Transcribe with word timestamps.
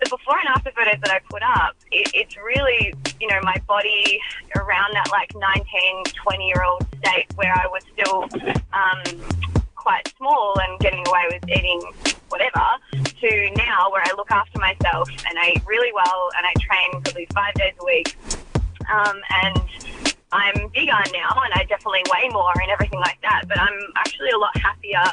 the 0.00 0.08
before 0.10 0.38
and 0.38 0.48
after 0.48 0.70
photos 0.70 1.00
that 1.02 1.10
I 1.10 1.20
put 1.28 1.42
up, 1.42 1.76
it, 1.90 2.10
it's 2.14 2.36
really, 2.36 2.94
you 3.20 3.28
know, 3.28 3.40
my 3.42 3.56
body 3.66 4.20
around 4.56 4.94
that 4.94 5.10
like 5.10 5.30
19, 5.34 6.04
20 6.22 6.46
year 6.46 6.64
old 6.64 6.86
state 6.98 7.26
where 7.34 7.52
I 7.52 7.66
was 7.66 7.82
still 7.92 8.28
um, 8.72 9.20
quite 9.74 10.12
small 10.16 10.56
and 10.60 10.78
getting 10.80 11.04
away 11.06 11.24
with 11.30 11.48
eating 11.48 11.80
whatever, 12.28 12.64
to 12.92 13.50
now 13.56 13.90
where 13.90 14.02
I 14.04 14.10
look 14.16 14.30
after 14.30 14.58
myself 14.58 15.08
and 15.28 15.38
I 15.38 15.52
eat 15.56 15.62
really 15.66 15.92
well 15.94 16.30
and 16.36 16.46
I 16.46 16.52
train 16.60 17.02
probably 17.02 17.28
five 17.34 17.54
days 17.54 17.74
a 17.80 17.84
week. 17.84 18.16
Um, 18.92 19.20
and 19.42 19.62
I'm 20.32 20.68
bigger 20.68 20.98
now 21.12 21.40
and 21.44 21.54
I 21.54 21.64
definitely 21.68 22.02
weigh 22.10 22.28
more 22.30 22.52
and 22.60 22.70
everything 22.70 22.98
like 23.00 23.20
that, 23.22 23.44
but 23.46 23.58
I'm 23.58 23.78
actually 23.96 24.30
a 24.30 24.38
lot 24.38 24.56
happier 24.58 25.04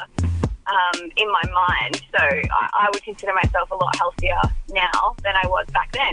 um, 0.66 1.10
in 1.16 1.30
my 1.30 1.42
mind. 1.52 1.96
So 1.96 2.22
I, 2.22 2.68
I 2.72 2.88
would 2.92 3.02
consider 3.02 3.32
myself 3.34 3.70
a 3.70 3.76
lot 3.76 3.96
healthier 3.96 4.40
now 4.70 5.14
than 5.22 5.34
I 5.36 5.46
was 5.46 5.66
back 5.72 5.92
then. 5.92 6.12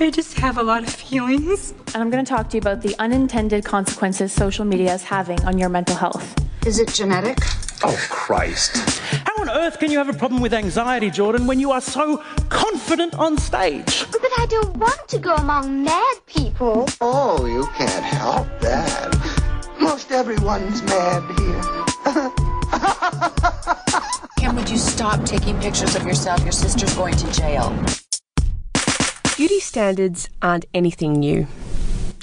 I 0.00 0.10
just 0.10 0.38
have 0.38 0.58
a 0.58 0.62
lot 0.62 0.82
of 0.82 0.90
feelings. 0.90 1.72
And 1.94 1.96
I'm 1.96 2.10
going 2.10 2.24
to 2.24 2.28
talk 2.28 2.50
to 2.50 2.56
you 2.56 2.60
about 2.60 2.82
the 2.82 2.96
unintended 2.98 3.64
consequences 3.64 4.32
social 4.32 4.64
media 4.64 4.92
is 4.92 5.04
having 5.04 5.42
on 5.44 5.56
your 5.56 5.68
mental 5.68 5.96
health. 5.96 6.34
Is 6.66 6.78
it 6.78 6.88
genetic? 6.88 7.38
Oh, 7.82 7.96
Christ. 8.10 8.76
How 9.26 9.40
on 9.40 9.50
earth 9.50 9.78
can 9.78 9.90
you 9.90 9.98
have 9.98 10.08
a 10.08 10.12
problem 10.12 10.42
with 10.42 10.52
anxiety, 10.52 11.10
Jordan, 11.10 11.46
when 11.46 11.60
you 11.60 11.70
are 11.70 11.80
so 11.80 12.22
confident 12.48 13.14
on 13.14 13.38
stage? 13.38 14.04
But 14.10 14.30
I 14.38 14.46
don't 14.46 14.76
want 14.76 15.06
to 15.08 15.18
go 15.18 15.34
among 15.36 15.84
mad 15.84 16.16
people. 16.26 16.88
Oh, 17.00 17.46
you 17.46 17.66
can't 17.76 18.04
help 18.04 18.48
that. 18.60 19.33
Most 19.84 20.10
everyone's 20.10 20.82
mad 20.84 21.22
here. 21.38 21.60
Kim, 24.38 24.56
would 24.56 24.70
you 24.70 24.78
stop 24.78 25.22
taking 25.26 25.60
pictures 25.60 25.94
of 25.94 26.06
yourself? 26.06 26.42
Your 26.42 26.52
sister's 26.52 26.94
going 26.94 27.14
to 27.16 27.30
jail. 27.32 27.70
Beauty 29.36 29.60
standards 29.60 30.30
aren't 30.40 30.64
anything 30.72 31.12
new. 31.14 31.46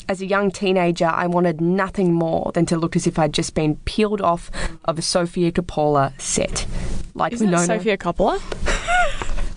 As 0.10 0.22
a 0.22 0.26
young 0.26 0.50
teenager, 0.50 1.06
I 1.06 1.28
wanted 1.28 1.62
nothing 1.62 2.14
more 2.14 2.52
than 2.54 2.66
to 2.66 2.78
look 2.78 2.96
as 2.96 3.06
if 3.06 3.20
I'd 3.20 3.34
just 3.34 3.54
been 3.54 3.76
peeled 3.86 4.22
off 4.22 4.50
of 4.86 4.98
a 4.98 5.04
Sofia 5.04 5.52
Coppola 5.52 6.20
set. 6.20 6.66
Like 7.14 7.34
Isn't 7.34 7.46
Winona. 7.48 7.64
it 7.64 7.68
Sophia 7.68 7.98
Coppola? 7.98 8.40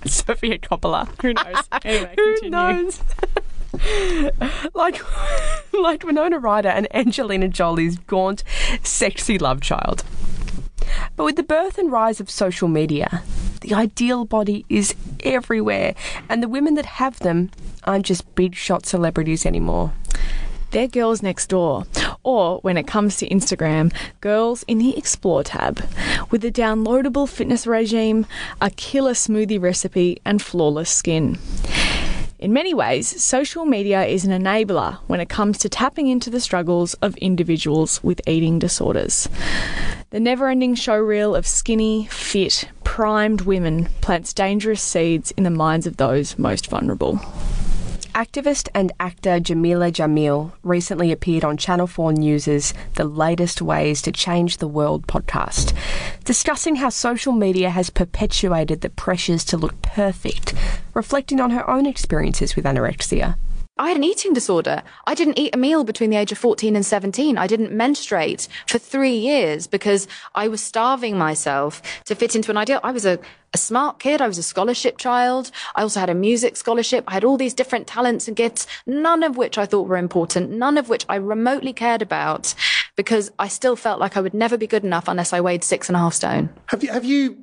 Sofia 0.07 0.59
Coppola. 0.59 1.09
Who 1.23 1.33
knows? 1.33 1.65
Anyway, 1.83 2.15
Who 2.43 2.51
knows? 2.51 3.01
like, 4.75 5.01
like 5.73 6.05
Winona 6.05 6.39
Ryder 6.39 6.69
and 6.69 6.95
Angelina 6.95 7.49
Jolie's 7.49 7.99
gaunt, 7.99 8.45
sexy 8.83 9.39
love 9.39 9.61
child. 9.61 10.05
But 11.17 11.25
with 11.25 11.37
the 11.37 11.43
birth 11.43 11.79
and 11.79 11.91
rise 11.91 12.21
of 12.21 12.31
social 12.31 12.69
media, 12.69 13.23
the 13.61 13.75
ideal 13.75 14.25
body 14.25 14.65
is 14.69 14.95
everywhere, 15.21 15.95
and 16.29 16.43
the 16.43 16.49
women 16.49 16.75
that 16.75 16.87
have 16.87 17.19
them 17.21 17.51
aren't 17.85 18.07
just 18.07 18.35
big 18.35 18.55
shot 18.55 18.87
celebrities 18.87 19.47
anymore. 19.47 19.93
They're 20.75 20.89
girls 20.89 21.23
next 21.23 21.47
door. 21.47 21.85
Or, 22.25 22.59
when 22.63 22.77
it 22.77 22.89
comes 22.89 23.17
to 23.19 23.29
Instagram, 23.29 23.95
girls 24.21 24.65
in 24.65 24.79
the 24.79 24.99
Explore 24.99 25.45
tab 25.45 25.87
with 26.33 26.45
a 26.45 26.51
downloadable 26.51 27.29
fitness 27.29 27.65
regime, 27.65 28.27
a 28.61 28.71
killer 28.71 29.13
smoothie 29.13 29.63
recipe, 29.63 30.21
and 30.25 30.43
flawless 30.43 30.91
skin. 30.91 31.39
In 32.45 32.53
many 32.53 32.75
ways, 32.75 33.23
social 33.25 33.65
media 33.65 34.05
is 34.05 34.27
an 34.27 34.31
enabler 34.31 34.99
when 35.07 35.19
it 35.19 35.31
comes 35.31 35.57
to 35.61 35.71
tapping 35.71 36.09
into 36.09 36.29
the 36.29 36.41
struggles 36.41 36.93
of 37.01 37.17
individuals 37.17 38.05
with 38.05 38.21
eating 38.29 38.59
disorders. 38.59 39.31
The 40.11 40.21
never 40.21 40.51
ending 40.51 40.75
showreel 40.75 41.35
of 41.35 41.47
skinny, 41.47 42.05
fit, 42.11 42.69
primed 42.85 43.41
women 43.41 43.89
plants 44.03 44.35
dangerous 44.35 44.83
seeds 44.83 45.31
in 45.39 45.45
the 45.45 45.49
minds 45.49 45.87
of 45.87 45.97
those 45.97 46.39
most 46.39 46.67
vulnerable. 46.67 47.19
Activist 48.15 48.69
and 48.77 48.93
actor 49.01 49.41
Jamila 49.41 49.91
Jamil 49.91 50.53
recently 50.63 51.11
appeared 51.11 51.45
on 51.45 51.57
Channel 51.57 51.89
4 51.89 52.13
News' 52.13 52.73
The 52.95 53.05
Latest 53.05 53.61
Ways 53.61 54.01
to 54.03 54.13
Change 54.13 54.59
the 54.59 54.69
World 54.69 55.09
podcast, 55.09 55.77
discussing 56.23 56.77
how 56.77 56.91
social 56.91 57.33
media 57.33 57.71
has 57.71 57.91
perpetuated 57.91 58.83
the 58.83 58.91
pressures 58.91 59.45
to 59.47 59.57
look 59.57 59.83
perfect, 59.83 60.55
reflecting 60.95 61.41
on 61.41 61.51
her 61.51 61.69
own 61.69 61.87
experiences 61.87 62.55
with 62.55 62.67
anorexia. 62.67 63.35
I 63.77 63.89
had 63.89 63.97
an 63.97 64.05
eating 64.05 64.33
disorder. 64.33 64.85
I 65.05 65.15
didn't 65.15 65.37
eat 65.37 65.53
a 65.53 65.59
meal 65.59 65.83
between 65.83 66.11
the 66.11 66.17
age 66.17 66.31
of 66.31 66.39
14 66.39 66.77
and 66.77 66.87
17. 66.87 67.37
I 67.37 67.49
didn't 67.49 67.73
menstruate 67.73 68.47
for 68.69 68.79
three 68.79 69.17
years 69.17 69.67
because 69.67 70.07
I 70.33 70.47
was 70.47 70.63
starving 70.63 71.19
myself 71.19 71.83
to 72.05 72.15
fit 72.15 72.37
into 72.37 72.53
an 72.53 72.57
ideal. 72.57 72.79
I 72.85 72.93
was 72.93 73.05
a, 73.05 73.19
a 73.53 73.59
smart 73.59 73.99
kid. 73.99 74.21
I 74.21 74.29
was 74.29 74.39
a 74.39 74.45
scholarship 74.45 74.97
child. 74.97 75.51
I 75.75 75.83
also 75.83 75.99
had 75.99 76.09
a 76.09 76.15
music 76.15 76.57
scholarship. 76.57 77.03
I 77.09 77.15
had 77.15 77.25
all 77.25 77.37
these 77.37 77.53
different 77.53 77.89
talents 77.89 78.29
and 78.29 78.37
gifts, 78.37 78.69
none 78.87 79.25
of 79.25 79.37
which 79.37 79.59
I 79.59 79.67
thought 79.67 79.89
were 79.89 79.97
important, 79.97 80.51
none 80.51 80.79
of 80.79 80.89
which 80.89 81.05
I 81.09 81.17
remotely 81.17 81.73
cared 81.73 82.01
about 82.01 82.55
because 82.97 83.31
I 83.39 83.49
still 83.49 83.77
felt 83.77 84.01
like 84.01 84.17
I 84.17 84.21
would 84.21 84.35
never 84.35 84.57
be 84.57 84.67
good 84.67 84.85
enough 84.85 85.09
unless 85.09 85.33
I 85.33 85.41
weighed 85.41 85.65
six 85.65 85.89
and 85.89 85.97
a 85.97 85.99
half 85.99 86.15
stone. 86.15 86.51
Have 86.67 86.83
you 86.83 86.93
have 86.93 87.05
you 87.05 87.37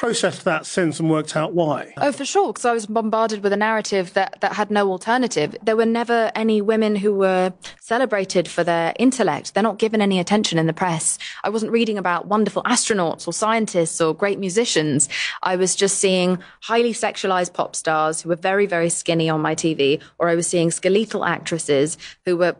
processed 0.00 0.44
that 0.46 0.64
since 0.64 0.98
and 0.98 1.10
worked 1.10 1.36
out 1.36 1.52
why? 1.52 1.92
Oh, 1.98 2.10
for 2.10 2.24
sure, 2.24 2.54
because 2.54 2.64
I 2.64 2.72
was 2.72 2.86
bombarded 2.86 3.42
with 3.42 3.52
a 3.52 3.56
narrative 3.56 4.14
that, 4.14 4.40
that 4.40 4.54
had 4.54 4.70
no 4.70 4.90
alternative. 4.90 5.54
There 5.62 5.76
were 5.76 5.84
never 5.84 6.32
any 6.34 6.62
women 6.62 6.96
who 6.96 7.12
were 7.12 7.52
celebrated 7.82 8.48
for 8.48 8.64
their 8.64 8.94
intellect. 8.98 9.52
They're 9.52 9.62
not 9.62 9.78
given 9.78 10.00
any 10.00 10.18
attention 10.18 10.58
in 10.58 10.66
the 10.66 10.72
press. 10.72 11.18
I 11.44 11.50
wasn't 11.50 11.70
reading 11.70 11.98
about 11.98 12.28
wonderful 12.28 12.62
astronauts 12.62 13.28
or 13.28 13.34
scientists 13.34 14.00
or 14.00 14.14
great 14.14 14.38
musicians. 14.38 15.10
I 15.42 15.56
was 15.56 15.76
just 15.76 15.98
seeing 15.98 16.38
highly 16.62 16.94
sexualized 16.94 17.52
pop 17.52 17.76
stars 17.76 18.22
who 18.22 18.30
were 18.30 18.36
very, 18.36 18.64
very 18.64 18.88
skinny 18.88 19.28
on 19.28 19.42
my 19.42 19.54
TV, 19.54 20.00
or 20.18 20.30
I 20.30 20.34
was 20.34 20.46
seeing 20.46 20.70
skeletal 20.70 21.26
actresses 21.26 21.98
who 22.24 22.38
were 22.38 22.56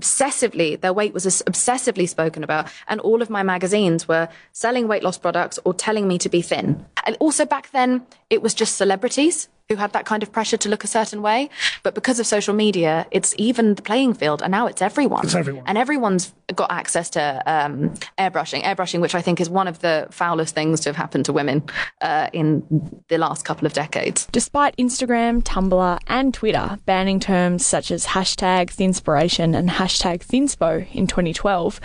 obsessively 0.00 0.78
their 0.80 0.92
weight 0.92 1.14
was 1.14 1.24
obsessively 1.24 2.08
spoken 2.08 2.44
about 2.44 2.68
and 2.88 3.00
all 3.00 3.22
of 3.22 3.30
my 3.30 3.42
magazines 3.42 4.06
were 4.06 4.28
selling 4.52 4.88
weight 4.88 5.02
loss 5.02 5.16
products 5.16 5.58
or 5.64 5.72
telling 5.72 6.06
me 6.06 6.18
to 6.18 6.28
be 6.28 6.42
thin. 6.42 6.84
And 7.06 7.16
also 7.18 7.46
back 7.46 7.70
then 7.70 8.06
it 8.28 8.42
was 8.42 8.52
just 8.52 8.76
celebrities 8.76 9.48
who 9.68 9.76
had 9.76 9.92
that 9.92 10.04
kind 10.06 10.22
of 10.22 10.30
pressure 10.30 10.56
to 10.56 10.68
look 10.68 10.84
a 10.84 10.86
certain 10.86 11.22
way 11.22 11.50
but 11.82 11.94
because 11.94 12.20
of 12.20 12.26
social 12.26 12.54
media 12.54 13.06
it's 13.10 13.34
even 13.38 13.74
the 13.74 13.82
playing 13.82 14.14
field 14.14 14.42
and 14.42 14.50
now 14.50 14.66
it's 14.66 14.80
everyone 14.82 15.24
It's 15.24 15.34
everyone. 15.34 15.64
and 15.66 15.76
everyone's 15.76 16.32
got 16.54 16.70
access 16.70 17.10
to 17.10 17.42
um, 17.46 17.90
airbrushing 18.18 18.62
airbrushing 18.62 19.00
which 19.00 19.14
i 19.14 19.20
think 19.22 19.40
is 19.40 19.50
one 19.50 19.66
of 19.66 19.80
the 19.80 20.06
foulest 20.10 20.54
things 20.54 20.80
to 20.80 20.88
have 20.88 20.96
happened 20.96 21.24
to 21.24 21.32
women 21.32 21.62
uh, 22.00 22.28
in 22.32 22.62
the 23.08 23.18
last 23.18 23.44
couple 23.44 23.66
of 23.66 23.72
decades 23.72 24.26
Despite 24.32 24.76
Instagram, 24.76 25.42
Tumblr, 25.42 25.98
and 26.06 26.32
Twitter 26.34 26.78
banning 26.86 27.18
terms 27.20 27.64
such 27.66 27.90
as 27.90 28.06
hashtag 28.06 28.66
Thinspiration 28.68 29.56
and 29.56 29.68
hashtag 29.70 30.20
Thinspo 30.20 30.86
in 30.92 31.06
2012, 31.06 31.80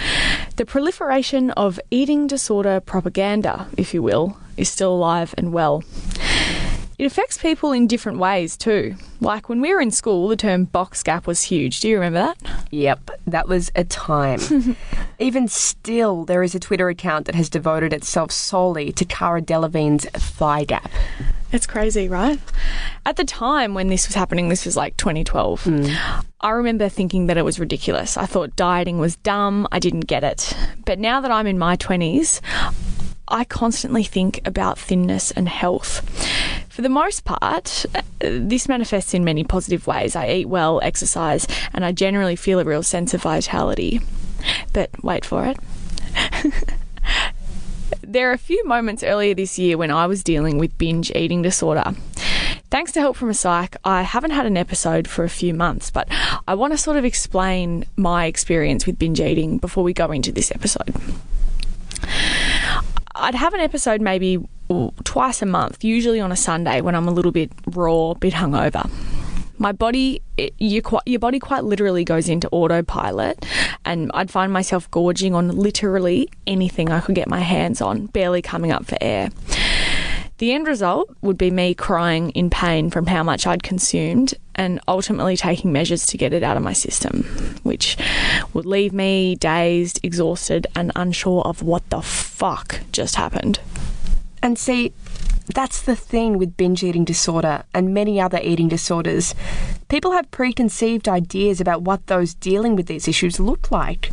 the 0.57 0.65
proliferation 0.65 1.51
of 1.51 1.79
eating 1.89 2.27
disorder 2.27 2.79
propaganda, 2.79 3.67
if 3.77 3.93
you 3.93 4.01
will, 4.03 4.37
is 4.57 4.69
still 4.69 4.93
alive 4.93 5.33
and 5.37 5.53
well. 5.53 5.83
It 7.01 7.05
affects 7.05 7.39
people 7.39 7.71
in 7.71 7.87
different 7.87 8.19
ways 8.19 8.55
too. 8.55 8.93
Like 9.21 9.49
when 9.49 9.59
we 9.59 9.73
were 9.73 9.81
in 9.81 9.89
school, 9.89 10.27
the 10.27 10.35
term 10.35 10.65
box 10.65 11.01
gap 11.01 11.25
was 11.25 11.41
huge. 11.41 11.79
Do 11.79 11.89
you 11.89 11.95
remember 11.95 12.19
that? 12.19 12.67
Yep, 12.69 13.09
that 13.25 13.47
was 13.47 13.71
a 13.75 13.83
time. 13.83 14.39
Even 15.19 15.47
still, 15.47 16.25
there 16.25 16.43
is 16.43 16.53
a 16.53 16.59
Twitter 16.59 16.89
account 16.89 17.25
that 17.25 17.33
has 17.33 17.49
devoted 17.49 17.91
itself 17.91 18.31
solely 18.31 18.91
to 18.91 19.03
Cara 19.03 19.41
Delevingne's 19.41 20.05
thigh 20.11 20.63
gap. 20.63 20.91
It's 21.51 21.65
crazy, 21.65 22.07
right? 22.07 22.39
At 23.03 23.15
the 23.15 23.25
time 23.25 23.73
when 23.73 23.87
this 23.87 24.07
was 24.07 24.13
happening, 24.13 24.49
this 24.49 24.63
was 24.63 24.77
like 24.77 24.95
2012, 24.97 25.63
hmm. 25.63 25.87
I 26.39 26.51
remember 26.51 26.87
thinking 26.87 27.25
that 27.25 27.37
it 27.37 27.43
was 27.43 27.59
ridiculous. 27.59 28.15
I 28.15 28.27
thought 28.27 28.55
dieting 28.55 28.99
was 28.99 29.15
dumb, 29.15 29.67
I 29.71 29.79
didn't 29.79 30.01
get 30.01 30.23
it. 30.23 30.55
But 30.85 30.99
now 30.99 31.19
that 31.19 31.31
I'm 31.31 31.47
in 31.47 31.57
my 31.57 31.77
20s, 31.77 32.41
I 33.27 33.43
constantly 33.43 34.03
think 34.03 34.41
about 34.45 34.77
thinness 34.77 35.31
and 35.31 35.47
health. 35.47 36.01
For 36.69 36.81
the 36.81 36.89
most 36.89 37.23
part, 37.25 37.85
this 38.19 38.67
manifests 38.67 39.13
in 39.13 39.23
many 39.23 39.43
positive 39.43 39.87
ways. 39.87 40.15
I 40.15 40.29
eat 40.29 40.49
well, 40.49 40.79
exercise, 40.83 41.47
and 41.73 41.85
I 41.85 41.91
generally 41.91 42.35
feel 42.35 42.59
a 42.59 42.63
real 42.63 42.83
sense 42.83 43.13
of 43.13 43.21
vitality. 43.21 44.01
But 44.73 45.03
wait 45.03 45.25
for 45.25 45.45
it. 45.45 45.57
There 48.11 48.29
are 48.29 48.33
a 48.33 48.37
few 48.37 48.65
moments 48.67 49.03
earlier 49.03 49.33
this 49.33 49.57
year 49.57 49.77
when 49.77 49.89
I 49.89 50.05
was 50.05 50.21
dealing 50.21 50.57
with 50.57 50.77
binge 50.77 51.11
eating 51.15 51.41
disorder. 51.41 51.93
Thanks 52.69 52.91
to 52.91 52.99
help 52.99 53.15
from 53.15 53.29
a 53.29 53.33
psych, 53.33 53.77
I 53.85 54.01
haven't 54.01 54.31
had 54.31 54.45
an 54.45 54.57
episode 54.57 55.07
for 55.07 55.23
a 55.23 55.29
few 55.29 55.53
months, 55.53 55.89
but 55.89 56.09
I 56.45 56.55
want 56.55 56.73
to 56.73 56.77
sort 56.77 56.97
of 56.97 57.05
explain 57.05 57.85
my 57.95 58.25
experience 58.25 58.85
with 58.85 58.99
binge 58.99 59.21
eating 59.21 59.59
before 59.59 59.85
we 59.85 59.93
go 59.93 60.11
into 60.11 60.33
this 60.33 60.51
episode. 60.51 60.93
I'd 63.15 63.35
have 63.35 63.53
an 63.53 63.59
episode 63.59 64.01
maybe 64.01 64.39
twice 65.03 65.41
a 65.41 65.45
month, 65.45 65.83
usually 65.83 66.19
on 66.19 66.31
a 66.31 66.35
Sunday 66.35 66.81
when 66.81 66.95
I'm 66.95 67.07
a 67.07 67.11
little 67.11 67.31
bit 67.31 67.51
raw, 67.67 68.11
a 68.11 68.15
bit 68.15 68.33
hungover. 68.33 68.89
My 69.57 69.71
body, 69.71 70.21
it, 70.37 70.53
you, 70.57 70.81
your 71.05 71.19
body 71.19 71.37
quite 71.37 71.63
literally 71.63 72.03
goes 72.03 72.27
into 72.27 72.49
autopilot, 72.49 73.45
and 73.85 74.09
I'd 74.13 74.31
find 74.31 74.51
myself 74.51 74.89
gorging 74.89 75.35
on 75.35 75.49
literally 75.49 76.29
anything 76.47 76.91
I 76.91 76.99
could 76.99 77.15
get 77.15 77.27
my 77.27 77.41
hands 77.41 77.79
on, 77.81 78.07
barely 78.07 78.41
coming 78.41 78.71
up 78.71 78.85
for 78.85 78.97
air. 79.01 79.29
The 80.39 80.53
end 80.53 80.65
result 80.65 81.15
would 81.21 81.37
be 81.37 81.51
me 81.51 81.75
crying 81.75 82.31
in 82.31 82.49
pain 82.49 82.89
from 82.89 83.05
how 83.05 83.21
much 83.21 83.45
I'd 83.45 83.61
consumed 83.61 84.33
and 84.55 84.79
ultimately 84.87 85.37
taking 85.37 85.71
measures 85.71 86.05
to 86.07 86.17
get 86.17 86.33
it 86.33 86.43
out 86.43 86.57
of 86.57 86.63
my 86.63 86.73
system, 86.73 87.23
which 87.63 87.97
would 88.53 88.65
leave 88.65 88.93
me 88.93 89.35
dazed, 89.35 89.99
exhausted, 90.03 90.67
and 90.75 90.91
unsure 90.95 91.41
of 91.43 91.61
what 91.61 91.89
the 91.89 92.01
fuck 92.01 92.81
just 92.91 93.15
happened. 93.15 93.59
And 94.43 94.57
see, 94.57 94.93
that's 95.53 95.81
the 95.81 95.95
thing 95.95 96.37
with 96.37 96.57
binge 96.57 96.83
eating 96.83 97.03
disorder 97.03 97.63
and 97.73 97.93
many 97.93 98.19
other 98.19 98.39
eating 98.41 98.67
disorders. 98.67 99.35
People 99.89 100.11
have 100.11 100.31
preconceived 100.31 101.09
ideas 101.09 101.59
about 101.59 101.81
what 101.81 102.07
those 102.07 102.33
dealing 102.33 102.75
with 102.75 102.87
these 102.87 103.07
issues 103.07 103.39
look 103.39 103.71
like. 103.71 104.11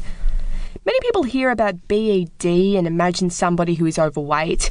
Many 0.88 1.00
people 1.00 1.25
hear 1.25 1.50
about 1.50 1.87
BED 1.87 2.46
and 2.46 2.87
imagine 2.87 3.29
somebody 3.29 3.75
who 3.75 3.85
is 3.85 3.99
overweight 3.99 4.70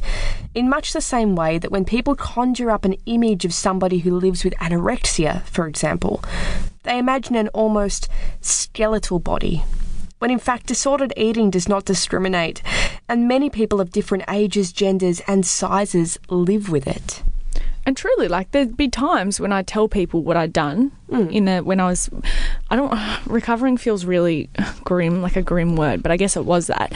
in 0.52 0.68
much 0.68 0.92
the 0.92 1.00
same 1.00 1.36
way 1.36 1.58
that 1.58 1.70
when 1.70 1.84
people 1.84 2.16
conjure 2.16 2.72
up 2.72 2.84
an 2.84 2.96
image 3.06 3.44
of 3.44 3.54
somebody 3.54 3.98
who 3.98 4.18
lives 4.18 4.42
with 4.42 4.52
anorexia, 4.54 5.44
for 5.44 5.68
example, 5.68 6.20
they 6.82 6.98
imagine 6.98 7.36
an 7.36 7.46
almost 7.50 8.08
skeletal 8.40 9.20
body. 9.20 9.62
When 10.18 10.32
in 10.32 10.40
fact, 10.40 10.66
disordered 10.66 11.12
eating 11.16 11.50
does 11.50 11.68
not 11.68 11.84
discriminate, 11.84 12.64
and 13.08 13.28
many 13.28 13.48
people 13.48 13.80
of 13.80 13.92
different 13.92 14.24
ages, 14.28 14.72
genders, 14.72 15.20
and 15.28 15.46
sizes 15.46 16.18
live 16.28 16.68
with 16.68 16.88
it. 16.88 17.22
And 17.86 17.96
truly, 17.96 18.28
like 18.28 18.50
there'd 18.50 18.76
be 18.76 18.88
times 18.88 19.40
when 19.40 19.50
I 19.50 19.62
tell 19.62 19.88
people 19.88 20.22
what 20.22 20.36
I'd 20.36 20.52
done 20.52 20.90
hmm. 21.08 21.30
in 21.30 21.44
the 21.46 21.60
when 21.60 21.78
I 21.80 21.86
was, 21.86 22.10
I 22.70 22.76
don't 22.76 22.92
recovering 23.26 23.76
feels 23.76 24.04
really 24.04 24.50
grim, 24.84 25.22
like 25.22 25.36
a 25.36 25.42
grim 25.42 25.76
word, 25.76 26.02
but 26.02 26.12
I 26.12 26.16
guess 26.16 26.36
it 26.36 26.44
was 26.44 26.66
that. 26.68 26.92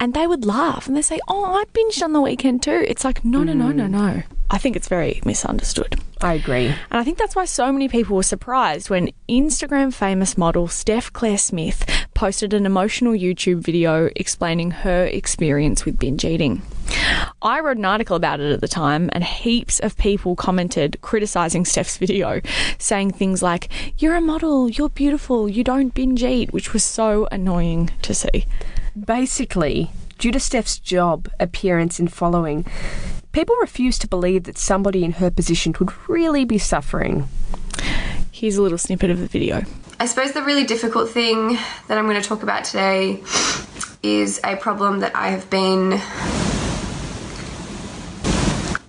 And 0.00 0.14
they 0.14 0.26
would 0.26 0.44
laugh 0.44 0.86
and 0.86 0.96
they 0.96 1.02
say, 1.02 1.20
"Oh, 1.28 1.44
I 1.44 1.64
binged 1.72 2.02
on 2.02 2.12
the 2.12 2.20
weekend 2.20 2.62
too." 2.62 2.84
It's 2.86 3.04
like, 3.04 3.24
no, 3.24 3.42
no, 3.42 3.52
no, 3.52 3.70
no, 3.70 3.84
mm. 3.84 3.90
no. 3.90 4.22
I 4.50 4.58
think 4.58 4.76
it's 4.76 4.88
very 4.88 5.22
misunderstood. 5.24 5.98
I 6.20 6.34
agree. 6.34 6.66
And 6.66 6.76
I 6.90 7.04
think 7.04 7.16
that's 7.16 7.34
why 7.34 7.46
so 7.46 7.72
many 7.72 7.88
people 7.88 8.16
were 8.16 8.22
surprised 8.22 8.90
when 8.90 9.10
Instagram 9.28 9.94
famous 9.94 10.36
model 10.36 10.68
Steph 10.68 11.10
Claire 11.12 11.38
Smith 11.38 11.86
posted 12.14 12.54
an 12.54 12.66
emotional 12.66 13.12
YouTube 13.12 13.60
video 13.60 14.10
explaining 14.16 14.70
her 14.70 15.06
experience 15.06 15.84
with 15.84 15.98
binge 15.98 16.24
eating. 16.24 16.62
I 17.40 17.60
wrote 17.60 17.76
an 17.76 17.84
article 17.84 18.16
about 18.16 18.40
it 18.40 18.52
at 18.52 18.60
the 18.60 18.68
time, 18.68 19.10
and 19.12 19.24
heaps 19.24 19.80
of 19.80 19.96
people 19.96 20.36
commented 20.36 21.00
criticizing 21.00 21.64
Steph's 21.64 21.96
video, 21.96 22.40
saying 22.78 23.12
things 23.12 23.42
like, 23.42 23.68
You're 23.98 24.14
a 24.14 24.20
model, 24.20 24.68
you're 24.68 24.88
beautiful, 24.88 25.48
you 25.48 25.64
don't 25.64 25.94
binge 25.94 26.22
eat, 26.22 26.52
which 26.52 26.72
was 26.72 26.84
so 26.84 27.26
annoying 27.32 27.90
to 28.02 28.14
see. 28.14 28.46
Basically, 28.98 29.90
due 30.18 30.32
to 30.32 30.40
Steph's 30.40 30.78
job, 30.78 31.28
appearance, 31.40 31.98
and 31.98 32.12
following, 32.12 32.64
people 33.32 33.56
refused 33.60 34.00
to 34.02 34.08
believe 34.08 34.44
that 34.44 34.58
somebody 34.58 35.04
in 35.04 35.12
her 35.12 35.30
position 35.30 35.74
would 35.78 35.92
really 36.08 36.44
be 36.44 36.58
suffering. 36.58 37.28
Here's 38.30 38.56
a 38.56 38.62
little 38.62 38.78
snippet 38.78 39.10
of 39.10 39.18
the 39.18 39.26
video. 39.26 39.62
I 40.02 40.06
suppose 40.06 40.32
the 40.32 40.42
really 40.42 40.64
difficult 40.64 41.10
thing 41.10 41.56
that 41.86 41.96
I'm 41.96 42.08
going 42.08 42.20
to 42.20 42.28
talk 42.28 42.42
about 42.42 42.64
today 42.64 43.22
is 44.02 44.40
a 44.42 44.56
problem 44.56 44.98
that 44.98 45.14
I 45.14 45.28
have 45.28 45.48
been 45.48 46.00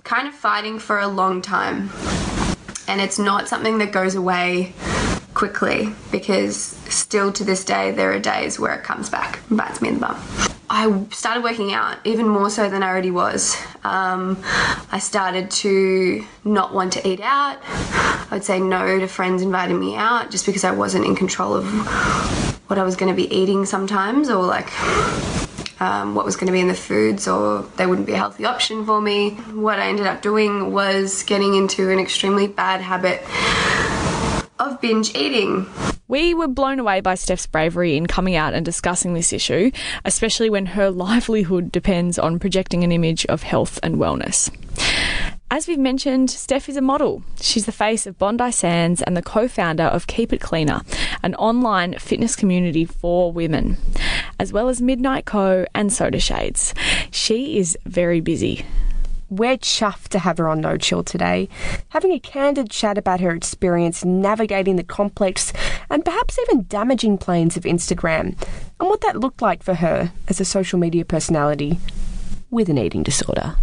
kind 0.02 0.26
of 0.26 0.34
fighting 0.34 0.80
for 0.80 0.98
a 0.98 1.06
long 1.06 1.40
time. 1.40 1.90
And 2.88 3.00
it's 3.00 3.20
not 3.20 3.46
something 3.46 3.78
that 3.78 3.92
goes 3.92 4.16
away 4.16 4.72
quickly 5.48 5.94
because 6.10 6.56
still 6.56 7.30
to 7.30 7.44
this 7.44 7.64
day 7.66 7.90
there 7.90 8.10
are 8.12 8.18
days 8.18 8.58
where 8.58 8.74
it 8.74 8.82
comes 8.82 9.10
back 9.10 9.40
and 9.50 9.58
bites 9.58 9.82
me 9.82 9.88
in 9.88 9.94
the 9.96 10.00
bum. 10.00 10.16
I 10.70 11.04
started 11.10 11.44
working 11.44 11.74
out 11.74 11.98
even 12.04 12.26
more 12.26 12.48
so 12.48 12.70
than 12.70 12.82
I 12.82 12.88
already 12.88 13.10
was. 13.10 13.54
Um, 13.84 14.42
I 14.90 14.98
started 15.00 15.50
to 15.62 16.24
not 16.44 16.72
want 16.72 16.94
to 16.94 17.06
eat 17.06 17.20
out. 17.20 17.58
I 17.62 18.28
would 18.30 18.44
say 18.44 18.58
no 18.58 18.98
to 18.98 19.06
friends 19.06 19.42
inviting 19.42 19.78
me 19.78 19.96
out 19.96 20.30
just 20.30 20.46
because 20.46 20.64
I 20.64 20.70
wasn't 20.70 21.04
in 21.04 21.14
control 21.14 21.52
of 21.52 21.66
what 22.68 22.78
I 22.78 22.82
was 22.82 22.96
going 22.96 23.14
to 23.14 23.16
be 23.16 23.32
eating 23.32 23.66
sometimes 23.66 24.30
or 24.30 24.42
like 24.42 24.72
um, 25.78 26.14
what 26.14 26.24
was 26.24 26.36
going 26.36 26.46
to 26.46 26.52
be 26.52 26.60
in 26.60 26.68
the 26.68 26.74
foods 26.74 27.28
or 27.28 27.62
they 27.76 27.84
wouldn't 27.84 28.06
be 28.06 28.14
a 28.14 28.16
healthy 28.16 28.46
option 28.46 28.86
for 28.86 28.98
me. 28.98 29.32
What 29.52 29.78
I 29.78 29.88
ended 29.88 30.06
up 30.06 30.22
doing 30.22 30.72
was 30.72 31.22
getting 31.24 31.54
into 31.54 31.90
an 31.90 31.98
extremely 31.98 32.46
bad 32.46 32.80
habit 32.80 33.22
of 34.58 34.80
binge 34.80 35.14
eating. 35.14 35.66
We 36.06 36.34
were 36.34 36.48
blown 36.48 36.78
away 36.78 37.00
by 37.00 37.14
Steph's 37.14 37.46
bravery 37.46 37.96
in 37.96 38.06
coming 38.06 38.36
out 38.36 38.54
and 38.54 38.64
discussing 38.64 39.14
this 39.14 39.32
issue, 39.32 39.70
especially 40.04 40.50
when 40.50 40.66
her 40.66 40.90
livelihood 41.06 41.72
depends 41.72 42.18
on 42.18 42.38
projecting 42.38 42.84
an 42.84 42.92
image 42.92 43.26
of 43.26 43.42
health 43.42 43.78
and 43.82 43.96
wellness. 43.96 44.50
As 45.50 45.68
we've 45.68 45.78
mentioned, 45.78 46.30
Steph 46.30 46.68
is 46.68 46.76
a 46.76 46.80
model. 46.80 47.22
She's 47.40 47.66
the 47.66 47.72
face 47.72 48.06
of 48.06 48.18
Bondi 48.18 48.50
Sands 48.50 49.02
and 49.02 49.16
the 49.16 49.22
co 49.22 49.46
founder 49.46 49.84
of 49.84 50.06
Keep 50.06 50.32
It 50.32 50.40
Cleaner, 50.40 50.80
an 51.22 51.34
online 51.36 51.96
fitness 51.98 52.34
community 52.34 52.84
for 52.84 53.30
women, 53.32 53.76
as 54.40 54.52
well 54.52 54.68
as 54.68 54.82
Midnight 54.82 55.26
Co. 55.26 55.64
and 55.74 55.92
Soda 55.92 56.18
Shades. 56.18 56.74
She 57.12 57.58
is 57.58 57.78
very 57.86 58.20
busy. 58.20 58.64
We're 59.30 59.56
chuffed 59.56 60.08
to 60.08 60.18
have 60.18 60.38
her 60.38 60.48
on 60.48 60.60
No 60.60 60.76
Chill 60.76 61.02
today, 61.02 61.48
having 61.88 62.12
a 62.12 62.20
candid 62.20 62.70
chat 62.70 62.98
about 62.98 63.20
her 63.20 63.30
experience 63.30 64.04
navigating 64.04 64.76
the 64.76 64.84
complex 64.84 65.52
and 65.90 66.04
perhaps 66.04 66.38
even 66.38 66.64
damaging 66.64 67.18
planes 67.18 67.56
of 67.56 67.64
Instagram 67.64 68.36
and 68.80 68.88
what 68.88 69.00
that 69.00 69.20
looked 69.20 69.42
like 69.42 69.62
for 69.62 69.74
her 69.74 70.12
as 70.28 70.40
a 70.40 70.44
social 70.44 70.78
media 70.78 71.04
personality 71.04 71.78
with 72.50 72.68
an 72.68 72.78
eating 72.78 73.02
disorder. 73.02 73.56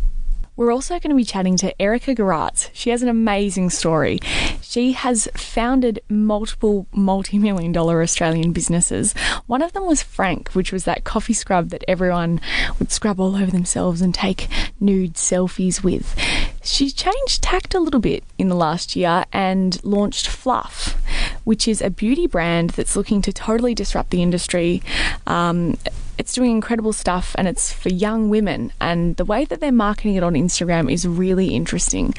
We're 0.62 0.72
also 0.72 1.00
going 1.00 1.10
to 1.10 1.16
be 1.16 1.24
chatting 1.24 1.58
to 1.58 1.82
Erika 1.82 2.14
Geraerts. 2.14 2.70
She 2.72 2.92
has 2.92 3.02
an 3.02 3.10
amazing 3.10 3.72
story. 3.72 4.20
She 4.62 4.92
has 4.92 5.28
founded 5.34 6.02
multiple 6.08 6.86
multi 6.92 7.40
million 7.40 7.72
dollar 7.72 8.04
Australian 8.04 8.54
businesses. 8.54 9.14
One 9.48 9.64
of 9.64 9.74
them 9.74 9.88
was 9.88 10.04
Frank, 10.04 10.50
which 10.50 10.72
was 10.72 10.84
that 10.84 11.04
coffee 11.04 11.34
scrub 11.34 11.70
that 11.70 11.84
everyone 11.88 12.40
would 12.78 12.92
scrub 12.92 13.20
all 13.20 13.36
over 13.36 13.50
themselves 13.50 14.02
and 14.02 14.14
take 14.14 14.50
nude 14.80 15.16
selfies 15.16 15.84
with. 15.84 16.16
She's 16.62 16.94
changed 16.94 17.42
tact 17.42 17.74
a 17.74 17.80
little 17.80 18.00
bit 18.00 18.24
in 18.38 18.48
the 18.48 18.56
last 18.56 18.96
year 18.96 19.26
and 19.34 19.84
launched 19.84 20.28
Fluff, 20.28 20.96
which 21.44 21.68
is 21.68 21.82
a 21.82 21.90
beauty 21.90 22.28
brand 22.28 22.70
that's 22.72 22.96
looking 22.96 23.24
to 23.24 23.34
totally 23.34 23.74
disrupt 23.74 24.12
the 24.12 24.22
industry. 24.22 24.84
Um, 25.26 25.80
it's 26.22 26.34
doing 26.34 26.52
incredible 26.52 26.94
stuff 26.94 27.36
and 27.36 27.48
it's 27.48 27.74
for 27.74 27.90
young 27.90 28.30
women. 28.30 28.72
And 28.80 29.16
the 29.16 29.26
way 29.26 29.44
that 29.46 29.60
they're 29.60 29.72
marketing 29.72 30.14
it 30.14 30.24
on 30.24 30.36
Instagram 30.36 30.92
is 30.94 31.08
really 31.08 31.56
interesting. 31.56 32.14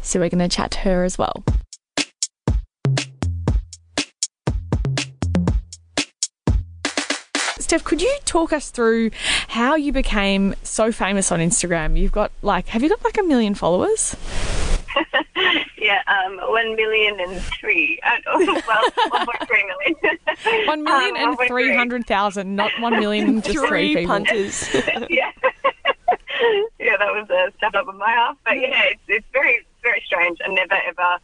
So 0.00 0.20
we're 0.20 0.28
going 0.28 0.48
to 0.48 0.56
chat 0.56 0.70
to 0.70 0.78
her 0.78 1.02
as 1.02 1.18
well. 1.18 1.42
Steph, 7.58 7.82
could 7.82 8.00
you 8.00 8.16
talk 8.24 8.52
us 8.52 8.70
through 8.70 9.10
how 9.48 9.74
you 9.74 9.92
became 9.92 10.54
so 10.62 10.92
famous 10.92 11.32
on 11.32 11.40
Instagram? 11.40 11.98
You've 11.98 12.12
got 12.12 12.30
like, 12.42 12.68
have 12.68 12.84
you 12.84 12.88
got 12.88 13.02
like 13.02 13.18
a 13.18 13.24
million 13.24 13.56
followers? 13.56 14.14
yeah, 15.88 16.02
um, 16.06 16.36
one 16.50 16.76
million 16.76 17.18
and 17.18 17.40
three. 17.40 17.98
Uh, 18.04 18.10
oh, 18.26 18.62
well, 18.68 18.90
one 19.08 19.24
point 19.26 19.48
three 19.48 19.64
million. 19.66 20.18
One 20.66 20.84
million 20.84 21.16
Um, 21.16 21.36
and 21.38 21.48
three 21.48 21.74
hundred 21.74 22.06
thousand, 22.06 22.54
not 22.54 22.70
one 22.80 22.92
million 23.00 23.28
and 23.28 23.44
just 23.52 23.66
three, 23.66 23.94
people. 23.96 24.06
punters. 24.12 24.68
yeah. 25.10 25.32
yeah, 26.78 26.96
that 26.96 27.10
was 27.12 27.28
a 27.30 27.50
step 27.56 27.74
up 27.74 27.88
on 27.88 27.98
my 27.98 28.10
half. 28.10 28.36
But 28.44 28.60
yeah, 28.60 28.82
it's, 28.84 29.00
it's 29.08 29.26
very, 29.32 29.66
very 29.82 30.02
strange. 30.06 30.38
I 30.44 30.48
never, 30.48 30.74
ever, 30.74 31.18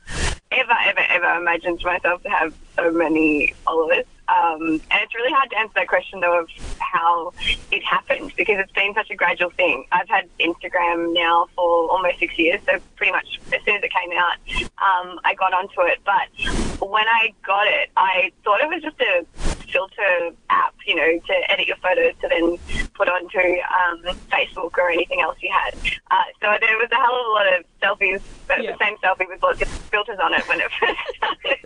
ever, 0.50 0.73
ever, 0.87 1.00
ever 1.00 1.38
imagined 1.40 1.80
myself 1.85 2.23
to 2.25 2.30
have 2.30 2.54
so 2.76 2.90
many 2.90 3.54
followers. 3.64 4.04
Um, 4.28 4.81
and 4.90 5.02
it's 5.02 5.14
really 5.14 5.33
hard 5.33 5.50
to 5.50 5.59
answer 5.59 5.73
that 5.76 5.88
question, 5.88 6.21
though, 6.21 6.40
of 6.40 6.49
how 6.78 7.33
it 7.71 7.85
happened 7.85 8.33
because 8.37 8.59
it's 8.59 8.73
been 8.73 8.95
such 8.95 9.11
a 9.11 9.16
gradual 9.16 9.50
thing. 9.50 9.87
I've 9.93 10.09
had 10.09 10.28
Instagram 10.40 11.12
now 11.12 11.47
for 11.54 11.90
almost 11.90 12.19
six 12.19 12.38
years, 12.38 12.61
so 12.66 12.78
pretty 12.97 13.12
much 13.12 13.40
as 13.52 13.62
soon 13.64 13.76
as 13.76 13.83
it 13.83 13.93
came 13.93 14.16
out, 14.16 14.37
um, 14.78 15.21
I 15.25 15.35
got 15.35 15.52
onto 15.52 15.83
it. 15.83 15.99
But 16.04 16.88
when 16.88 17.07
I 17.07 17.33
got 17.45 17.66
it, 17.66 17.90
I 17.97 18.33
thought 18.45 18.61
it 18.61 18.69
was 18.69 18.83
just 18.83 19.00
a 19.00 19.53
filter 19.71 20.30
app, 20.50 20.75
you 20.87 20.94
know, 20.94 21.18
to 21.26 21.50
edit 21.50 21.66
your 21.66 21.76
photos 21.76 22.14
to 22.21 22.28
then 22.28 22.59
put 22.94 23.09
onto 23.09 23.38
um, 23.38 24.16
Facebook 24.30 24.76
or 24.78 24.90
anything 24.90 25.21
else 25.21 25.37
you 25.40 25.50
had. 25.52 25.75
Uh, 26.11 26.23
so 26.40 26.56
there 26.61 26.76
was 26.78 26.88
a 26.92 26.97
hell 26.97 27.14
of 27.14 27.26
a 27.26 27.30
lot 27.30 27.47
of 27.59 27.64
selfies, 27.83 28.23
but 28.47 28.59
the 28.59 28.76
same 28.78 28.97
selfie 28.99 29.28
with 29.28 29.42
lots 29.42 29.61
of 29.61 29.68
filters 29.68 30.18
on 30.23 30.33
it 30.35 30.47
when 30.49 30.61
it 30.61 30.71
first 30.80 31.00
started. 31.16 31.59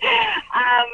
um, 0.54 0.88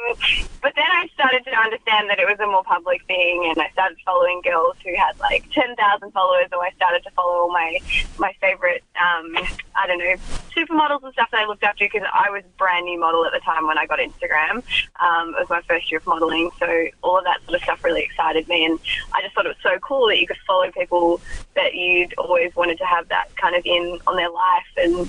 but 0.61 0.73
then 0.75 0.85
I 0.85 1.07
started 1.13 1.43
to 1.45 1.55
understand 1.55 2.09
that 2.09 2.19
it 2.19 2.27
was 2.27 2.39
a 2.39 2.47
more 2.47 2.63
public 2.63 3.05
thing, 3.05 3.47
and 3.49 3.61
I 3.61 3.69
started 3.71 3.97
following 4.05 4.41
girls 4.43 4.75
who 4.83 4.93
had 4.95 5.17
like 5.19 5.49
10,000 5.51 5.77
followers, 6.11 6.49
or 6.51 6.63
I 6.63 6.71
started 6.75 7.03
to 7.03 7.11
follow 7.11 7.45
all 7.45 7.51
my 7.51 7.79
my 8.17 8.33
favorite, 8.41 8.83
um, 8.95 9.35
I 9.75 9.87
don't 9.87 9.99
know, 9.99 10.15
supermodels 10.55 11.03
and 11.03 11.13
stuff 11.13 11.29
that 11.31 11.41
I 11.41 11.45
looked 11.45 11.63
up 11.63 11.75
to 11.77 11.85
because 11.85 12.07
I 12.11 12.29
was 12.29 12.43
a 12.43 12.57
brand 12.57 12.85
new 12.85 12.99
model 12.99 13.25
at 13.25 13.33
the 13.33 13.39
time 13.39 13.67
when 13.67 13.77
I 13.77 13.85
got 13.85 13.99
Instagram. 13.99 14.63
Um, 14.99 15.29
it 15.35 15.39
was 15.39 15.49
my 15.49 15.61
first 15.67 15.91
year 15.91 15.99
of 15.99 16.07
modeling, 16.07 16.49
so 16.59 16.65
all 17.05 17.17
of 17.17 17.23
that 17.23 17.39
sort 17.45 17.55
of 17.55 17.61
stuff 17.63 17.83
really 17.83 18.01
excited 18.01 18.47
me, 18.47 18.65
and 18.65 18.79
I 19.13 19.21
just 19.21 19.33
thought 19.35 19.45
it 19.45 19.49
was 19.49 19.63
so 19.63 19.77
cool 19.79 20.07
that 20.07 20.19
you 20.19 20.27
could 20.27 20.37
follow 20.45 20.69
people 20.71 21.21
that 21.55 21.75
you'd 21.75 22.13
always 22.17 22.55
wanted 22.55 22.77
to 22.79 22.85
have 22.85 23.07
that 23.09 23.33
kind 23.37 23.55
of 23.55 23.65
in 23.65 23.99
on 24.07 24.15
their 24.15 24.29
life 24.29 24.67
and. 24.77 25.07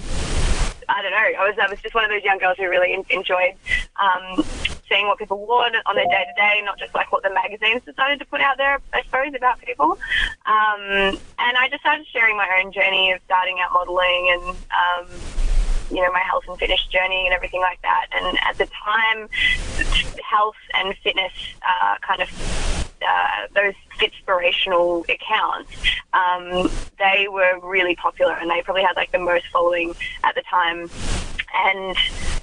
I 0.88 1.03
don't 1.03 1.11
know. 1.11 1.17
I 1.17 1.49
was 1.49 1.59
I 1.61 1.69
was 1.69 1.81
just 1.81 1.97
one 1.97 2.05
of 2.05 2.11
those 2.11 2.23
young 2.23 2.38
girls 2.38 2.57
who 2.59 2.69
really 2.69 2.93
en- 2.93 3.05
enjoyed 3.11 3.55
um, 3.99 4.45
seeing 4.88 5.09
what 5.09 5.19
people 5.19 5.45
wore 5.45 5.65
on 5.65 5.97
their 5.97 6.05
day 6.05 6.25
to 6.31 6.41
day, 6.41 6.62
not 6.65 6.79
just 6.79 6.95
like 6.95 7.11
what 7.11 7.25
the 7.25 7.31
magazines 7.35 7.83
decided 7.85 8.21
to 8.21 8.25
put 8.26 8.41
out 8.41 8.57
there. 8.57 8.79
I 8.93 9.03
suppose 9.03 9.35
about 9.35 9.61
people. 9.61 9.99
Um, 10.47 11.19
and 11.41 11.57
I 11.59 11.67
just 11.71 11.81
started 11.81 12.07
sharing 12.07 12.37
my 12.37 12.62
own 12.62 12.71
journey 12.71 13.11
of 13.11 13.21
starting 13.25 13.59
out 13.59 13.73
modeling 13.73 14.31
and. 14.31 14.57
Um, 14.71 15.36
you 15.90 16.02
know, 16.02 16.11
my 16.12 16.21
health 16.21 16.45
and 16.49 16.59
fitness 16.59 16.85
journey 16.87 17.26
and 17.26 17.35
everything 17.35 17.61
like 17.61 17.81
that. 17.83 18.07
And 18.12 18.38
at 18.38 18.59
the 18.59 18.66
time, 18.66 19.28
health 20.23 20.57
and 20.75 20.97
fitness 20.99 21.33
uh, 21.62 21.97
kind 22.00 22.23
of 22.23 22.87
uh, 23.07 23.47
those 23.55 23.75
inspirational 24.02 25.05
accounts, 25.09 25.71
um, 26.12 26.71
they 26.99 27.28
were 27.28 27.59
really 27.62 27.95
popular 27.97 28.33
and 28.35 28.50
they 28.50 28.62
probably 28.62 28.83
had 28.83 28.97
like 28.97 29.12
the 29.12 29.19
most 29.19 29.47
following 29.52 29.95
at 30.25 30.35
the 30.35 30.43
time. 30.43 30.90
And 31.55 31.97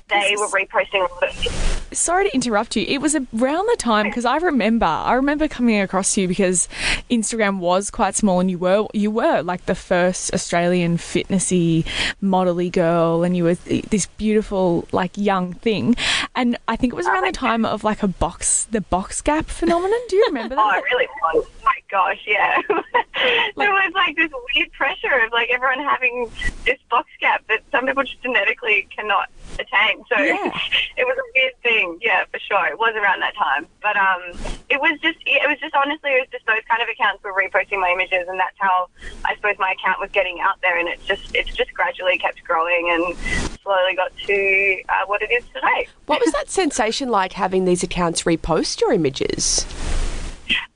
they 0.09 0.35
were 0.38 0.47
reposting 0.47 1.07
a 1.07 1.13
lot 1.13 1.23
of 1.23 1.73
Sorry 1.93 2.29
to 2.29 2.33
interrupt 2.33 2.75
you. 2.75 2.85
It 2.88 3.00
was 3.00 3.15
around 3.15 3.67
the 3.67 3.75
time 3.77 4.05
because 4.07 4.25
I 4.25 4.38
remember. 4.38 4.85
I 4.85 5.13
remember 5.13 5.47
coming 5.47 5.79
across 5.79 6.17
you 6.17 6.27
because 6.27 6.67
Instagram 7.09 7.59
was 7.59 7.89
quite 7.91 8.15
small, 8.15 8.39
and 8.39 8.50
you 8.50 8.57
were 8.57 8.88
you 8.93 9.12
were 9.12 9.41
like 9.41 9.65
the 9.65 9.75
first 9.75 10.33
Australian 10.33 10.97
fitnessy, 10.97 11.85
modelly 12.21 12.71
girl, 12.71 13.23
and 13.23 13.35
you 13.38 13.43
were 13.45 13.55
this 13.55 14.05
beautiful 14.17 14.88
like 14.91 15.17
young 15.17 15.53
thing. 15.53 15.95
And 16.35 16.57
I 16.67 16.75
think 16.75 16.93
it 16.93 16.95
was 16.95 17.07
around 17.07 17.25
the 17.25 17.31
time 17.31 17.65
of 17.65 17.83
like 17.83 18.03
a 18.03 18.07
box, 18.07 18.65
the 18.65 18.81
box 18.81 19.21
gap 19.21 19.45
phenomenon. 19.45 20.00
Do 20.09 20.15
you 20.15 20.25
remember 20.27 20.55
that? 20.55 20.62
Oh, 20.62 20.77
it 20.77 20.83
really 20.83 21.07
was. 21.33 21.45
Oh 21.63 21.65
my 21.65 21.79
gosh, 21.89 22.20
yeah. 22.27 22.62
there 23.55 23.72
was 23.72 23.93
like 23.93 24.15
this 24.17 24.29
weird 24.53 24.72
pressure 24.74 25.13
of 25.25 25.32
like 25.32 25.50
everyone 25.50 25.79
having 25.79 26.29
this 26.65 26.77
box 26.89 27.08
gap 27.22 27.43
that 27.48 27.62
some 27.72 27.86
people 27.86 28.03
just 28.03 28.22
genetically 28.22 28.88
cannot 28.93 29.29
attain. 29.53 30.03
So 30.10 30.15
it 30.17 31.05
was 31.05 31.17
a 31.17 31.27
weird 31.36 31.53
thing. 31.63 32.00
Yeah, 32.01 32.25
for 32.25 32.39
sure. 32.39 32.67
It 32.67 32.77
was 32.77 32.96
around 32.96 33.22
that 33.22 33.36
time. 33.36 33.67
But 33.82 33.96
um, 33.96 34.34
it 34.70 34.82
was 34.82 35.00
just, 35.01 35.20
it 35.25 35.48
was 35.48 35.58
just 35.60 35.74
honestly, 35.74 36.12
it 36.12 36.20
was 36.20 36.29
just 36.32 36.46
those 36.48 36.63
kind 36.70 36.82
of 36.82 36.89
accounts 36.89 37.24
were 37.24 37.34
reposting 37.34 37.79
my 37.79 37.91
images, 37.91 38.27
and 38.27 38.38
that's 38.38 38.58
how 38.60 38.89
I 39.24 39.36
suppose 39.36 39.55
my 39.58 39.72
account 39.72 40.01
was 40.01 40.12
getting 40.12 40.41
out 40.41 40.60
there. 40.62 40.77
And 40.77 40.89
it's 40.89 41.05
just, 41.05 41.34
it's 41.34 41.55
just 41.55 41.74
gradually 41.74 42.17
kept 42.17 42.43
growing 42.43 42.89
and 42.91 43.15
slowly 43.63 43.96
got 43.96 44.12
to 44.25 44.82
uh, 44.89 45.05
what 45.05 45.22
it 45.22 45.32
is 45.32 45.46
today. 45.53 45.88
What 46.08 46.20
was 46.20 46.34
that 46.34 46.50
sensation 46.50 47.10
like 47.10 47.34
having 47.34 47.63
these 47.63 47.84
accounts 47.84 48.24
repost 48.24 48.82
your 48.82 48.91
images? 48.91 49.65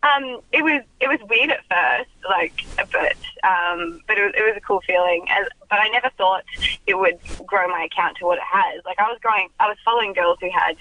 Um, 0.03 0.39
it 0.51 0.63
was 0.63 0.83
it 1.00 1.07
was 1.07 1.19
weird 1.29 1.51
at 1.51 1.63
first, 1.69 2.09
like, 2.29 2.65
but 2.91 3.15
um, 3.43 4.01
but 4.07 4.17
it 4.17 4.24
was, 4.24 4.33
it 4.36 4.43
was 4.43 4.53
a 4.55 4.62
cool 4.62 4.81
feeling. 4.81 5.25
As, 5.29 5.47
but 5.69 5.79
I 5.79 5.89
never 5.89 6.09
thought 6.17 6.43
it 6.86 6.95
would 6.95 7.19
grow 7.45 7.67
my 7.67 7.83
account 7.83 8.17
to 8.17 8.25
what 8.25 8.38
it 8.38 8.43
has. 8.43 8.86
Like 8.86 9.00
I 9.00 9.03
was 9.03 9.19
growing, 9.21 9.50
I 9.59 9.67
was 9.67 9.77
following 9.83 10.13
girls 10.13 10.38
who 10.39 10.50
had 10.51 10.77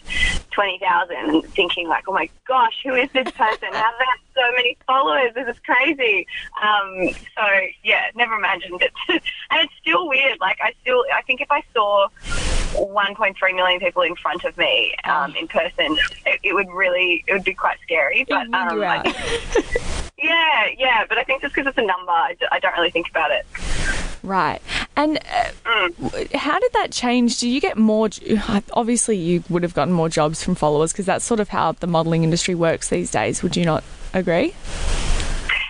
twenty 0.50 0.78
thousand, 0.78 1.16
and 1.16 1.44
thinking 1.44 1.88
like, 1.88 2.04
oh 2.08 2.12
my 2.12 2.28
gosh, 2.46 2.78
who 2.84 2.94
is 2.94 3.10
this 3.12 3.30
person? 3.32 3.68
How 3.72 3.90
do 3.90 3.96
they 3.98 4.06
have 4.06 4.20
so 4.34 4.52
many 4.56 4.76
followers? 4.86 5.32
This 5.34 5.48
is 5.48 5.60
crazy. 5.60 6.26
Um, 6.62 7.08
so 7.36 7.44
yeah, 7.82 8.06
never 8.14 8.34
imagined 8.34 8.82
it, 8.82 8.92
and 9.08 9.20
it's 9.52 9.74
still 9.80 10.08
weird. 10.08 10.38
Like 10.40 10.58
I 10.62 10.72
still, 10.82 11.04
I 11.14 11.22
think 11.22 11.40
if 11.40 11.50
I 11.50 11.62
saw 11.74 12.08
1.3 12.76 13.54
million 13.54 13.80
people 13.80 14.02
in 14.02 14.14
front 14.16 14.44
of 14.44 14.56
me 14.56 14.94
um, 15.04 15.34
in 15.36 15.48
person, 15.48 15.96
it, 16.26 16.40
it 16.42 16.54
would 16.54 16.68
really, 16.70 17.24
it 17.26 17.32
would 17.32 17.44
be 17.44 17.54
quite 17.54 17.78
scary. 17.82 18.24
But 18.28 18.52
um, 18.54 18.82
I 18.82 19.02
think, 19.02 20.12
yeah, 20.18 20.68
yeah. 20.78 21.04
But 21.08 21.18
I 21.18 21.24
think 21.24 21.42
just 21.42 21.54
because 21.54 21.68
it's 21.68 21.78
a 21.78 21.86
number, 21.86 22.12
I 22.12 22.58
don't 22.60 22.72
really 22.74 22.90
think 22.90 23.08
about 23.10 23.30
it. 23.30 23.46
Right. 24.22 24.60
And 24.96 25.18
uh, 25.64 25.88
w- 26.00 26.28
how 26.34 26.58
did 26.58 26.72
that 26.72 26.90
change? 26.90 27.38
Do 27.38 27.48
you 27.48 27.60
get 27.60 27.76
more? 27.78 28.08
Obviously, 28.72 29.16
you 29.16 29.44
would 29.48 29.62
have 29.62 29.74
gotten 29.74 29.94
more 29.94 30.08
jobs 30.08 30.42
from 30.42 30.54
followers 30.54 30.92
because 30.92 31.06
that's 31.06 31.24
sort 31.24 31.40
of 31.40 31.48
how 31.48 31.72
the 31.72 31.86
modelling 31.86 32.24
industry 32.24 32.54
works 32.54 32.88
these 32.88 33.10
days. 33.10 33.42
Would 33.42 33.56
you 33.56 33.64
not 33.64 33.84
agree? 34.12 34.54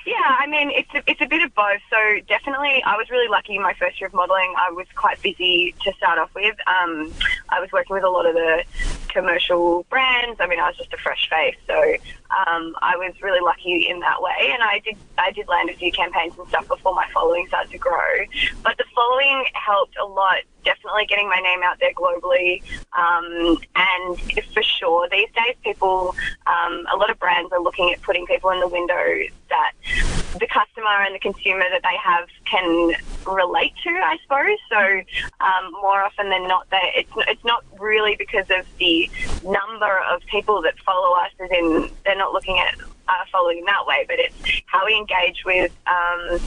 Yeah, 0.06 0.14
I 0.38 0.46
mean, 0.46 0.70
it's 0.70 0.94
a, 0.94 1.02
it's 1.10 1.20
a 1.20 1.26
bit 1.26 1.42
of 1.42 1.52
both. 1.56 1.80
So 1.90 1.96
definitely, 2.28 2.80
I 2.84 2.96
was 2.96 3.10
really 3.10 3.28
lucky 3.28 3.56
in 3.56 3.62
my 3.62 3.74
first 3.74 4.00
year 4.00 4.06
of 4.06 4.14
modelling. 4.14 4.54
I 4.56 4.70
was 4.70 4.86
quite 4.94 5.20
busy 5.20 5.74
to 5.82 5.92
start 5.94 6.20
off 6.20 6.32
with. 6.32 6.54
Um, 6.68 7.12
I 7.48 7.58
was 7.60 7.72
working 7.72 7.94
with 7.94 8.04
a 8.04 8.08
lot 8.08 8.24
of 8.24 8.34
the 8.34 8.62
commercial 9.08 9.82
brands. 9.90 10.40
I 10.40 10.46
mean, 10.46 10.60
I 10.60 10.68
was 10.68 10.76
just 10.76 10.92
a 10.92 10.96
fresh 10.96 11.28
face, 11.28 11.56
so 11.66 11.96
um, 12.30 12.74
I 12.82 12.96
was 12.96 13.14
really 13.22 13.40
lucky 13.40 13.88
in 13.88 14.00
that 14.00 14.20
way. 14.20 14.50
And 14.52 14.62
I 14.62 14.80
did 14.84 14.96
I 15.18 15.30
did 15.32 15.48
land 15.48 15.70
a 15.70 15.74
few 15.74 15.92
campaigns 15.92 16.34
and 16.38 16.48
stuff 16.48 16.68
before 16.68 16.94
my 16.94 17.06
following 17.12 17.46
started 17.48 17.70
to 17.72 17.78
grow. 17.78 18.24
But 18.62 18.76
the 18.78 18.84
following 18.94 19.44
helped 19.54 19.96
a 20.00 20.04
lot. 20.04 20.38
Definitely 20.64 21.06
getting 21.06 21.28
my 21.28 21.36
name 21.36 21.60
out 21.62 21.78
there 21.78 21.92
globally, 21.94 22.60
um, 22.92 23.56
and 23.76 24.42
for 24.52 24.64
sure 24.64 25.08
these 25.12 25.28
days, 25.32 25.54
people, 25.62 26.12
um, 26.48 26.84
a 26.92 26.96
lot 26.96 27.08
of 27.08 27.20
brands 27.20 27.52
are 27.52 27.60
looking 27.60 27.92
at 27.92 28.02
putting 28.02 28.26
people 28.26 28.50
in 28.50 28.58
the 28.58 28.66
window 28.66 28.96
that 29.48 29.72
the 30.34 30.46
customer 30.46 31.02
and 31.04 31.14
the 31.14 31.18
consumer 31.18 31.64
that 31.70 31.82
they 31.82 31.96
have 32.02 32.28
can 32.44 32.94
relate 33.26 33.72
to, 33.84 33.90
I 33.90 34.18
suppose. 34.22 34.58
So 34.70 35.44
um, 35.44 35.72
more 35.72 36.02
often 36.02 36.30
than 36.30 36.46
not, 36.46 36.68
they, 36.70 36.92
it's 36.96 37.12
it's 37.28 37.44
not 37.44 37.64
really 37.78 38.16
because 38.16 38.46
of 38.50 38.66
the 38.78 39.10
number 39.44 40.00
of 40.10 40.22
people 40.26 40.62
that 40.62 40.78
follow 40.80 41.16
us, 41.16 41.30
as 41.40 41.50
in 41.50 41.90
they're 42.04 42.16
not 42.16 42.32
looking 42.32 42.58
at 42.58 42.74
uh, 43.08 43.12
following 43.30 43.64
that 43.66 43.86
way, 43.86 44.04
but 44.08 44.18
it's 44.18 44.62
how 44.66 44.84
we 44.86 44.96
engage 44.96 45.44
with. 45.44 45.72
Um, 45.86 46.40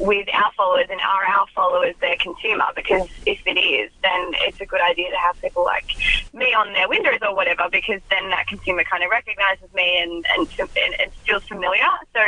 with 0.00 0.26
our 0.32 0.50
followers 0.56 0.86
and 0.90 1.00
are 1.00 1.24
our 1.24 1.46
followers 1.54 1.94
their 2.00 2.16
consumer? 2.16 2.64
Because 2.74 3.08
if 3.26 3.40
it 3.46 3.58
is 3.58 3.90
then 4.02 4.32
it's 4.40 4.60
a 4.60 4.66
good 4.66 4.80
idea 4.80 5.10
to 5.10 5.16
have 5.16 5.40
people 5.40 5.64
like 5.64 5.84
me 6.32 6.54
on 6.54 6.72
their 6.72 6.88
windows 6.88 7.18
or 7.22 7.34
whatever 7.34 7.68
because 7.70 8.00
then 8.10 8.30
that 8.30 8.46
consumer 8.46 8.82
kind 8.84 9.04
of 9.04 9.10
recognizes 9.10 9.72
me 9.74 10.02
and 10.02 10.26
and, 10.30 10.48
and, 10.58 11.12
feels 11.26 11.44
familiar. 11.44 11.84
So 12.14 12.20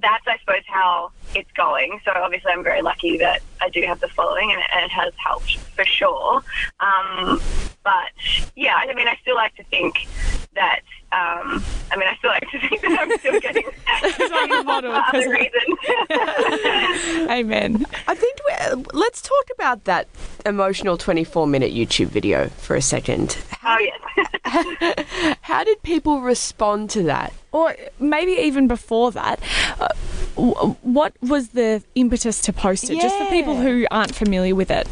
that's 0.00 0.26
I 0.26 0.38
suppose 0.38 0.62
how 0.66 1.10
it's 1.34 1.50
going. 1.52 2.00
So 2.04 2.12
obviously 2.14 2.52
I'm 2.52 2.62
very 2.62 2.82
lucky 2.82 3.18
that 3.18 3.42
I 3.60 3.68
do 3.68 3.82
have 3.82 4.00
the 4.00 4.08
following 4.08 4.52
and, 4.52 4.62
and 4.74 4.84
it 4.84 4.92
has 4.92 5.12
helped 5.16 5.58
for 5.58 5.84
sure. 5.84 6.42
Um, 6.80 7.40
but 7.84 8.10
yeah 8.54 8.76
I 8.76 8.94
mean 8.94 9.08
I 9.08 9.16
still 9.22 9.34
like 9.34 9.54
to 9.56 9.64
think 9.64 10.06
that 10.54 10.80
um, 11.12 11.62
I 11.90 11.96
mean 11.96 12.08
I 12.08 12.16
still 12.18 12.30
like 12.30 12.48
to 12.50 12.68
think 12.68 12.80
that 12.82 12.98
I'm 13.00 13.18
still 13.18 13.40
getting 13.40 13.62
for 13.64 14.70
other 14.70 15.30
reasons 15.30 15.78
Amen. 17.30 17.86
I 18.06 18.14
think 18.14 18.38
we 18.46 18.82
let's 18.92 19.22
talk 19.22 19.44
about 19.54 19.84
that 19.84 20.08
emotional 20.44 20.96
24 20.96 21.46
minute 21.46 21.72
YouTube 21.72 22.06
video 22.08 22.48
for 22.48 22.76
a 22.76 22.82
second. 22.82 23.38
Oh, 23.64 23.78
yes. 23.78 25.36
How 25.42 25.64
did 25.64 25.82
people 25.82 26.20
respond 26.20 26.90
to 26.90 27.02
that? 27.04 27.32
Or 27.52 27.74
maybe 27.98 28.32
even 28.32 28.66
before 28.68 29.12
that, 29.12 29.40
uh, 29.78 29.88
w- 30.36 30.76
what 30.82 31.14
was 31.22 31.50
the 31.50 31.82
impetus 31.94 32.40
to 32.42 32.52
post 32.52 32.90
it? 32.90 33.00
Just 33.00 33.16
for 33.18 33.26
people 33.26 33.56
who 33.56 33.86
aren't 33.90 34.14
familiar 34.14 34.54
with 34.54 34.70
it. 34.70 34.86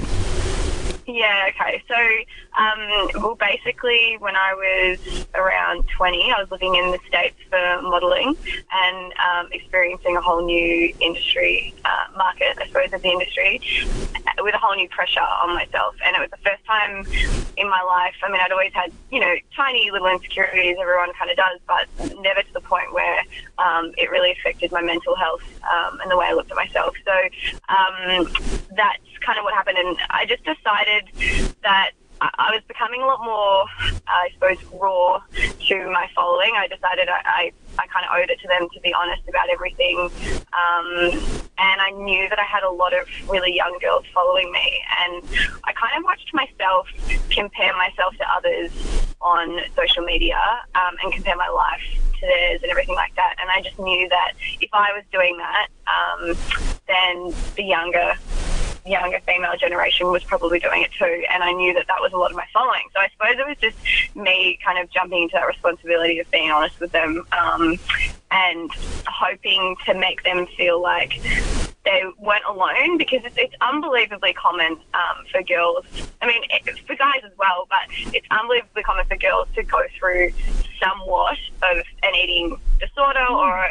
Yeah, 1.07 1.49
okay. 1.51 1.83
So, 1.89 1.95
um, 2.59 3.11
well, 3.15 3.37
basically, 3.37 4.17
when 4.19 4.35
I 4.35 4.55
was 4.55 5.27
around 5.35 5.85
20, 5.97 6.33
I 6.33 6.41
was 6.41 6.51
living 6.51 6.75
in 6.75 6.91
the 6.91 6.99
States 7.07 7.37
for 7.49 7.83
modelling 7.83 8.37
and 8.73 9.13
um, 9.19 9.49
experiencing 9.53 10.17
a 10.17 10.21
whole 10.21 10.45
new 10.45 10.93
industry, 11.01 11.75
uh, 11.85 12.17
market, 12.17 12.59
I 12.61 12.67
suppose, 12.67 12.93
of 12.93 13.03
the 13.03 13.09
industry, 13.09 13.61
uh, 14.17 14.43
with 14.43 14.55
a 14.55 14.59
whole 14.59 14.75
new 14.75 14.89
pressure 14.89 15.21
on 15.21 15.55
myself. 15.55 15.95
And 16.05 16.17
it 16.17 16.21
was 16.21 16.31
the 16.31 16.45
first 16.45 16.65
time 16.67 17.07
in 17.57 17.69
my 17.69 17.83
life, 17.83 18.15
I 18.23 18.31
mean, 18.31 18.41
I'd 18.43 18.53
always 18.53 18.73
had, 18.73 18.91
you 19.13 19.21
know, 19.21 19.35
tiny 19.55 19.91
little 19.91 20.09
insecurities, 20.09 20.77
everyone 20.81 21.13
kind 21.15 21.31
of 21.31 21.37
does, 21.37 21.61
but 21.69 22.21
never 22.21 22.43
to 22.43 22.53
the 22.53 22.61
point 22.61 22.93
where 22.93 23.23
um, 23.59 23.93
it 23.97 24.11
really 24.11 24.33
affected 24.33 24.73
my 24.73 24.83
mental 24.83 25.15
health 25.15 25.43
um, 25.71 26.01
and 26.01 26.11
the 26.11 26.17
way 26.17 26.27
I 26.27 26.33
looked 26.33 26.51
at 26.51 26.57
myself. 26.57 26.97
So 27.05 27.13
um, 27.69 28.27
that's 28.75 29.05
kind 29.21 29.39
of 29.39 29.45
what 29.45 29.55
happened. 29.55 29.79
And 29.79 29.97
I 30.11 30.27
just 30.27 30.43
decided 30.45 31.05
that 31.63 31.91
I 32.21 32.31
I 32.39 32.55
was 32.55 32.63
becoming 32.67 33.03
a 33.03 33.07
lot 33.07 33.23
more, 33.23 33.67
I 34.07 34.29
suppose, 34.35 34.59
raw 34.73 35.23
to 35.69 35.91
my 35.91 36.09
following. 36.15 36.53
I 36.57 36.67
decided 36.67 37.09
I, 37.09 37.21
I, 37.25 37.53
I 37.79 37.87
kind 37.87 38.05
of 38.07 38.17
owed 38.17 38.31
it 38.31 38.41
to 38.41 38.49
them 38.49 38.69
to 38.73 38.81
be 38.81 38.93
honest 38.93 39.23
about 39.29 39.49
everything. 39.51 39.99
Um, 39.99 41.11
and 41.59 41.81
I 41.81 41.91
knew 41.91 42.29
that 42.29 42.39
I 42.39 42.45
had 42.45 42.63
a 42.63 42.71
lot 42.71 42.93
of 42.93 43.07
really 43.29 43.55
young 43.55 43.79
girls 43.81 44.05
following 44.13 44.51
me, 44.51 44.83
and 45.05 45.23
I 45.65 45.73
kind 45.73 45.97
of 45.97 46.05
watched 46.05 46.33
myself 46.35 46.89
compare 47.31 47.77
myself 47.77 48.17
to 48.17 48.25
others 48.37 48.71
on 49.21 49.61
social 49.77 50.03
media 50.03 50.41
um, 50.75 50.97
and 51.03 51.13
compare 51.13 51.37
my 51.37 51.49
life 51.49 51.83
to 52.21 52.27
theirs 52.27 52.61
and 52.63 52.71
everything 52.71 52.95
like 52.95 53.15
that. 53.17 53.37
And 53.41 53.51
I 53.51 53.61
just 53.63 53.79
knew 53.79 54.09
that 54.09 54.33
if 54.61 54.71
I 54.73 54.93
was 54.93 55.05
doing 55.13 55.39
that, 55.39 55.69
um, 55.87 56.37
then 56.87 57.33
the 57.57 57.65
younger 57.65 58.15
younger 58.87 59.21
female 59.27 59.57
generation 59.59 60.11
was 60.11 60.25
probably 60.25 60.59
doing 60.59 60.83
it 60.83 60.91
too, 60.93 61.25
and 61.31 61.43
I 61.43 61.53
knew 61.53 61.75
that 61.75 61.87
that 61.89 62.01
was 62.01 62.13
a 62.13 62.17
lot 62.17 62.31
of 62.31 62.37
my 62.37 62.47
following. 62.53 62.85
So 62.95 63.01
I 63.01 63.09
suppose 63.09 63.39
it 63.39 63.47
was 63.47 63.57
just 63.59 64.17
me 64.17 64.59
kind 64.65 64.79
of 64.79 64.91
jumping 64.91 65.25
into 65.25 65.35
that 65.35 65.47
responsibility 65.47 66.19
of 66.19 66.31
being 66.31 66.51
honest 66.51 66.79
with 66.81 66.93
them 66.93 67.27
um, 67.33 67.79
and 68.31 68.71
hoping 69.07 69.77
to 69.87 69.95
make 69.95 70.23
them 70.25 70.47
feel 70.57 70.81
like 70.81 71.21
they 71.85 72.03
weren't 72.19 72.45
alone 72.47 72.99
because 72.99 73.21
it's, 73.25 73.37
it's 73.39 73.55
unbelievably 73.61 74.35
common 74.35 74.73
um, 74.95 75.25
for 75.31 75.43
girls. 75.43 75.85
I 76.21 76.27
mean, 76.27 76.43
for 76.87 76.95
guys 76.95 77.23
as 77.25 77.33
well, 77.39 77.67
but 77.69 78.15
it's 78.15 78.27
unbelievably 78.31 78.83
common 78.83 79.07
for 79.07 79.17
girls 79.17 79.49
to 79.55 79.63
go 79.63 79.81
through 79.99 80.31
somewhat 80.81 81.39
of 81.63 81.79
an 82.03 82.15
eating 82.15 82.59
disorder 82.79 83.25
hmm. 83.29 83.35
or 83.35 83.65
uh, 83.65 83.69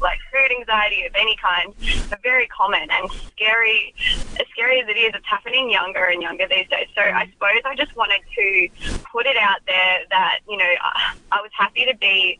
like 0.00 0.18
food 0.32 0.50
anxiety 0.58 1.04
of 1.04 1.14
any 1.14 1.36
kind. 1.36 1.74
They're 2.08 2.18
very 2.22 2.46
common 2.48 2.88
and 2.90 3.10
scary. 3.10 3.94
As 4.40 4.46
scary 4.52 4.80
as 4.80 4.88
it 4.88 4.96
is, 4.96 5.12
it's 5.14 5.26
happening 5.26 5.70
younger 5.70 6.04
and 6.06 6.22
younger 6.22 6.46
these 6.48 6.68
days. 6.68 6.88
So 6.94 7.02
I 7.02 7.24
hmm. 7.24 7.30
suppose 7.32 7.62
I 7.64 7.74
just 7.76 7.96
wanted 7.96 8.20
to 8.34 8.68
put 9.12 9.26
it 9.26 9.36
out 9.36 9.60
there 9.66 9.98
that 10.10 10.40
you 10.48 10.56
know 10.56 10.72
I, 10.82 11.14
I 11.32 11.40
was 11.40 11.50
happy 11.56 11.84
to 11.84 11.96
be. 11.96 12.38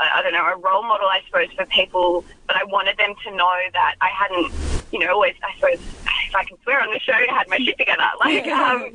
I 0.00 0.22
don't 0.22 0.32
know, 0.32 0.46
a 0.46 0.56
role 0.56 0.84
model, 0.84 1.08
I 1.08 1.22
suppose, 1.26 1.48
for 1.56 1.66
people, 1.66 2.24
but 2.46 2.54
I 2.54 2.62
wanted 2.62 2.96
them 2.98 3.14
to 3.24 3.34
know 3.34 3.58
that 3.72 3.96
I 4.00 4.06
hadn't, 4.06 4.52
you 4.92 5.00
know, 5.00 5.14
always, 5.14 5.34
I 5.42 5.52
suppose, 5.56 5.80
if 6.28 6.34
I 6.34 6.44
can 6.44 6.56
swear 6.62 6.82
on 6.82 6.92
the 6.92 7.00
show, 7.00 7.12
I 7.12 7.26
had 7.32 7.48
my 7.48 7.58
shit 7.58 7.78
together. 7.78 8.04
Like, 8.20 8.46
um, 8.48 8.92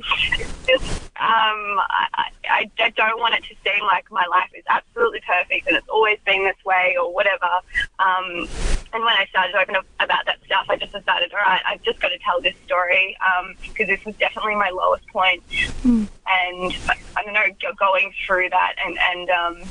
just, 0.66 1.02
um, 1.16 1.80
I, 1.90 2.30
I, 2.48 2.70
I 2.78 2.90
don't 2.90 3.18
want 3.18 3.34
it 3.34 3.42
to 3.44 3.54
seem 3.64 3.84
like 3.84 4.10
my 4.10 4.24
life 4.30 4.50
is 4.54 4.64
absolutely 4.68 5.20
perfect 5.26 5.66
and 5.66 5.76
it's 5.76 5.88
always 5.88 6.18
been 6.24 6.44
this 6.44 6.56
way 6.64 6.96
or 7.00 7.12
whatever. 7.12 7.50
Um, 7.98 8.48
and 8.92 9.02
when 9.02 9.14
I 9.14 9.26
started 9.30 9.52
to 9.52 9.58
open 9.58 9.76
up 9.76 9.86
about 9.98 10.24
that 10.26 10.38
stuff, 10.46 10.66
I 10.68 10.76
just 10.76 10.92
decided, 10.92 11.32
all 11.32 11.40
right, 11.40 11.60
I've 11.66 11.82
just 11.82 12.00
got 12.00 12.08
to 12.08 12.18
tell 12.18 12.40
this 12.40 12.54
story 12.64 13.16
because 13.62 13.88
this 13.88 14.04
was 14.04 14.14
definitely 14.16 14.54
my 14.54 14.70
lowest 14.70 15.06
point. 15.08 15.42
And 15.84 16.76
I 17.16 17.24
don't 17.24 17.34
know, 17.34 17.46
going 17.78 18.12
through 18.26 18.50
that 18.50 18.74
and, 18.84 18.96
and 19.10 19.30
um, 19.30 19.68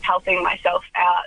helping 0.00 0.42
myself 0.42 0.84
out. 0.94 1.26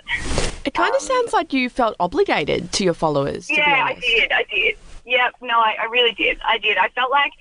It 0.64 0.74
kind 0.74 0.94
of 0.94 1.00
sounds 1.00 1.32
like 1.32 1.52
you 1.52 1.70
felt 1.70 1.96
obligated 2.00 2.72
to 2.72 2.84
your 2.84 2.94
followers. 2.94 3.46
To 3.46 3.54
be 3.54 3.60
Yeah, 3.60 3.84
I 3.84 3.94
did. 3.94 4.32
I 4.32 4.44
did. 4.44 4.76
Yeah, 5.08 5.30
no, 5.40 5.58
I, 5.58 5.76
I 5.80 5.84
really 5.86 6.12
did. 6.12 6.38
I 6.44 6.58
did. 6.58 6.76
I 6.76 6.88
felt 6.88 7.10
like 7.10 7.32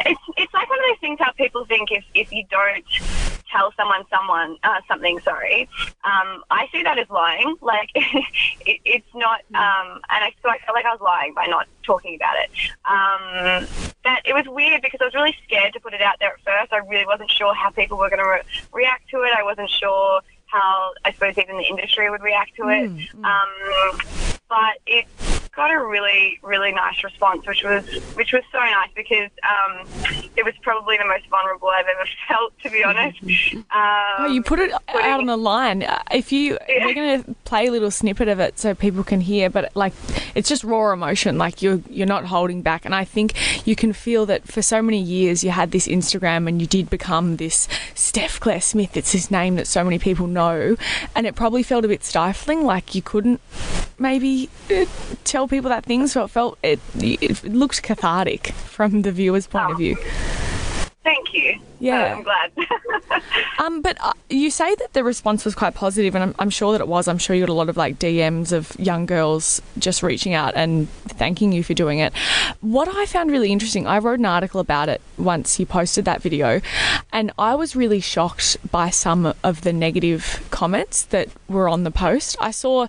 it's 0.00 0.20
it's 0.36 0.52
like 0.52 0.68
one 0.68 0.78
of 0.78 0.84
those 0.90 1.00
things 1.00 1.18
how 1.18 1.32
people 1.32 1.64
think 1.64 1.90
if 1.90 2.04
if 2.14 2.30
you 2.30 2.44
don't 2.50 2.84
tell 3.50 3.72
someone 3.78 4.02
someone 4.10 4.58
uh, 4.62 4.80
something, 4.86 5.18
sorry, 5.20 5.66
um, 6.04 6.44
I 6.50 6.68
see 6.70 6.82
that 6.82 6.98
as 6.98 7.08
lying. 7.08 7.56
Like 7.64 7.88
it, 7.94 8.80
it's 8.84 9.08
not, 9.14 9.40
um, 9.54 10.00
and 10.10 10.20
I 10.22 10.32
so 10.42 10.50
I 10.50 10.58
felt 10.66 10.74
like 10.74 10.84
I 10.84 10.92
was 10.92 11.00
lying 11.00 11.32
by 11.34 11.46
not 11.46 11.66
talking 11.82 12.14
about 12.14 12.34
it. 12.44 12.50
Um, 12.84 13.66
that 14.04 14.20
it 14.26 14.34
was 14.34 14.44
weird 14.46 14.82
because 14.82 15.00
I 15.00 15.06
was 15.06 15.14
really 15.14 15.34
scared 15.44 15.72
to 15.72 15.80
put 15.80 15.94
it 15.94 16.02
out 16.02 16.16
there 16.20 16.34
at 16.34 16.40
first. 16.44 16.74
I 16.74 16.86
really 16.86 17.06
wasn't 17.06 17.30
sure 17.30 17.54
how 17.54 17.70
people 17.70 17.96
were 17.96 18.10
going 18.10 18.22
to 18.22 18.28
re- 18.28 18.42
react 18.72 19.08
to 19.10 19.22
it. 19.22 19.32
I 19.34 19.42
wasn't 19.42 19.70
sure 19.70 20.20
how 20.46 20.92
I 21.06 21.12
suppose 21.12 21.38
even 21.38 21.56
the 21.56 21.64
industry 21.64 22.10
would 22.10 22.22
react 22.22 22.54
to 22.56 22.68
it. 22.68 22.90
Um, 23.24 23.98
but 24.48 24.76
it 24.86 25.06
got 25.56 25.70
a 25.70 25.78
really, 25.84 26.38
really 26.42 26.72
nice 26.72 27.02
response, 27.04 27.46
which 27.46 27.62
was 27.62 27.84
which 28.14 28.32
was 28.32 28.42
so 28.52 28.58
nice 28.58 28.90
because 28.94 29.30
um, 29.42 29.86
it 30.36 30.44
was 30.44 30.54
probably 30.62 30.96
the 30.96 31.04
most 31.06 31.26
vulnerable 31.28 31.68
I've 31.68 31.86
ever 31.86 32.08
felt, 32.28 32.58
to 32.60 32.70
be 32.70 32.82
honest. 32.84 33.22
Um, 33.24 33.60
Oh, 34.18 34.26
you 34.32 34.42
put 34.42 34.58
it 34.58 34.72
out 34.72 35.20
on 35.20 35.26
the 35.26 35.36
line. 35.36 35.82
Uh, 35.82 36.00
If 36.10 36.32
you, 36.32 36.58
we're 36.68 36.94
going 36.94 37.22
to 37.24 37.34
play 37.44 37.66
a 37.66 37.70
little 37.70 37.90
snippet 37.90 38.28
of 38.28 38.38
it 38.40 38.58
so 38.58 38.74
people 38.74 39.02
can 39.04 39.20
hear, 39.20 39.50
but 39.50 39.74
like, 39.74 39.92
it's 40.34 40.48
just 40.48 40.64
raw 40.64 40.92
emotion. 40.92 41.36
Like 41.38 41.62
you're 41.62 41.80
you're 41.90 42.06
not 42.06 42.24
holding 42.26 42.62
back, 42.62 42.84
and 42.84 42.94
I 42.94 43.04
think 43.04 43.34
you 43.66 43.76
can 43.76 43.92
feel 43.92 44.26
that 44.26 44.46
for 44.46 44.62
so 44.62 44.80
many 44.82 45.00
years 45.00 45.42
you 45.44 45.50
had 45.50 45.70
this 45.70 45.86
Instagram, 45.88 46.48
and 46.48 46.60
you 46.60 46.66
did 46.66 46.90
become 46.90 47.36
this 47.36 47.68
Steph 47.94 48.40
Claire 48.40 48.60
Smith. 48.60 48.96
It's 48.96 49.12
his 49.12 49.30
name 49.30 49.56
that 49.56 49.66
so 49.66 49.82
many 49.84 49.98
people 49.98 50.26
know, 50.26 50.76
and 51.14 51.26
it 51.26 51.34
probably 51.34 51.62
felt 51.62 51.84
a 51.84 51.88
bit 51.88 52.04
stifling. 52.04 52.64
Like 52.64 52.94
you 52.94 53.02
couldn't 53.02 53.40
maybe 53.98 54.48
uh, 54.70 54.84
tell 55.44 55.56
people 55.56 55.68
that 55.70 55.84
thing, 55.84 56.06
so 56.06 56.24
it 56.24 56.28
felt 56.28 56.58
it, 56.62 56.80
it 56.98 57.44
looked 57.44 57.82
cathartic 57.82 58.48
from 58.52 59.02
the 59.02 59.12
viewer's 59.12 59.46
point 59.46 59.70
of 59.70 59.78
view. 59.78 59.96
Thank 61.02 61.34
you. 61.34 61.60
Yeah. 61.84 62.02
Uh, 62.02 62.16
I'm 62.16 62.22
glad. 62.22 62.50
Um, 63.58 63.82
but 63.82 63.96
uh, 64.00 64.12
you 64.28 64.50
say 64.50 64.74
that 64.74 64.92
the 64.92 65.04
response 65.04 65.44
was 65.44 65.54
quite 65.54 65.74
positive, 65.74 66.14
and 66.14 66.22
I'm, 66.24 66.34
I'm 66.38 66.50
sure 66.50 66.72
that 66.72 66.80
it 66.80 66.88
was. 66.88 67.06
I'm 67.08 67.18
sure 67.18 67.34
you 67.36 67.42
got 67.46 67.52
a 67.52 67.54
lot 67.54 67.68
of 67.68 67.76
like 67.76 67.98
DMs 67.98 68.52
of 68.52 68.72
young 68.78 69.06
girls 69.06 69.62
just 69.78 70.02
reaching 70.02 70.34
out 70.34 70.54
and 70.56 70.88
thanking 70.90 71.52
you 71.52 71.62
for 71.62 71.72
doing 71.72 72.00
it. 72.00 72.12
What 72.60 72.88
I 72.88 73.06
found 73.06 73.30
really 73.30 73.52
interesting, 73.52 73.86
I 73.86 73.98
wrote 73.98 74.18
an 74.18 74.26
article 74.26 74.60
about 74.60 74.88
it 74.88 75.00
once 75.16 75.58
you 75.60 75.66
posted 75.66 76.04
that 76.06 76.20
video, 76.20 76.60
and 77.12 77.30
I 77.38 77.54
was 77.54 77.74
really 77.76 78.00
shocked 78.00 78.56
by 78.70 78.90
some 78.90 79.32
of 79.44 79.62
the 79.62 79.72
negative 79.72 80.46
comments 80.50 81.04
that 81.04 81.28
were 81.48 81.68
on 81.68 81.84
the 81.84 81.90
post. 81.92 82.36
I 82.40 82.50
saw. 82.50 82.88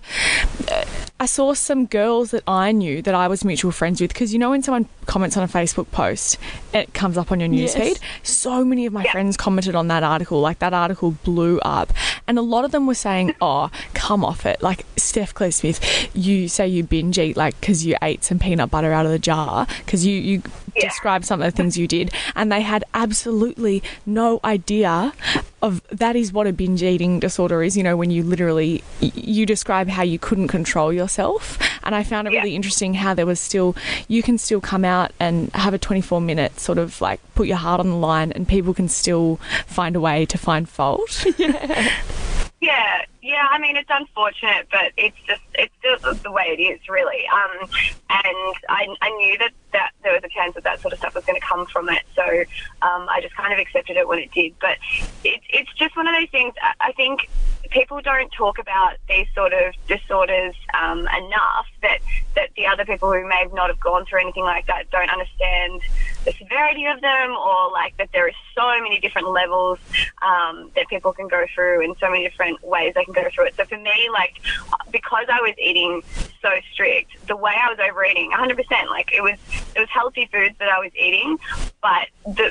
Uh, 0.70 0.84
I 1.18 1.24
saw 1.24 1.54
some 1.54 1.86
girls 1.86 2.32
that 2.32 2.42
I 2.46 2.72
knew 2.72 3.00
that 3.00 3.14
I 3.14 3.26
was 3.26 3.42
mutual 3.42 3.72
friends 3.72 4.02
with 4.02 4.12
because 4.12 4.34
you 4.34 4.38
know 4.38 4.50
when 4.50 4.62
someone 4.62 4.86
comments 5.06 5.34
on 5.38 5.44
a 5.44 5.48
Facebook 5.48 5.90
post, 5.90 6.36
it 6.74 6.92
comes 6.92 7.16
up 7.16 7.32
on 7.32 7.40
your 7.40 7.48
Yes. 7.50 7.74
newsfeed. 7.74 7.98
So 8.22 8.62
many 8.66 8.84
of 8.86 8.92
my 8.92 9.04
friends 9.04 9.36
commented 9.36 9.74
on 9.74 9.88
that 9.88 10.02
article. 10.02 10.40
Like 10.40 10.58
that 10.60 10.72
article 10.72 11.12
blew 11.24 11.58
up, 11.60 11.92
and 12.26 12.38
a 12.38 12.42
lot 12.42 12.64
of 12.64 12.70
them 12.70 12.86
were 12.86 12.94
saying, 12.94 13.34
"Oh, 13.40 13.70
come 13.94 14.24
off 14.24 14.46
it." 14.46 14.62
Like 14.62 14.86
Steph 14.96 15.34
Claire 15.34 15.52
Smith, 15.52 15.80
you 16.14 16.48
say 16.48 16.66
you 16.66 16.82
binge 16.82 17.18
eat 17.18 17.36
like 17.36 17.58
because 17.60 17.84
you 17.84 17.96
ate 18.02 18.24
some 18.24 18.38
peanut 18.38 18.70
butter 18.70 18.92
out 18.92 19.06
of 19.06 19.12
the 19.12 19.18
jar 19.18 19.66
because 19.84 20.06
you 20.06 20.14
you 20.14 20.42
described 20.80 21.24
some 21.24 21.40
of 21.40 21.50
the 21.52 21.56
things 21.56 21.76
you 21.76 21.86
did, 21.86 22.12
and 22.34 22.50
they 22.50 22.62
had 22.62 22.84
absolutely 22.94 23.82
no 24.04 24.40
idea 24.44 25.12
of 25.62 25.82
that 25.88 26.16
is 26.16 26.32
what 26.32 26.46
a 26.46 26.52
binge 26.52 26.82
eating 26.82 27.18
disorder 27.18 27.62
is. 27.62 27.76
You 27.76 27.82
know, 27.82 27.96
when 27.96 28.10
you 28.10 28.22
literally 28.22 28.82
you 29.00 29.46
describe 29.46 29.88
how 29.88 30.02
you 30.02 30.18
couldn't 30.18 30.48
control 30.48 30.92
yourself, 30.92 31.58
and 31.82 31.94
I 31.94 32.02
found 32.02 32.28
it 32.28 32.32
really 32.32 32.54
interesting 32.54 32.94
how 32.94 33.14
there 33.14 33.26
was 33.26 33.40
still 33.40 33.74
you 34.08 34.22
can 34.22 34.38
still 34.38 34.60
come 34.60 34.84
out 34.84 35.12
and 35.18 35.50
have 35.54 35.74
a 35.74 35.78
24 35.78 36.20
minute 36.20 36.60
sort 36.60 36.78
of 36.78 37.00
like 37.00 37.20
put 37.34 37.46
your 37.46 37.56
heart 37.56 37.80
on 37.80 37.88
the 37.88 37.96
line, 37.96 38.32
and 38.32 38.46
people 38.46 38.74
can 38.74 38.88
still 38.88 39.36
find 39.66 39.96
a 39.96 40.00
way 40.00 40.26
to 40.26 40.38
find 40.38 40.68
fault. 40.68 41.24
Yeah, 41.38 41.92
yeah. 42.60 43.02
Yeah. 43.22 43.46
I 43.50 43.58
mean, 43.58 43.76
it's 43.76 43.90
unfortunate, 43.90 44.68
but 44.70 44.92
it's 44.96 45.16
just 45.26 45.42
it's 45.54 45.74
just 45.82 46.22
the 46.22 46.30
way 46.30 46.44
it 46.56 46.60
is, 46.62 46.80
really. 46.88 47.26
Um, 47.28 47.68
and 48.08 48.54
I, 48.68 48.86
I 49.02 49.10
knew 49.16 49.36
that, 49.38 49.50
that 49.72 49.90
there 50.02 50.12
was 50.12 50.22
a 50.24 50.28
chance 50.28 50.54
that 50.54 50.64
that 50.64 50.80
sort 50.80 50.92
of 50.92 50.98
stuff 51.00 51.14
was 51.14 51.24
going 51.24 51.38
to 51.40 51.46
come 51.46 51.66
from 51.66 51.88
it, 51.88 52.02
so 52.14 52.22
um, 52.82 53.08
I 53.10 53.20
just 53.20 53.34
kind 53.36 53.52
of 53.52 53.58
accepted 53.58 53.96
it 53.96 54.06
when 54.08 54.18
it 54.20 54.30
did. 54.32 54.54
But 54.60 54.78
it, 55.24 55.40
it's 55.50 55.72
just 55.74 55.96
one 55.96 56.06
of 56.06 56.14
those 56.14 56.30
things. 56.30 56.54
I- 56.62 56.74
I 56.80 56.92
think 56.92 57.28
people 57.70 58.00
don't 58.00 58.30
talk 58.30 58.58
about 58.58 58.94
these 59.08 59.26
sort 59.34 59.52
of 59.52 59.74
disorders 59.88 60.54
um, 60.74 61.00
enough 61.00 61.66
that 61.82 61.98
that 62.34 62.50
the 62.56 62.66
other 62.66 62.84
people 62.84 63.12
who 63.12 63.26
may 63.26 63.46
not 63.52 63.68
have 63.68 63.80
gone 63.80 64.04
through 64.04 64.20
anything 64.20 64.44
like 64.44 64.66
that 64.66 64.90
don't 64.90 65.10
understand 65.10 65.80
the 66.24 66.32
severity 66.32 66.86
of 66.86 67.00
them 67.00 67.30
or 67.30 67.70
like 67.72 67.96
that 67.96 68.10
there 68.12 68.26
are 68.26 68.32
so 68.54 68.82
many 68.82 69.00
different 69.00 69.28
levels 69.28 69.78
um, 70.22 70.70
that 70.74 70.86
people 70.88 71.12
can 71.12 71.28
go 71.28 71.44
through 71.54 71.84
and 71.84 71.96
so 71.98 72.10
many 72.10 72.28
different 72.28 72.62
ways 72.62 72.92
they 72.94 73.04
can 73.04 73.14
go 73.14 73.28
through 73.32 73.46
it. 73.46 73.54
So 73.56 73.64
for 73.64 73.78
me, 73.78 74.08
like 74.12 74.40
because 74.90 75.26
I 75.30 75.40
was 75.40 75.54
eating 75.58 76.02
so 76.46 76.60
strict, 76.72 77.26
the 77.26 77.36
way 77.36 77.52
I 77.52 77.68
was 77.68 77.78
overeating, 77.78 78.30
100%, 78.30 78.88
like 78.88 79.12
it 79.12 79.22
was 79.22 79.38
it 79.74 79.80
was 79.80 79.88
healthy 79.90 80.28
foods 80.32 80.54
that 80.58 80.68
I 80.68 80.78
was 80.78 80.92
eating, 80.94 81.38
but 81.82 82.08
the 82.24 82.50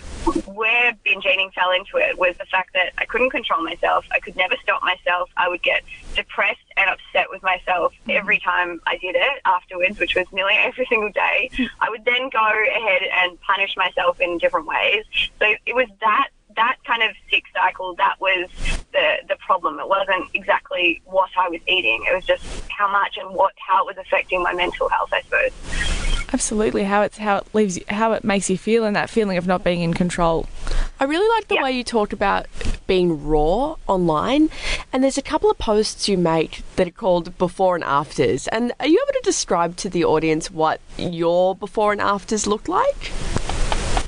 where 0.52 0.94
binge 1.04 1.26
eating 1.26 1.50
fell 1.52 1.72
into 1.72 1.98
it 1.98 2.18
was 2.18 2.36
the 2.38 2.46
fact 2.46 2.74
that 2.74 2.92
I 2.98 3.06
couldn't 3.06 3.30
control 3.30 3.64
myself. 3.64 4.06
I 4.12 4.20
could 4.20 4.36
never 4.36 4.56
stop 4.62 4.84
myself. 4.84 5.30
I 5.38 5.48
would 5.48 5.64
get 5.64 5.84
depressed 6.16 6.60
and 6.78 6.90
upset 6.90 7.28
with 7.30 7.42
myself 7.42 7.94
every 8.10 8.40
time 8.40 8.82
I 8.86 8.98
did 8.98 9.16
it 9.16 9.42
afterwards, 9.46 10.00
which 10.00 10.16
was 10.16 10.26
nearly 10.32 10.54
every 10.56 10.86
single 10.90 11.12
day. 11.12 11.50
I 11.80 11.90
would 11.90 12.06
then 12.06 12.30
go 12.30 12.46
ahead 12.46 13.02
and 13.24 13.40
punish 13.42 13.76
myself 13.78 14.20
in 14.20 14.38
different 14.38 14.68
ways. 14.68 15.06
So 15.40 15.54
it 15.66 15.76
was 15.76 15.88
that 16.02 16.30
that 16.56 16.78
kind 16.86 17.04
of 17.04 17.12
sick 17.30 17.44
cycle 17.54 17.96
that 17.96 18.16
was 18.20 18.50
the 18.92 19.18
the 19.28 19.36
problem. 19.46 19.80
It 19.80 19.88
wasn't 19.88 20.30
exactly 20.34 21.02
what 21.06 21.30
I 21.38 21.50
was 21.50 21.62
eating. 21.68 22.06
It 22.10 22.16
was 22.16 22.26
just 22.26 22.44
how 22.70 22.92
much 22.92 23.18
and 23.18 23.34
what 23.34 23.54
how 23.58 23.88
it 23.88 23.96
was 23.96 24.06
affecting 24.06 24.44
my 24.44 24.54
mental 24.54 24.90
health, 24.90 25.10
I 25.14 25.22
suppose. 25.22 25.52
Absolutely, 26.34 26.84
how 26.84 27.02
it's 27.02 27.18
how 27.18 27.38
it 27.38 27.48
leaves 27.54 27.78
you, 27.78 27.84
how 27.90 28.14
it 28.14 28.24
makes 28.24 28.50
you 28.50 28.58
feel, 28.58 28.84
and 28.84 28.96
that 28.96 29.10
feeling 29.10 29.38
of 29.38 29.48
not 29.48 29.64
being 29.64 29.82
in 29.82 29.94
control. 29.94 30.48
I 31.00 31.04
really 31.04 31.28
like 31.30 31.48
the 31.50 31.60
way 31.62 31.72
you 31.72 31.84
talked 31.84 32.14
about 32.14 32.48
being 32.88 33.26
raw 33.26 33.76
online, 33.88 34.50
And 34.94 35.04
there's 35.04 35.18
a 35.18 35.22
couple 35.22 35.50
of 35.50 35.58
posts 35.58 36.08
you 36.08 36.18
make 36.18 36.62
that 36.76 36.88
are 36.88 36.92
called 36.92 37.38
before 37.38 37.76
and 37.76 37.84
afters. 37.84 38.48
And 38.48 38.72
are 38.80 38.88
you 38.88 39.04
able 39.04 39.14
to 39.14 39.22
describe 39.24 39.76
to 39.78 39.90
the 39.90 40.06
audience 40.06 40.52
what 40.52 40.80
your 40.98 41.56
before 41.56 41.92
and 41.92 42.02
afters 42.02 42.48
look 42.48 42.68
like? 42.68 43.12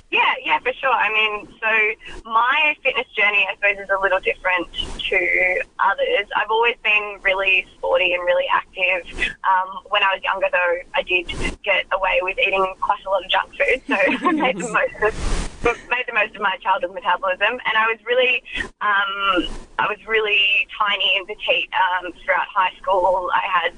Yeah, 0.10 0.34
yeah, 0.44 0.60
for 0.60 0.72
sure. 0.74 0.92
I 0.92 1.12
mean, 1.12 1.48
so 1.60 2.22
my 2.30 2.76
fitness 2.82 3.08
journey, 3.16 3.46
I 3.50 3.56
suppose, 3.56 3.84
is 3.84 3.90
a 3.90 4.02
little 4.02 4.22
different 4.22 4.72
to 4.74 5.62
others. 5.80 6.28
I've 6.36 6.50
always 6.50 6.76
been 6.82 7.20
really 7.24 7.68
sporty 7.76 8.14
and 8.14 8.24
really 8.24 8.46
active. 8.52 9.06
Um, 9.44 9.84
when 9.90 10.04
I 10.04 10.14
was 10.14 10.24
younger, 10.24 10.48
though, 10.50 10.78
I 10.96 11.02
did 11.02 11.28
get 11.64 11.86
away 11.92 12.20
with 12.22 12.38
eating 12.40 12.74
quite 12.80 13.04
a 13.06 13.10
lot 13.10 13.26
of 13.26 13.30
junk 13.30 13.52
food, 13.52 13.82
so 13.88 13.96
I 14.28 14.32
made 14.32 14.58
the 14.58 14.70
most 14.72 15.14
of 15.14 15.47
made 15.64 16.06
the 16.08 16.14
most 16.14 16.36
of 16.36 16.42
my 16.42 16.58
childhood 16.58 16.94
metabolism, 16.94 17.60
and 17.66 17.78
I 17.78 17.88
was 17.88 18.00
really, 18.06 18.44
um, 18.82 19.50
I 19.80 19.88
was 19.88 19.98
really 20.08 20.68
tiny 20.78 21.18
and 21.18 21.28
petite 21.28 21.70
um, 21.74 22.12
throughout 22.24 22.48
high 22.48 22.74
school. 22.82 23.30
I 23.34 23.42
had 23.42 23.74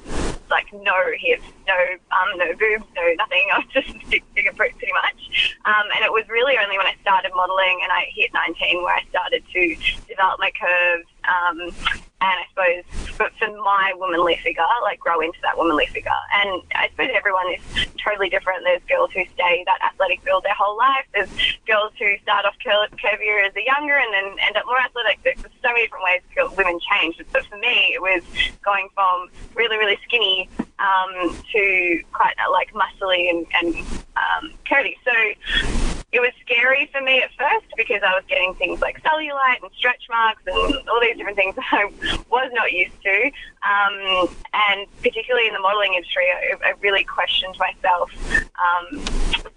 like 0.50 0.68
no 0.74 0.94
hips, 1.18 1.44
no 1.68 1.76
um, 2.12 2.38
no 2.38 2.54
boobs, 2.56 2.86
no 2.96 3.13
nothing. 3.18 3.46
I 3.54 3.60
was 3.60 3.68
just 3.74 3.89
a 4.13 4.22
bigger 4.34 4.54
pretty 4.54 4.92
much. 5.04 5.56
Um, 5.65 5.86
and 5.96 6.04
it 6.04 6.12
was 6.12 6.28
really 6.30 6.58
only 6.58 6.78
when 6.78 6.88
I 6.88 6.96
started 7.02 7.32
modelling 7.36 7.80
and 7.84 7.92
I 7.92 8.10
hit 8.13 8.34
19 8.34 8.84
where 8.84 8.96
I 8.96 9.04
started 9.10 9.44
to 9.54 9.76
develop 10.08 10.39
my 10.39 10.52
curves 10.58 11.08
um, 11.28 11.72
and 12.21 12.36
I 12.39 12.45
suppose 12.49 13.10
but 13.19 13.34
for 13.38 13.47
my 13.62 13.93
womanly 13.97 14.39
figure, 14.41 14.63
like 14.82 14.99
grow 14.99 15.19
into 15.19 15.38
that 15.43 15.58
womanly 15.58 15.86
figure. 15.88 16.12
And 16.34 16.62
I 16.73 16.88
suppose 16.89 17.10
everyone 17.13 17.53
is 17.53 17.88
totally 18.01 18.29
different. 18.29 18.63
There's 18.63 18.82
girls 18.88 19.12
who 19.12 19.25
stay 19.34 19.63
that 19.65 19.79
athletic 19.84 20.23
build 20.23 20.43
their 20.43 20.55
whole 20.55 20.77
life. 20.77 21.05
There's 21.13 21.29
girls 21.67 21.91
who 21.99 22.17
start 22.23 22.45
off 22.45 22.55
cur- 22.63 22.88
curvier 22.95 23.45
as 23.45 23.55
a 23.55 23.63
younger 23.63 23.97
and 23.97 24.13
then 24.13 24.39
end 24.39 24.55
up 24.55 24.65
more 24.65 24.79
athletic. 24.79 25.19
There's 25.23 25.38
so 25.62 25.67
many 25.67 25.84
different 25.84 26.05
ways 26.05 26.21
women 26.58 26.79
change. 26.79 27.21
But 27.32 27.45
for 27.45 27.58
me, 27.58 27.93
it 27.93 28.01
was 28.01 28.23
going 28.63 28.89
from 28.93 29.29
really, 29.55 29.77
really 29.77 29.97
skinny 30.05 30.49
um, 30.79 31.36
to 31.51 32.03
quite 32.13 32.36
like 32.51 32.73
muscly 32.73 33.29
and, 33.29 33.45
and 33.62 33.75
um, 34.15 34.53
curvy. 34.65 34.95
So 35.03 35.98
it 36.12 36.19
was 36.19 36.32
scary 36.41 36.89
for 36.91 37.02
me 37.02 37.22
at 37.22 37.30
first 37.38 37.67
because 37.78 38.02
I 38.04 38.15
was 38.15 38.24
getting 38.28 38.56
things 38.56 38.82
like 38.82 39.02
cellulite 39.04 39.62
and 39.62 39.69
stretch 39.78 40.04
marks 40.10 40.41
and 40.48 40.89
all 40.89 41.00
these 41.02 41.17
different 41.17 41.38
things 41.38 41.56
I 41.72 41.86
was 42.30 42.52
not 42.54 42.72
used 42.72 43.00
to. 43.04 43.32
Um, 43.62 44.30
and 44.54 44.88
particularly 45.04 45.48
in 45.48 45.54
the 45.54 45.60
modelling 45.60 45.93
industry, 45.93 46.26
I, 46.26 46.69
I 46.69 46.74
really 46.82 47.04
questioned 47.04 47.56
myself. 47.60 48.12
Um, 48.58 49.00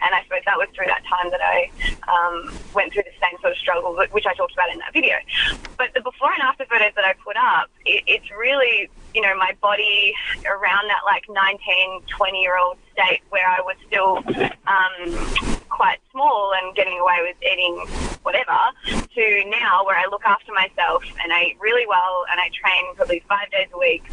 and 0.02 0.14
I 0.14 0.22
suppose 0.24 0.42
that 0.44 0.58
was 0.58 0.68
through 0.74 0.86
that 0.86 1.04
time 1.06 1.30
that 1.30 1.40
I 1.40 1.70
um, 2.04 2.54
went 2.74 2.92
through 2.92 3.04
the 3.04 3.16
same 3.22 3.40
sort 3.40 3.52
of 3.52 3.58
struggle, 3.58 3.96
which 4.10 4.26
I 4.26 4.34
talked 4.34 4.52
about 4.52 4.70
in 4.70 4.78
that 4.80 4.92
video. 4.92 5.16
But 5.78 5.94
the 5.94 6.00
before 6.00 6.32
and 6.32 6.42
after 6.42 6.66
photos 6.66 6.92
that 6.96 7.04
I 7.04 7.14
put 7.24 7.36
up, 7.36 7.70
it, 7.86 8.04
it's 8.06 8.30
really 8.30 8.90
you 9.14 9.20
know, 9.20 9.36
my 9.36 9.54
body 9.60 10.14
around 10.46 10.88
that 10.88 11.02
like 11.04 11.24
19, 11.28 12.02
20 12.08 12.40
year 12.40 12.56
old 12.58 12.78
state 12.92 13.20
where 13.28 13.46
I 13.46 13.60
was 13.60 13.76
still 13.86 14.18
um, 14.66 15.61
quite 15.72 15.98
small 16.12 16.52
and 16.60 16.76
getting 16.76 16.98
away 16.98 17.18
with 17.22 17.36
eating 17.42 17.74
whatever 18.22 18.58
to 18.86 19.24
now 19.48 19.84
where 19.84 19.98
I 19.98 20.06
look 20.10 20.24
after 20.24 20.52
myself 20.52 21.02
and 21.22 21.32
I 21.32 21.52
eat 21.52 21.56
really 21.60 21.86
well 21.86 22.24
and 22.30 22.38
I 22.38 22.48
train 22.52 22.94
probably 22.94 23.24
five 23.28 23.50
days 23.50 23.68
a 23.72 23.78
week. 23.78 24.04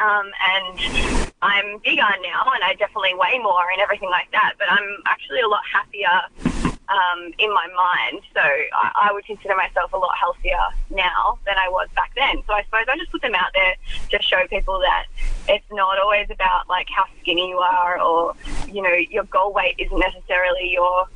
Um, 0.00 0.30
and 0.56 1.32
I'm 1.42 1.78
bigger 1.84 2.08
now 2.22 2.44
and 2.54 2.64
I 2.64 2.74
definitely 2.78 3.14
weigh 3.14 3.38
more 3.38 3.70
and 3.70 3.80
everything 3.80 4.10
like 4.10 4.30
that, 4.32 4.54
but 4.58 4.66
I'm 4.70 5.02
actually 5.06 5.40
a 5.40 5.48
lot 5.48 5.62
happier 5.70 6.77
um, 6.88 7.32
in 7.38 7.52
my 7.52 7.66
mind. 7.68 8.22
So 8.32 8.40
I, 8.40 9.08
I, 9.08 9.12
would 9.12 9.24
consider 9.24 9.54
myself 9.56 9.92
a 9.92 9.96
lot 9.96 10.16
healthier 10.18 10.64
now 10.90 11.38
than 11.46 11.56
I 11.58 11.68
was 11.68 11.88
back 11.94 12.12
then. 12.16 12.42
So 12.46 12.54
I 12.54 12.62
suppose 12.64 12.86
I 12.88 12.96
just 12.96 13.12
put 13.12 13.22
them 13.22 13.34
out 13.34 13.50
there 13.54 13.74
to 14.10 14.22
show 14.22 14.46
people 14.48 14.80
that 14.80 15.06
it's 15.48 15.70
not 15.70 15.98
always 15.98 16.28
about 16.30 16.68
like 16.68 16.88
how 16.88 17.04
skinny 17.20 17.50
you 17.50 17.58
are 17.58 18.00
or, 18.00 18.34
you 18.68 18.82
know, 18.82 18.94
your 18.94 19.24
goal 19.24 19.52
weight 19.52 19.74
isn't 19.78 19.98
necessarily 19.98 20.70
your 20.72 21.08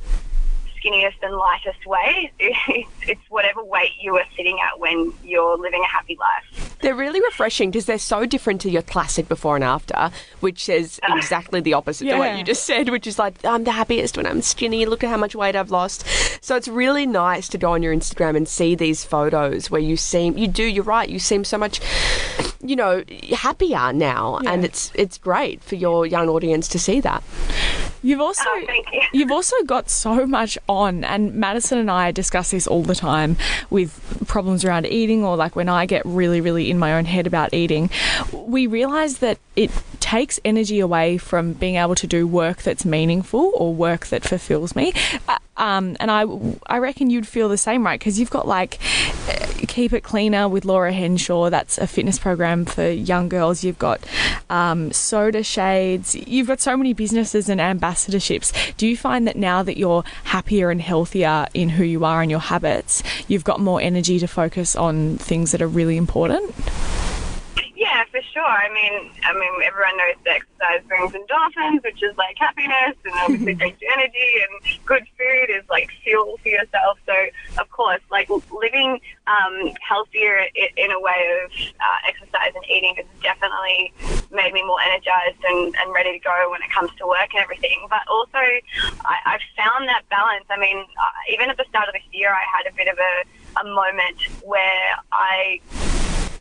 skinniest 0.83 1.15
and 1.21 1.35
lightest 1.35 1.85
way. 1.85 2.31
It's 3.05 3.21
whatever 3.29 3.61
weight 3.61 3.91
you 3.99 4.15
are 4.15 4.25
sitting 4.37 4.57
at 4.65 4.79
when 4.79 5.11
you're 5.25 5.57
living 5.57 5.83
a 5.83 5.87
happy 5.87 6.17
life. 6.17 6.77
They're 6.79 6.95
really 6.95 7.19
refreshing 7.19 7.69
because 7.69 7.85
they're 7.85 7.97
so 7.97 8.25
different 8.25 8.61
to 8.61 8.69
your 8.69 8.81
classic 8.81 9.27
before 9.27 9.55
and 9.55 9.63
after, 9.63 10.09
which 10.39 10.63
says 10.63 11.01
uh, 11.03 11.13
exactly 11.17 11.59
the 11.59 11.73
opposite 11.73 12.05
yeah. 12.05 12.13
to 12.13 12.19
what 12.19 12.37
you 12.37 12.45
just 12.45 12.63
said, 12.63 12.89
which 12.89 13.05
is 13.05 13.19
like, 13.19 13.43
I'm 13.43 13.65
the 13.65 13.73
happiest 13.73 14.15
when 14.15 14.25
I'm 14.25 14.41
skinny. 14.41 14.85
Look 14.85 15.03
at 15.03 15.09
how 15.09 15.17
much 15.17 15.35
weight 15.35 15.55
I've 15.55 15.69
lost. 15.69 16.05
So 16.41 16.55
it's 16.55 16.69
really 16.69 17.05
nice 17.05 17.49
to 17.49 17.57
go 17.57 17.73
on 17.73 17.83
your 17.83 17.93
Instagram 17.93 18.37
and 18.37 18.47
see 18.47 18.73
these 18.73 19.03
photos 19.03 19.69
where 19.69 19.81
you 19.81 19.97
seem, 19.97 20.37
you 20.37 20.47
do, 20.47 20.63
you're 20.63 20.83
right, 20.85 21.09
you 21.09 21.19
seem 21.19 21.43
so 21.43 21.57
much, 21.57 21.81
you 22.63 22.75
know, 22.75 23.03
happier 23.31 23.93
now. 23.93 24.39
Yeah. 24.41 24.51
And 24.51 24.65
it's, 24.65 24.91
it's 24.95 25.17
great 25.17 25.63
for 25.63 25.75
your 25.75 26.05
young 26.05 26.29
audience 26.29 26.67
to 26.69 26.79
see 26.79 27.01
that. 27.01 27.23
You've 28.03 28.19
also 28.19 28.43
oh, 28.45 28.55
you. 28.91 29.01
you've 29.13 29.31
also 29.31 29.55
got 29.63 29.89
so 29.89 30.27
much 30.27 30.57
on, 30.67 31.05
and 31.05 31.33
Madison 31.35 31.77
and 31.77 31.89
I 31.89 32.11
discuss 32.11 32.51
this 32.51 32.67
all 32.67 32.83
the 32.83 32.95
time 32.95 33.37
with 33.69 34.25
problems 34.27 34.65
around 34.65 34.85
eating, 34.87 35.23
or 35.23 35.37
like 35.37 35.55
when 35.55 35.69
I 35.69 35.85
get 35.85 36.05
really, 36.05 36.41
really 36.41 36.69
in 36.69 36.77
my 36.77 36.95
own 36.95 37.05
head 37.05 37.27
about 37.27 37.53
eating. 37.53 37.89
We 38.33 38.67
realise 38.67 39.19
that 39.19 39.37
it 39.55 39.71
takes 40.01 40.37
energy 40.43 40.81
away 40.81 41.17
from 41.17 41.53
being 41.53 41.75
able 41.77 41.95
to 41.95 42.05
do 42.05 42.27
work 42.27 42.61
that's 42.61 42.83
meaningful 42.83 43.53
or 43.55 43.73
work 43.73 44.07
that 44.07 44.23
fulfills 44.23 44.75
me. 44.75 44.91
Uh, 45.29 45.37
um, 45.55 45.95
and 46.01 46.11
I, 46.11 46.25
I 46.67 46.79
reckon 46.79 47.09
you'd 47.09 47.27
feel 47.27 47.47
the 47.47 47.57
same, 47.57 47.85
right? 47.85 47.99
Because 47.99 48.19
you've 48.19 48.31
got 48.31 48.47
like 48.47 48.79
Keep 49.73 49.93
It 49.93 50.03
Cleaner 50.03 50.47
with 50.47 50.65
Laura 50.65 50.93
Henshaw. 50.93 51.49
That's 51.49 51.79
a 51.79 51.87
fitness 51.87 52.19
program 52.19 52.63
for 52.63 52.87
young 52.87 53.27
girls. 53.27 53.63
You've 53.63 53.79
got 53.79 54.05
um, 54.47 54.91
Soda 54.91 55.41
Shades. 55.41 56.13
You've 56.13 56.45
got 56.45 56.61
so 56.61 56.77
many 56.77 56.93
businesses 56.93 57.49
and 57.49 57.59
ambassadorships. 57.59 58.77
Do 58.77 58.85
you 58.85 58.95
find 58.95 59.27
that 59.27 59.35
now 59.35 59.63
that 59.63 59.75
you're 59.75 60.03
happier 60.25 60.69
and 60.69 60.79
healthier 60.79 61.47
in 61.55 61.69
who 61.69 61.83
you 61.83 62.05
are 62.05 62.21
and 62.21 62.29
your 62.29 62.39
habits, 62.39 63.01
you've 63.27 63.43
got 63.43 63.59
more 63.59 63.81
energy 63.81 64.19
to 64.19 64.27
focus 64.27 64.75
on 64.75 65.17
things 65.17 65.51
that 65.53 65.61
are 65.63 65.67
really 65.67 65.97
important? 65.97 66.53
Yeah, 67.83 68.05
for 68.09 68.21
sure. 68.31 68.47
I 68.47 68.71
mean, 68.71 69.11
I 69.23 69.33
mean, 69.33 69.51
everyone 69.61 69.97
knows 69.97 70.15
that 70.23 70.39
exercise 70.39 70.87
brings 70.87 71.11
endorphins, 71.11 71.83
which 71.83 72.01
is 72.01 72.15
like 72.15 72.37
happiness, 72.37 72.95
and 73.03 73.13
obviously 73.19 73.53
brings 73.59 73.75
you 73.81 73.89
energy. 73.91 74.31
And 74.39 74.85
good 74.85 75.03
food 75.19 75.51
is 75.51 75.67
like 75.69 75.89
fuel 76.01 76.39
for 76.41 76.47
yourself. 76.47 76.97
So, 77.05 77.13
of 77.59 77.69
course, 77.71 77.99
like 78.09 78.29
living 78.55 79.01
um, 79.27 79.75
healthier 79.81 80.47
in 80.55 80.91
a 80.91 80.99
way 81.01 81.43
of 81.43 81.51
uh, 81.51 82.07
exercise 82.07 82.55
and 82.55 82.63
eating 82.71 82.95
has 82.95 83.05
definitely 83.21 83.91
made 84.31 84.53
me 84.53 84.63
more 84.63 84.79
energized 84.79 85.43
and, 85.43 85.75
and 85.75 85.93
ready 85.93 86.13
to 86.13 86.23
go 86.23 86.47
when 86.51 86.61
it 86.63 86.71
comes 86.71 86.89
to 86.99 87.05
work 87.05 87.35
and 87.35 87.43
everything. 87.43 87.85
But 87.89 88.07
also, 88.07 88.39
I, 89.03 89.35
I've 89.35 89.47
found 89.59 89.89
that 89.89 90.07
balance. 90.07 90.45
I 90.49 90.57
mean, 90.57 90.77
uh, 90.79 91.33
even 91.33 91.49
at 91.49 91.57
the 91.57 91.65
start 91.67 91.89
of 91.89 91.93
this 91.93 92.07
year, 92.13 92.31
I 92.31 92.47
had 92.47 92.63
a 92.63 92.73
bit 92.73 92.87
of 92.87 92.97
a 92.97 93.13
a 93.59 93.65
moment 93.65 94.19
where 94.41 94.95
I 95.11 95.59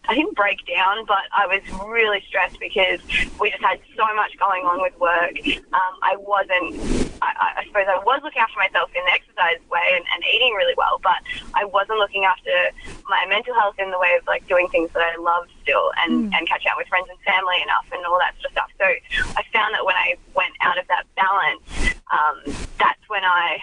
I 0.08 0.14
didn't 0.14 0.34
break 0.34 0.66
down, 0.66 1.04
but 1.06 1.30
I 1.32 1.46
was 1.46 1.62
really 1.86 2.22
stressed 2.26 2.58
because 2.58 3.00
we 3.38 3.50
just 3.50 3.62
had 3.62 3.78
so 3.96 4.04
much 4.16 4.36
going 4.38 4.64
on 4.66 4.82
with 4.82 4.98
work. 4.98 5.38
Um, 5.72 5.94
I 6.02 6.16
wasn't, 6.18 6.74
I, 7.22 7.62
I, 7.62 7.64
suppose 7.66 7.86
I 7.86 8.02
was 8.02 8.20
looking 8.24 8.42
after 8.42 8.58
myself 8.58 8.90
in 8.94 9.02
the 9.06 9.12
exercise 9.12 9.62
way 9.70 9.94
and, 9.94 10.04
and 10.12 10.24
eating 10.34 10.54
really 10.54 10.74
well, 10.76 10.98
but 11.02 11.22
I 11.54 11.64
wasn't 11.64 11.98
looking 11.98 12.24
after 12.24 12.50
my 13.08 13.24
mental 13.28 13.54
health 13.54 13.78
in 13.78 13.90
the 13.90 13.98
way 13.98 14.18
of 14.18 14.26
like 14.26 14.46
doing 14.48 14.68
things 14.68 14.90
that 14.92 15.02
I 15.02 15.14
love 15.22 15.46
still 15.62 15.92
and, 16.02 16.32
mm. 16.32 16.36
and 16.36 16.48
catch 16.48 16.66
out 16.66 16.76
with 16.76 16.88
friends 16.88 17.06
and 17.08 17.18
family 17.20 17.62
enough 17.62 17.86
and 17.92 18.04
all 18.04 18.18
that 18.18 18.34
sort 18.42 18.50
of 18.50 18.52
stuff. 18.58 18.70
So 18.82 18.86
I 19.38 19.42
found 19.54 19.74
that 19.74 19.86
when 19.86 19.94
I 19.94 20.18
went 20.34 20.54
out 20.62 20.78
of 20.78 20.86
that 20.88 21.06
balance, 21.14 21.62
um, 22.10 22.42
that's 22.78 23.00
when 23.06 23.22
I 23.24 23.62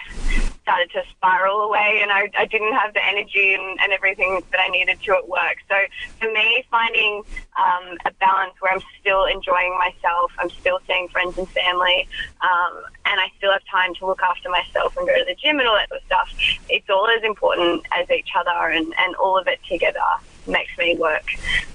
started 0.70 0.90
to 0.92 1.02
spiral 1.10 1.62
away 1.62 1.98
and 2.00 2.12
I, 2.12 2.30
I 2.38 2.46
didn't 2.46 2.72
have 2.74 2.94
the 2.94 3.04
energy 3.04 3.54
and, 3.54 3.78
and, 3.82 3.90
everything 3.92 4.40
that 4.52 4.60
I 4.60 4.68
needed 4.68 5.02
to 5.02 5.16
at 5.16 5.28
work. 5.28 5.56
So 5.68 5.74
for 6.20 6.32
me, 6.32 6.64
finding 6.70 7.22
um, 7.58 7.98
a 8.06 8.12
balance 8.20 8.54
where 8.60 8.72
I'm 8.72 8.80
still 9.00 9.24
enjoying 9.24 9.76
myself, 9.78 10.30
I'm 10.38 10.48
still 10.48 10.78
seeing 10.86 11.08
friends 11.08 11.36
and 11.38 11.48
family, 11.48 12.08
um, 12.40 12.84
and 13.04 13.18
I 13.20 13.26
still 13.36 13.50
have 13.50 13.62
time 13.68 13.94
to 13.96 14.06
look 14.06 14.22
after 14.22 14.48
myself 14.48 14.96
and 14.96 15.08
go 15.08 15.18
to 15.18 15.24
the 15.24 15.34
gym 15.34 15.58
and 15.58 15.66
all 15.66 15.74
that 15.74 15.88
sort 15.88 16.02
of 16.02 16.06
stuff, 16.06 16.28
it's 16.68 16.88
all 16.88 17.08
as 17.08 17.24
important 17.24 17.84
as 17.98 18.08
each 18.10 18.30
other 18.38 18.68
and, 18.68 18.94
and 18.96 19.16
all 19.16 19.36
of 19.36 19.48
it 19.48 19.58
together 19.68 19.98
makes 20.46 20.70
me 20.78 20.96
work 20.96 21.24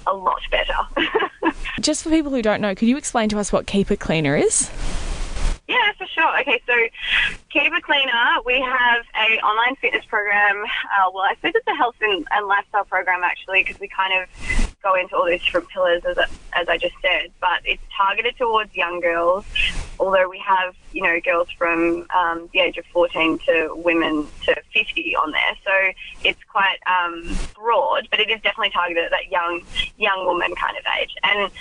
a 0.08 0.14
lot 0.14 0.42
better. 0.50 1.52
Just 1.82 2.04
for 2.04 2.10
people 2.10 2.32
who 2.32 2.42
don't 2.42 2.62
know, 2.62 2.74
could 2.74 2.88
you 2.88 2.96
explain 2.96 3.28
to 3.30 3.40
us 3.40 3.52
what 3.52 3.68
Keep 3.68 3.92
It 3.92 4.00
Cleaner 4.00 4.38
is? 4.38 4.72
Yeah, 5.68 5.92
for 5.98 6.06
sure. 6.06 6.40
Okay, 6.42 6.62
so 6.68 6.74
It 6.76 7.84
Cleaner, 7.84 8.12
we 8.46 8.62
have 8.62 9.04
a 9.16 9.40
online 9.40 9.76
fitness 9.78 10.06
program. 10.06 10.64
Uh, 10.64 11.10
well, 11.14 11.24
I 11.24 11.36
suppose 11.36 11.54
it's 11.56 11.68
a 11.68 11.76
health 11.76 11.96
and, 12.02 12.28
and 12.32 12.48
lifestyle 12.48 12.86
program 12.86 13.24
actually, 13.24 13.64
because 13.64 13.80
we 13.80 13.88
kind 13.88 14.14
of 14.22 14.76
go 14.84 14.94
into 14.94 15.16
all 15.16 15.26
these 15.26 15.44
different 15.44 15.68
pillars 15.70 16.04
as, 16.06 16.18
as 16.54 16.70
I 16.70 16.78
just 16.78 16.94
said. 17.02 17.32
But 17.42 17.62
it's 17.64 17.82
targeted 17.98 18.38
towards 18.38 18.76
young 18.76 19.00
girls, 19.00 19.44
although 20.00 20.30
we 20.30 20.38
have 20.40 20.76
you 20.92 21.02
know 21.02 21.20
girls 21.20 21.50
from 21.58 22.06
um, 22.16 22.48
the 22.54 22.60
age 22.60 22.78
of 22.78 22.86
14 22.88 23.40
to 23.48 23.74
women 23.76 24.28
to 24.46 24.56
50 24.72 25.16
on 25.16 25.32
there. 25.32 25.58
So 25.64 25.72
it's 26.24 26.44
quite 26.44 26.78
um, 26.86 27.36
broad, 27.56 28.08
but 28.12 28.20
it 28.20 28.30
is 28.30 28.40
definitely 28.42 28.72
targeted 28.72 29.06
at 29.06 29.12
that 29.12 29.32
young 29.32 29.62
young 29.98 30.26
woman 30.26 30.54
kind 30.56 30.78
of 30.78 30.84
age. 31.02 31.16
And 31.24 31.52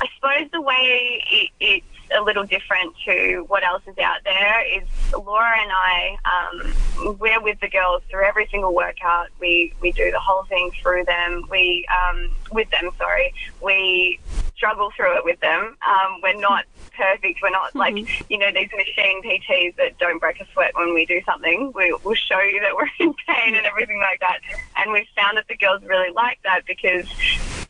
I 0.00 0.06
suppose 0.14 0.50
the 0.52 0.62
way 0.62 1.22
it, 1.30 1.50
it's 1.60 1.95
a 2.14 2.22
little 2.22 2.44
different 2.44 2.94
to 3.04 3.44
what 3.48 3.64
else 3.64 3.82
is 3.86 3.98
out 3.98 4.18
there 4.24 4.62
is 4.66 4.84
Laura 5.12 5.60
and 5.60 5.70
I, 5.72 6.16
um, 6.24 7.16
we're 7.18 7.40
with 7.40 7.60
the 7.60 7.68
girls 7.68 8.02
through 8.10 8.24
every 8.24 8.46
single 8.50 8.74
workout. 8.74 9.28
We, 9.40 9.72
we 9.80 9.92
do 9.92 10.10
the 10.10 10.20
whole 10.20 10.44
thing 10.44 10.70
through 10.80 11.04
them. 11.04 11.46
We, 11.50 11.86
um, 11.88 12.30
with 12.52 12.70
them, 12.70 12.90
sorry. 12.98 13.34
We 13.60 14.20
struggle 14.56 14.90
through 14.96 15.18
it 15.18 15.24
with 15.24 15.38
them. 15.40 15.76
Um, 15.86 16.20
we're 16.22 16.40
not 16.40 16.64
perfect. 16.96 17.40
We're 17.42 17.50
not 17.50 17.74
like, 17.74 18.30
you 18.30 18.38
know, 18.38 18.50
these 18.52 18.70
machine 18.74 19.22
PTs 19.22 19.76
that 19.76 19.98
don't 19.98 20.18
break 20.18 20.40
a 20.40 20.46
sweat 20.52 20.72
when 20.74 20.94
we 20.94 21.04
do 21.04 21.20
something. 21.26 21.72
We, 21.74 21.96
will 22.04 22.14
show 22.14 22.40
you 22.40 22.60
that 22.60 22.74
we're 22.74 22.88
in 22.98 23.14
pain 23.26 23.54
and 23.54 23.66
everything 23.66 23.98
like 23.98 24.20
that. 24.20 24.40
And 24.76 24.92
we've 24.92 25.08
found 25.14 25.36
that 25.36 25.46
the 25.48 25.56
girls 25.56 25.82
really 25.84 26.12
like 26.12 26.38
that 26.44 26.62
because 26.66 27.06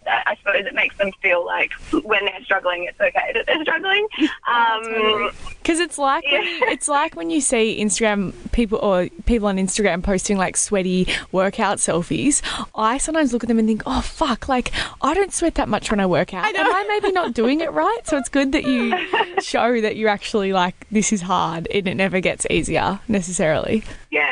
I 0.08 0.36
suppose 0.36 0.66
it 0.66 0.74
makes 0.74 0.96
them 0.98 1.10
feel 1.22 1.44
like 1.44 1.72
when 2.04 2.24
they're 2.24 2.44
struggling, 2.44 2.84
it's 2.84 3.00
okay 3.00 3.32
that 3.34 3.46
they're 3.46 3.62
struggling. 3.62 4.06
Um, 4.48 5.30
Because 5.66 5.80
it's 5.80 5.98
like 5.98 6.22
when 6.30 6.44
you, 6.44 6.60
it's 6.68 6.86
like 6.86 7.16
when 7.16 7.28
you 7.28 7.40
see 7.40 7.82
Instagram 7.82 8.32
people 8.52 8.78
or 8.78 9.08
people 9.24 9.48
on 9.48 9.56
Instagram 9.56 10.00
posting 10.00 10.38
like 10.38 10.56
sweaty 10.56 11.08
workout 11.32 11.78
selfies. 11.78 12.40
I 12.76 12.98
sometimes 12.98 13.32
look 13.32 13.42
at 13.42 13.48
them 13.48 13.58
and 13.58 13.66
think, 13.66 13.82
oh 13.84 14.00
fuck, 14.00 14.48
like 14.48 14.70
I 15.02 15.12
don't 15.12 15.32
sweat 15.32 15.56
that 15.56 15.68
much 15.68 15.90
when 15.90 15.98
I 15.98 16.06
work 16.06 16.32
out. 16.32 16.46
Am 16.54 16.66
I 16.72 16.84
maybe 16.86 17.10
not 17.12 17.34
doing 17.34 17.58
it 17.62 17.72
right? 17.72 17.98
So 18.04 18.16
it's 18.16 18.28
good 18.28 18.52
that 18.52 18.62
you 18.62 18.96
show 19.40 19.80
that 19.80 19.96
you're 19.96 20.08
actually 20.08 20.52
like 20.52 20.86
this 20.92 21.12
is 21.12 21.22
hard 21.22 21.66
and 21.74 21.88
it 21.88 21.96
never 21.96 22.20
gets 22.20 22.46
easier 22.48 23.00
necessarily. 23.08 23.82
Yeah, 24.12 24.30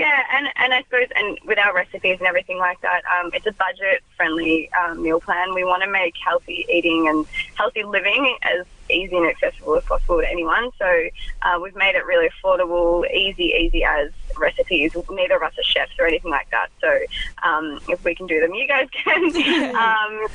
yeah, 0.00 0.22
and 0.32 0.48
and 0.56 0.72
I 0.72 0.82
suppose 0.82 1.08
and 1.14 1.38
with 1.44 1.58
our 1.58 1.74
recipes 1.74 2.16
and 2.18 2.26
everything 2.26 2.56
like 2.56 2.80
that, 2.80 3.02
um, 3.04 3.30
it's 3.34 3.46
a 3.46 3.52
budget 3.52 4.02
friendly 4.16 4.70
um, 4.72 5.02
meal 5.02 5.20
plan. 5.20 5.54
We 5.54 5.62
want 5.62 5.82
to 5.82 5.90
make 5.90 6.14
healthy 6.24 6.64
eating 6.72 7.06
and 7.06 7.26
healthy 7.54 7.84
living 7.84 8.34
as 8.42 8.64
easy 8.88 9.14
and 9.14 9.26
accessible 9.26 9.76
as 9.76 9.84
possible 9.84 10.20
to 10.20 10.28
anyone. 10.28 10.70
So 10.78 11.08
uh, 11.42 11.60
we've 11.62 11.76
made 11.76 11.96
it 11.96 12.06
really 12.06 12.30
affordable, 12.30 13.08
easy, 13.12 13.52
easy 13.60 13.84
as 13.84 14.10
recipes. 14.38 14.96
Neither 15.10 15.36
of 15.36 15.42
us 15.42 15.52
are 15.58 15.62
chefs 15.62 15.92
or 15.98 16.06
anything 16.06 16.30
like 16.30 16.50
that. 16.50 16.68
So 16.80 16.98
um, 17.42 17.78
if 17.88 18.02
we 18.02 18.14
can 18.14 18.26
do 18.26 18.40
them, 18.40 18.54
you 18.54 18.66
guys 18.66 18.88
can. 18.90 20.26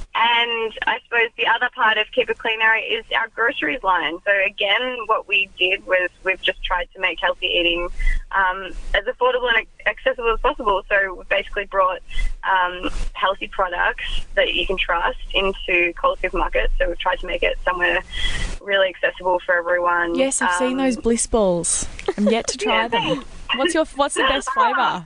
and 0.13 0.73
I 0.85 0.99
suppose 1.05 1.29
the 1.37 1.47
other 1.47 1.69
part 1.73 1.97
of 1.97 2.05
Keep 2.13 2.29
It 2.29 2.37
Cleaner 2.37 2.75
is 2.75 3.03
our 3.17 3.29
groceries 3.29 3.81
line. 3.81 4.17
So 4.25 4.31
again, 4.45 4.97
what 5.05 5.27
we 5.27 5.49
did 5.57 5.85
was 5.87 6.09
we've 6.25 6.41
just 6.41 6.61
tried 6.63 6.89
to 6.93 6.99
make 6.99 7.19
healthy 7.21 7.47
eating 7.47 7.87
um, 8.33 8.71
as 8.93 9.05
affordable 9.05 9.49
and 9.55 9.65
accessible 9.85 10.33
as 10.33 10.39
possible. 10.41 10.83
So 10.89 11.15
we've 11.15 11.29
basically 11.29 11.65
brought 11.65 11.99
um, 12.43 12.89
healthy 13.13 13.47
products 13.47 14.03
that 14.35 14.53
you 14.53 14.67
can 14.67 14.77
trust 14.77 15.17
into 15.33 15.93
Coles 15.93 16.19
supermarkets. 16.19 16.69
So 16.77 16.87
we've 16.89 16.99
tried 16.99 17.19
to 17.19 17.27
make 17.27 17.43
it 17.43 17.57
somewhere 17.63 18.01
really 18.61 18.89
accessible 18.89 19.39
for 19.45 19.55
everyone. 19.55 20.15
Yes, 20.15 20.41
I've 20.41 20.55
seen 20.57 20.73
Um, 20.73 20.77
those 20.77 20.97
bliss 20.97 21.25
balls. 21.25 21.87
I'm 22.17 22.27
yet 22.27 22.47
to 22.47 22.57
try 22.59 22.73
Yeah, 22.83 22.87
them. 22.89 23.23
What's 23.55 23.73
your 23.73 23.85
What's 23.95 24.15
the 24.15 24.23
best 24.23 24.49
flavour? 24.53 25.05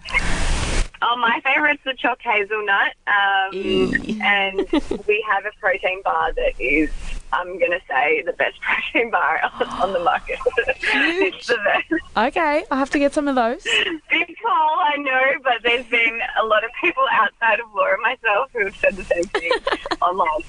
Oh, 1.02 1.16
my 1.18 1.40
favourite's 1.44 1.84
the 1.84 1.94
choc 1.94 2.22
hazelnut. 2.22 2.94
Um, 3.08 4.22
and 4.22 4.68
we 5.08 5.26
have 5.30 5.46
a 5.46 5.52
protein 5.60 6.02
bar 6.04 6.34
that 6.34 6.54
is, 6.60 6.90
I'm 7.34 7.60
going 7.60 7.72
to 7.72 7.82
say, 7.90 8.22
the 8.26 8.34
best 8.34 8.60
protein 8.62 9.12
bar 9.12 9.42
on, 9.44 9.68
on 9.82 9.94
the 9.94 10.00
market. 10.00 10.40
it's 10.48 11.48
the 11.48 11.58
best. 11.66 12.04
Okay, 12.18 12.64
I 12.72 12.78
have 12.78 12.90
to 12.92 13.00
get 13.00 13.14
some 13.14 13.28
of 13.28 13.36
those. 13.36 13.64
Big 13.64 14.36
call, 14.42 14.80
I 14.80 14.96
know, 14.98 15.22
but 15.44 15.54
there's 15.64 15.86
been 15.88 16.20
a 16.42 16.46
lot 16.46 16.64
of 16.64 16.72
people 16.82 17.04
outside 17.12 17.60
of 17.60 17.66
Laura 17.76 17.94
and 17.96 18.02
myself 18.04 18.50
who 18.54 18.66
have 18.66 18.76
said 18.78 18.96
the 18.96 19.04
same 19.04 19.24
thing 19.26 19.52
online. 20.02 20.44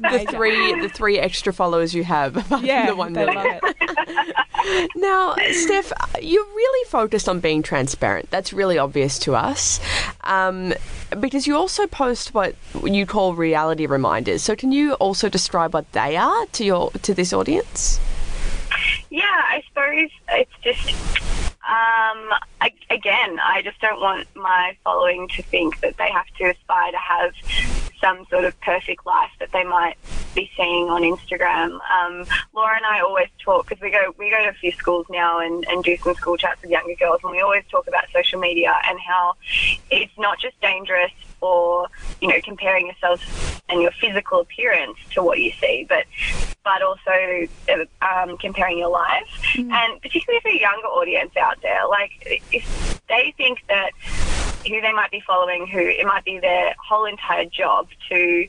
The 0.00 0.26
three, 0.30 0.80
the 0.80 0.88
three 0.88 1.18
extra 1.18 1.52
followers 1.52 1.94
you 1.94 2.04
have, 2.04 2.34
Yeah, 2.62 2.86
the 2.86 2.96
one 2.96 3.12
they 3.12 3.24
million. 3.26 3.60
love 3.62 3.74
it. 3.80 4.90
Now, 4.96 5.34
Steph, 5.52 5.92
you're 6.20 6.44
really 6.44 6.88
focused 6.90 7.28
on 7.28 7.40
being 7.40 7.62
transparent. 7.62 8.30
That's 8.30 8.52
really 8.52 8.76
obvious 8.78 9.18
to 9.20 9.34
us. 9.34 9.80
Um, 10.24 10.74
because 11.18 11.46
you 11.46 11.56
also 11.56 11.86
post 11.86 12.34
what 12.34 12.54
you 12.84 13.06
call 13.06 13.34
reality 13.34 13.86
reminders. 13.86 14.42
So, 14.42 14.54
can 14.54 14.72
you 14.72 14.94
also 14.94 15.28
describe 15.28 15.74
what 15.74 15.90
they 15.92 16.16
are 16.16 16.46
to 16.46 16.64
your 16.64 16.90
to 16.90 17.14
this 17.14 17.32
audience? 17.32 17.98
Yeah, 19.10 19.24
I 19.24 19.62
suppose 19.68 20.10
it's 20.28 20.52
just, 20.62 21.49
um, 21.70 22.34
I, 22.60 22.72
again, 22.90 23.38
I 23.38 23.62
just 23.62 23.80
don't 23.80 24.00
want 24.00 24.26
my 24.34 24.76
following 24.82 25.28
to 25.36 25.42
think 25.42 25.80
that 25.82 25.96
they 25.98 26.10
have 26.10 26.26
to 26.38 26.50
aspire 26.50 26.90
to 26.90 26.98
have 26.98 27.32
some 28.00 28.24
sort 28.26 28.44
of 28.44 28.60
perfect 28.60 29.06
life 29.06 29.30
that 29.38 29.52
they 29.52 29.62
might 29.62 29.94
be 30.34 30.50
seeing 30.56 30.88
on 30.88 31.02
Instagram. 31.02 31.78
Um, 31.88 32.26
Laura 32.54 32.74
and 32.74 32.84
I 32.84 33.00
always 33.00 33.28
talk 33.38 33.68
because 33.68 33.80
we 33.80 33.92
go 33.92 34.12
we 34.18 34.30
go 34.30 34.42
to 34.42 34.48
a 34.48 34.54
few 34.54 34.72
schools 34.72 35.06
now 35.10 35.38
and, 35.38 35.64
and 35.68 35.84
do 35.84 35.96
some 35.98 36.14
school 36.14 36.36
chats 36.36 36.60
with 36.60 36.72
younger 36.72 36.96
girls, 36.96 37.20
and 37.22 37.30
we 37.30 37.40
always 37.40 37.62
talk 37.70 37.86
about 37.86 38.04
social 38.12 38.40
media 38.40 38.74
and 38.88 38.98
how 38.98 39.34
it's 39.90 40.18
not 40.18 40.40
just 40.40 40.60
dangerous 40.60 41.12
or 41.40 41.88
you 42.20 42.28
know 42.28 42.40
comparing 42.44 42.86
yourself 42.86 43.62
and 43.68 43.80
your 43.82 43.92
physical 43.92 44.40
appearance 44.40 44.96
to 45.12 45.22
what 45.22 45.38
you 45.38 45.52
see, 45.60 45.86
but 45.88 46.04
but 46.64 46.82
also 46.82 47.46
uh, 47.68 48.04
um, 48.04 48.36
comparing 48.38 48.78
your 48.78 48.90
life, 48.90 49.28
and 49.56 50.02
particularly 50.02 50.40
for 50.42 50.50
a 50.50 50.58
younger 50.58 50.88
audience 50.88 51.36
out 51.36 51.60
there, 51.62 51.86
like 51.88 52.42
if 52.52 53.00
they 53.08 53.32
think 53.36 53.58
that 53.68 53.90
who 54.66 54.80
they 54.80 54.92
might 54.92 55.10
be 55.10 55.22
following, 55.26 55.66
who 55.66 55.78
it 55.78 56.04
might 56.06 56.24
be 56.24 56.38
their 56.38 56.74
whole 56.86 57.06
entire 57.06 57.46
job 57.46 57.88
to 58.08 58.46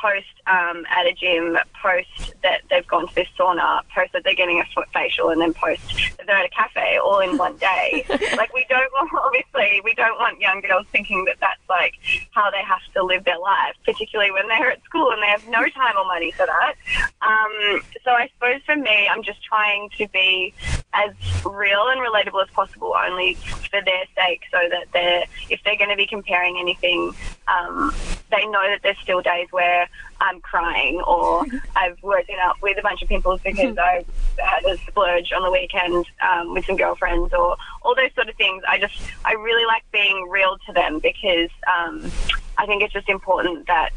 post 0.00 0.26
um, 0.48 0.86
at 0.90 1.06
a 1.06 1.12
gym, 1.12 1.58
post 1.80 2.34
that 2.42 2.62
they've 2.70 2.86
gone 2.86 3.06
to 3.08 3.14
this 3.14 3.28
sauna, 3.38 3.82
post 3.94 4.12
that 4.12 4.24
they're 4.24 4.34
getting 4.34 4.60
a 4.60 4.64
foot 4.74 4.88
facial, 4.92 5.28
and 5.30 5.40
then 5.40 5.52
post 5.54 5.82
that 6.16 6.26
they're 6.26 6.36
at 6.36 6.46
a 6.46 6.50
cafe 6.50 6.98
all 6.98 7.20
in 7.20 7.36
one 7.36 7.56
day. 7.58 8.04
like 8.36 8.52
we 8.54 8.64
don't 8.68 8.90
want, 8.92 9.10
obviously, 9.24 9.80
we 9.84 9.94
don't 9.94 10.18
want 10.18 10.40
young 10.40 10.60
girls 10.60 10.86
thinking 10.90 11.24
that 11.26 11.36
that's 11.40 11.60
like 11.68 11.94
how 12.32 12.50
they 12.50 12.62
have 12.62 12.80
to 12.94 13.02
live 13.02 13.24
their 13.24 13.38
life, 13.38 13.74
particularly 13.84 14.30
when 14.30 14.48
they're 14.48 14.70
at 14.70 14.82
school 14.84 15.10
and 15.10 15.22
they 15.22 15.26
have 15.26 15.46
no 15.48 15.68
time 15.68 15.96
or 15.98 16.06
money 16.06 16.30
for 16.30 16.46
that. 16.46 16.74
Um, 17.20 17.82
so 18.04 18.10
I 18.12 18.30
suppose 18.34 18.60
for 18.64 18.76
me, 18.76 19.08
I'm 19.08 19.22
just 19.22 19.42
trying 19.44 19.90
to 19.98 20.08
be 20.08 20.54
as 20.94 21.10
real 21.44 21.88
and 21.88 22.00
relatable 22.00 22.42
as 22.42 22.50
possible, 22.50 22.94
only 23.06 23.34
for 23.34 23.82
their 23.84 24.04
sake, 24.16 24.42
so 24.50 24.58
that 24.70 24.86
they're 24.92 25.24
if 25.50 25.62
they're 25.64 25.76
going 25.76 25.90
to 25.90 25.96
be 25.96 26.06
comparing 26.06 26.58
anything, 26.58 27.14
um, 27.46 27.94
they 28.30 28.46
know 28.46 28.62
that 28.68 28.80
there's 28.82 28.98
still 28.98 29.20
days 29.20 29.48
where 29.50 29.88
I'm 30.20 30.40
crying 30.40 31.00
or 31.06 31.44
I've 31.76 32.02
woken 32.02 32.36
up 32.44 32.56
with 32.62 32.78
a 32.78 32.82
bunch 32.82 33.02
of 33.02 33.08
pimples 33.08 33.40
because 33.42 33.76
I 33.78 34.04
had 34.38 34.64
a 34.64 34.76
splurge 34.78 35.32
on 35.32 35.42
the 35.42 35.50
weekend 35.50 36.06
um, 36.20 36.54
with 36.54 36.64
some 36.64 36.76
girlfriends 36.76 37.32
or 37.32 37.56
all 37.82 37.94
those 37.94 38.12
sort 38.14 38.28
of 38.28 38.34
things. 38.36 38.62
I 38.68 38.78
just 38.78 39.00
I 39.24 39.32
really 39.32 39.66
like 39.66 39.84
being 39.92 40.28
real 40.28 40.58
to 40.66 40.72
them 40.72 40.98
because 40.98 41.50
um, 41.66 42.10
I 42.56 42.66
think 42.66 42.82
it's 42.82 42.92
just 42.92 43.08
important 43.08 43.66
that 43.66 43.90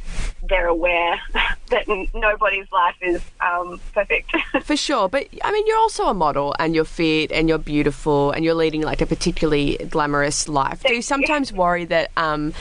they're 0.52 0.68
aware 0.68 1.20
that 1.70 1.88
nobody's 2.14 2.72
life 2.72 2.96
is 3.02 3.22
um, 3.40 3.80
perfect. 3.94 4.32
For 4.64 4.76
sure, 4.76 5.10
but 5.10 5.28
I 5.44 5.52
mean, 5.52 5.66
you're 5.66 5.78
also 5.78 6.06
a 6.08 6.14
model, 6.14 6.54
and 6.60 6.76
you're 6.76 6.86
fit, 6.86 7.32
and 7.32 7.50
you're 7.50 7.58
beautiful, 7.58 8.32
and 8.32 8.46
you're 8.46 8.54
leading 8.54 8.82
like 8.82 9.02
a 9.02 9.06
particularly 9.06 9.78
glamorous 9.90 10.48
life. 10.48 10.84
Do 10.84 10.94
you 10.94 11.02
sometimes 11.02 11.52
worry 11.52 11.86
that 11.86 12.12
um, 12.18 12.54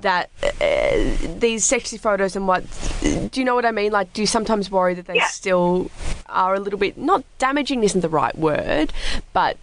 that 0.00 0.30
uh, 0.42 1.28
these 1.38 1.64
sexy 1.64 1.98
photos 1.98 2.36
and 2.36 2.46
what? 2.46 2.62
Do 3.00 3.40
you 3.40 3.44
know 3.44 3.54
what 3.54 3.64
I 3.64 3.72
mean? 3.72 3.90
Like, 3.92 4.12
do 4.12 4.20
you 4.20 4.26
sometimes 4.26 4.70
worry 4.70 4.94
that 4.94 5.06
they 5.06 5.18
still 5.20 5.90
are 6.28 6.54
a 6.54 6.60
little 6.60 6.78
bit 6.78 6.96
not 6.98 7.24
damaging? 7.38 7.82
Isn't 7.82 8.02
the 8.02 8.08
right 8.08 8.36
word, 8.38 8.92
but 9.32 9.56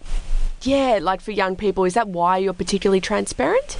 yeah, 0.62 0.98
like 1.00 1.20
for 1.20 1.30
young 1.30 1.54
people, 1.56 1.84
is 1.84 1.94
that 1.94 2.08
why 2.08 2.38
you're 2.38 2.52
particularly 2.52 3.00
transparent? 3.00 3.78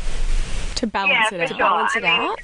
To 0.76 0.86
balance 0.86 1.12
Yeah, 1.32 1.38
it 1.38 1.38
for 1.38 1.42
out. 1.42 1.48
sure. 1.48 1.58
balance 1.58 1.92
I 1.94 1.98
it 1.98 2.02
mean, 2.02 2.20
out. 2.30 2.40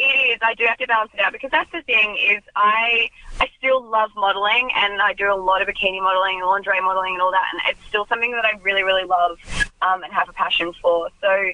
It 0.00 0.32
is. 0.32 0.38
I 0.40 0.54
do 0.54 0.64
have 0.64 0.78
to 0.78 0.86
balance 0.86 1.10
it 1.12 1.20
out 1.20 1.32
because 1.32 1.50
that's 1.50 1.70
the 1.72 1.82
thing 1.82 2.16
is 2.16 2.42
I 2.56 3.10
I 3.38 3.48
still 3.58 3.84
love 3.84 4.10
modeling 4.16 4.70
and 4.74 5.02
I 5.02 5.12
do 5.12 5.30
a 5.30 5.36
lot 5.36 5.60
of 5.60 5.68
bikini 5.68 6.00
modeling 6.00 6.40
and 6.40 6.46
lingerie 6.46 6.80
modeling 6.80 7.14
and 7.14 7.22
all 7.22 7.30
that 7.30 7.44
and 7.52 7.60
it's 7.68 7.86
still 7.86 8.06
something 8.06 8.32
that 8.32 8.46
I 8.46 8.58
really 8.62 8.82
really 8.82 9.04
love 9.04 9.36
um, 9.82 10.02
and 10.02 10.12
have 10.12 10.28
a 10.28 10.32
passion 10.32 10.72
for. 10.80 11.08
So 11.20 11.50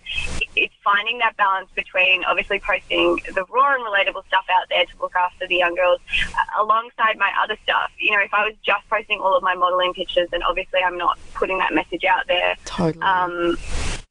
it's 0.55 0.75
finding 0.85 1.19
that 1.19 1.37
balance 1.37 1.69
between 1.75 2.25
obviously 2.25 2.61
posting 2.61 3.19
the 3.35 3.45
raw 3.51 3.75
and 3.75 3.83
relatable 3.85 4.27
stuff 4.29 4.45
out 4.49 4.69
there 4.69 4.85
to 4.85 4.93
look 5.01 5.17
after 5.17 5.47
the 5.49 5.57
young 5.57 5.75
girls 5.75 6.01
uh, 6.29 6.63
alongside 6.63 7.19
my 7.19 7.33
other 7.43 7.57
stuff. 7.65 7.91
You 7.99 8.13
know, 8.13 8.23
if 8.23 8.33
I 8.33 8.45
was 8.45 8.55
just 8.63 8.89
posting 8.89 9.19
all 9.19 9.37
of 9.37 9.43
my 9.43 9.55
modeling 9.55 9.93
pictures, 9.93 10.29
then 10.31 10.43
obviously 10.45 10.81
I'm 10.87 10.99
not 10.99 11.19
putting 11.35 11.59
that 11.59 11.75
message 11.75 12.05
out 12.05 12.27
there. 12.29 12.55
Totally. 12.65 13.03
Um, 13.03 13.57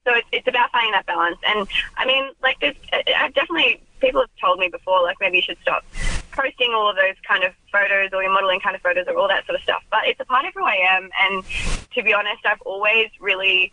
so 0.06 0.14
it's, 0.14 0.28
it's 0.32 0.48
about 0.48 0.72
finding 0.72 0.92
that 0.92 1.06
balance. 1.06 1.38
And 1.46 1.68
I 1.98 2.06
mean, 2.06 2.30
like, 2.42 2.60
there's, 2.60 2.76
I've 2.94 3.34
definitely, 3.34 3.82
people 4.06 4.22
have 4.22 4.30
told 4.40 4.60
me 4.60 4.70
before, 4.70 5.02
like, 5.02 5.18
maybe 5.20 5.38
you 5.38 5.44
should 5.44 5.58
stop 5.62 5.84
posting 6.32 6.74
all 6.74 6.90
of 6.90 6.96
those 6.96 7.16
kind 7.28 7.44
of 7.44 7.54
photos 7.72 8.10
or 8.14 8.22
your 8.22 8.32
modeling 8.32 8.60
kind 8.60 8.76
of 8.76 8.82
photos 8.82 9.06
or 9.08 9.18
all 9.18 9.28
that 9.28 9.46
sort 9.46 9.56
of 9.56 9.64
stuff. 9.64 9.84
But 9.90 10.02
it's 10.06 10.20
a 10.20 10.26
part 10.26 10.46
of 10.46 10.54
who 10.54 10.64
I 10.64 10.76
am. 10.92 11.10
And 11.20 11.44
to 11.94 12.04
be 12.04 12.14
honest, 12.14 12.46
I've 12.46 12.62
always 12.62 13.10
really 13.20 13.72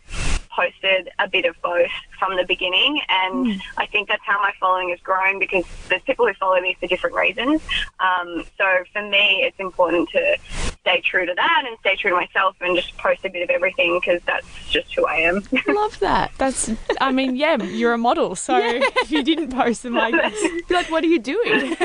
posted 0.51 1.11
a 1.19 1.29
bit 1.29 1.45
of 1.45 1.57
both 1.63 1.91
from 2.19 2.37
the 2.37 2.45
beginning. 2.45 3.01
And 3.09 3.61
I 3.77 3.87
think 3.87 4.09
that's 4.09 4.23
how 4.25 4.39
my 4.41 4.53
following 4.61 4.91
has 4.91 5.01
grown 5.01 5.39
because 5.39 5.65
there's 5.89 6.03
people 6.03 6.27
who 6.27 6.35
follow 6.35 6.61
me 6.61 6.77
for 6.79 6.87
different 6.87 7.17
reasons. 7.17 7.63
Um, 8.01 8.45
so 8.57 8.85
for 8.93 9.03
me, 9.03 9.43
it's 9.43 9.59
important 9.59 10.11
to 10.11 10.37
stay 10.83 11.01
true 11.01 11.25
to 11.25 11.33
that 11.35 11.65
and 11.67 11.79
stay 11.81 11.97
true 11.97 12.11
to 12.11 12.17
myself 12.17 12.57
and 12.61 12.77
just 12.77 12.97
post 12.99 13.25
a 13.25 13.31
bit 13.31 13.43
of 13.43 13.51
everything 13.51 13.99
because 14.01 14.21
that's 14.27 14.47
just 14.69 14.93
who 14.95 15.07
I 15.07 15.17
am. 15.17 15.43
Love 15.69 15.99
that. 16.01 16.33
That's, 16.39 16.71
I 17.01 17.13
mean, 17.13 17.37
yeah, 17.37 17.63
you're 17.63 17.95
a 17.95 17.99
model, 17.99 18.35
so 18.35 18.59
if 18.59 19.11
you 19.11 19.23
didn't 19.23 19.51
post 19.51 19.85
them 19.85 19.95
like, 19.95 20.13
Be 20.69 20.75
like, 20.75 20.91
what 20.91 21.05
are 21.05 21.09
you 21.09 21.21
doing? 21.21 21.77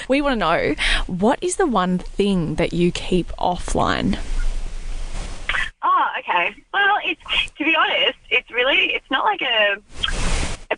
we 0.08 0.20
want 0.20 0.34
to 0.34 0.36
know 0.36 0.74
what 1.06 1.38
is 1.40 1.56
the 1.56 1.66
one 1.66 1.98
thing 1.98 2.56
that 2.56 2.72
you 2.72 2.90
keep 2.90 3.28
offline? 3.38 4.18
Oh, 5.84 6.06
okay. 6.18 6.54
Well, 6.74 6.96
it's 7.04 7.20
to 7.58 7.64
be 7.64 7.74
honest, 7.76 8.18
it's 8.30 8.50
really 8.50 8.94
it's 8.94 9.10
not 9.10 9.24
like 9.24 9.42
a 9.42 9.76
a 10.16 10.21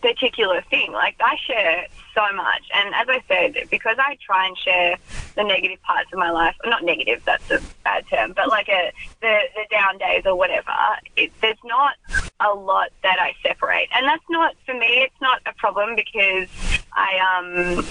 particular 0.05 0.61
thing. 0.69 0.91
Like 0.91 1.15
I 1.19 1.35
share 1.47 1.87
so 2.13 2.21
much, 2.35 2.61
and 2.73 2.93
as 2.93 3.07
I 3.09 3.21
said, 3.27 3.69
because 3.71 3.97
I 3.99 4.17
try 4.23 4.47
and 4.47 4.57
share 4.57 4.97
the 5.35 5.43
negative 5.43 5.81
parts 5.81 6.13
of 6.13 6.19
my 6.19 6.29
life, 6.29 6.55
not 6.65 6.83
negative, 6.83 7.23
that's 7.25 7.49
a 7.49 7.59
bad 7.83 8.05
term, 8.07 8.33
but 8.35 8.47
like 8.49 8.69
a 8.69 8.91
the 9.21 9.39
the 9.55 9.65
down 9.71 9.97
days 9.97 10.23
or 10.25 10.35
whatever. 10.35 10.71
It, 11.15 11.31
there's 11.41 11.63
not 11.63 11.95
a 12.39 12.53
lot 12.53 12.89
that 13.01 13.17
I 13.19 13.33
separate, 13.41 13.89
and 13.95 14.05
that's 14.05 14.29
not 14.29 14.55
for 14.65 14.75
me. 14.75 14.87
It's 15.05 15.21
not 15.21 15.41
a 15.47 15.53
problem 15.53 15.95
because 15.95 16.47
I 16.93 17.17
um 17.33 17.85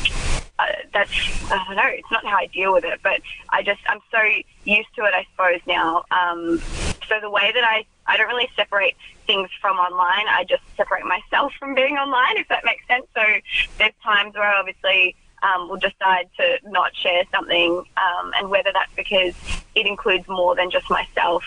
uh, 0.59 0.66
that's 0.92 1.11
I 1.50 1.64
don't 1.66 1.77
know. 1.77 1.88
It's 1.88 2.11
not 2.12 2.24
how 2.24 2.37
I 2.37 2.46
deal 2.46 2.72
with 2.72 2.85
it, 2.85 3.00
but 3.03 3.20
I 3.50 3.62
just 3.62 3.81
I'm 3.88 4.00
so 4.12 4.18
used 4.64 4.94
to 4.96 5.05
it. 5.05 5.14
I 5.14 5.27
suppose 5.33 5.61
now. 5.66 6.05
Um, 6.12 6.62
so 7.09 7.18
the 7.20 7.31
way 7.31 7.50
that 7.53 7.64
I 7.64 7.85
I 8.07 8.16
don't 8.16 8.29
really 8.29 8.48
separate 8.55 8.94
things 9.26 9.50
from 9.60 9.76
online. 9.76 10.26
I 10.28 10.44
just 10.48 10.62
separate 10.76 11.04
myself 11.04 11.52
from 11.58 11.74
being 11.74 11.96
online, 11.96 12.37
if 12.37 12.48
that 12.48 12.64
makes 12.64 12.87
sense. 12.87 13.06
So 13.14 13.22
there's 13.78 13.92
times 14.02 14.34
where 14.34 14.52
obviously 14.54 15.16
um, 15.44 15.68
will 15.68 15.76
decide 15.76 16.28
to 16.38 16.59
not 16.64 16.96
share 16.96 17.24
something, 17.30 17.85
um, 17.96 18.33
and 18.37 18.50
whether 18.50 18.70
that's 18.72 18.92
because 18.96 19.35
it 19.74 19.87
includes 19.87 20.26
more 20.28 20.54
than 20.57 20.70
just 20.70 20.88
myself. 20.90 21.44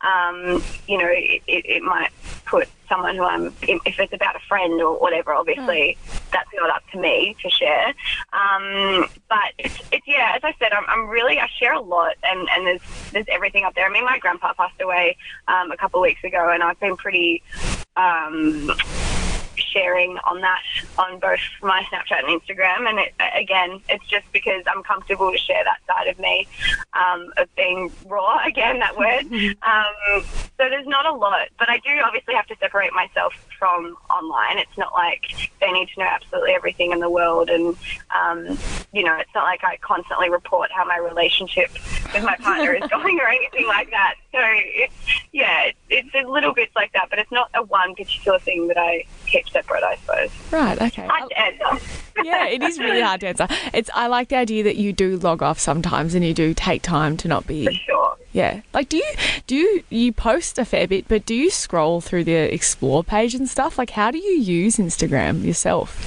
Um, 0.00 0.62
you 0.86 0.98
know, 0.98 1.08
it, 1.08 1.42
it, 1.46 1.66
it 1.66 1.82
might 1.82 2.10
put 2.46 2.68
someone 2.88 3.16
who 3.16 3.24
I'm, 3.24 3.54
if 3.62 3.98
it's 3.98 4.12
about 4.12 4.36
a 4.36 4.40
friend 4.40 4.80
or 4.82 4.98
whatever, 4.98 5.32
obviously 5.32 5.96
that's 6.32 6.48
not 6.54 6.70
up 6.70 6.82
to 6.92 6.98
me 6.98 7.36
to 7.42 7.48
share. 7.48 7.94
Um, 8.32 9.06
but 9.28 9.52
it's, 9.58 9.78
it's, 9.92 10.06
yeah, 10.06 10.32
as 10.34 10.42
I 10.42 10.54
said, 10.58 10.72
I'm, 10.72 10.84
I'm 10.88 11.08
really, 11.08 11.38
I 11.38 11.46
share 11.46 11.74
a 11.74 11.80
lot 11.80 12.16
and, 12.24 12.48
and 12.54 12.66
there's, 12.66 12.80
there's 13.12 13.26
everything 13.28 13.64
up 13.64 13.74
there. 13.74 13.86
I 13.86 13.92
mean, 13.92 14.04
my 14.04 14.18
grandpa 14.18 14.52
passed 14.54 14.80
away 14.80 15.16
um, 15.46 15.70
a 15.70 15.76
couple 15.76 16.00
of 16.00 16.02
weeks 16.02 16.24
ago 16.24 16.50
and 16.52 16.62
I've 16.62 16.80
been 16.80 16.96
pretty, 16.96 17.42
um, 17.96 18.72
sharing 19.56 20.18
on 20.18 20.40
that 20.40 20.62
on 20.98 21.18
both 21.18 21.40
my 21.62 21.82
Snapchat 21.84 22.24
and 22.24 22.40
Instagram. 22.40 22.88
And 22.88 22.98
it, 22.98 23.14
again, 23.34 23.80
it's 23.88 24.06
just 24.06 24.30
because 24.32 24.62
I'm 24.66 24.82
comfortable 24.82 25.30
to 25.30 25.38
share 25.38 25.62
that 25.64 25.78
side 25.86 26.08
of 26.08 26.18
me 26.18 26.46
um, 26.92 27.32
of 27.36 27.54
being 27.56 27.90
raw. 28.06 28.44
Again, 28.46 28.78
that 28.80 28.96
word. 28.96 29.26
Um, 29.62 30.22
so 30.60 30.68
there's 30.68 30.86
not 30.86 31.06
a 31.06 31.12
lot, 31.12 31.48
but 31.58 31.70
I 31.70 31.78
do 31.78 31.90
obviously 32.04 32.34
have 32.34 32.46
to 32.48 32.56
separate 32.60 32.92
myself 32.92 33.32
from 33.58 33.96
online. 34.10 34.58
It's 34.58 34.76
not 34.76 34.92
like 34.92 35.50
they 35.60 35.70
need 35.72 35.88
to 35.94 36.00
know 36.00 36.06
absolutely 36.06 36.52
everything 36.52 36.92
in 36.92 37.00
the 37.00 37.08
world, 37.08 37.48
and 37.48 37.76
um, 38.14 38.58
you 38.92 39.04
know, 39.04 39.16
it's 39.16 39.30
not 39.34 39.44
like 39.44 39.64
I 39.64 39.78
constantly 39.78 40.28
report 40.28 40.70
how 40.72 40.84
my 40.84 40.98
relationship 40.98 41.70
with 42.12 42.24
my 42.24 42.36
partner 42.36 42.74
is 42.74 42.82
going 42.90 43.18
or 43.20 43.28
anything 43.28 43.66
like 43.68 43.90
that. 43.90 44.16
So 44.32 44.38
it's 44.42 44.94
yeah, 45.32 45.64
it's, 45.64 45.78
it's 45.88 46.14
a 46.14 46.28
little 46.28 46.52
bits 46.52 46.74
like 46.76 46.92
that, 46.92 47.08
but 47.08 47.18
it's 47.18 47.32
not 47.32 47.50
a 47.54 47.62
one 47.62 47.94
particular 47.94 48.38
thing 48.38 48.68
that 48.68 48.78
I 48.78 49.04
keep 49.26 49.48
separate, 49.50 49.82
I 49.82 49.96
suppose. 49.96 50.30
Right. 50.50 50.80
Okay. 50.80 51.06
Hard 51.06 51.30
to 51.30 51.38
answer. 51.38 51.86
yeah, 52.24 52.46
it 52.46 52.62
is 52.62 52.78
really 52.78 53.00
hard 53.00 53.20
to 53.20 53.28
answer. 53.28 53.48
It's 53.72 53.90
I 53.94 54.06
like 54.06 54.28
the 54.28 54.36
idea 54.36 54.62
that 54.64 54.76
you 54.76 54.92
do 54.92 55.16
log 55.16 55.42
off 55.42 55.58
sometimes 55.58 56.14
and 56.14 56.24
you 56.24 56.34
do 56.34 56.54
take 56.54 56.82
time 56.82 57.16
to 57.18 57.28
not 57.28 57.46
be. 57.46 57.66
For 57.66 57.72
sure. 57.72 58.16
Yeah. 58.32 58.60
Like, 58.72 58.88
do 58.88 58.96
you 58.96 59.12
do 59.46 59.56
you, 59.56 59.84
you 59.90 60.12
post 60.12 60.58
a 60.58 60.64
fair 60.64 60.86
bit, 60.86 61.08
but 61.08 61.26
do 61.26 61.34
you 61.34 61.50
scroll 61.50 62.00
through 62.00 62.24
the 62.24 62.52
explore 62.52 63.02
page 63.02 63.34
and 63.34 63.48
stuff? 63.48 63.78
Like, 63.78 63.90
how 63.90 64.10
do 64.10 64.18
you 64.18 64.38
use 64.38 64.76
Instagram 64.76 65.44
yourself? 65.44 66.06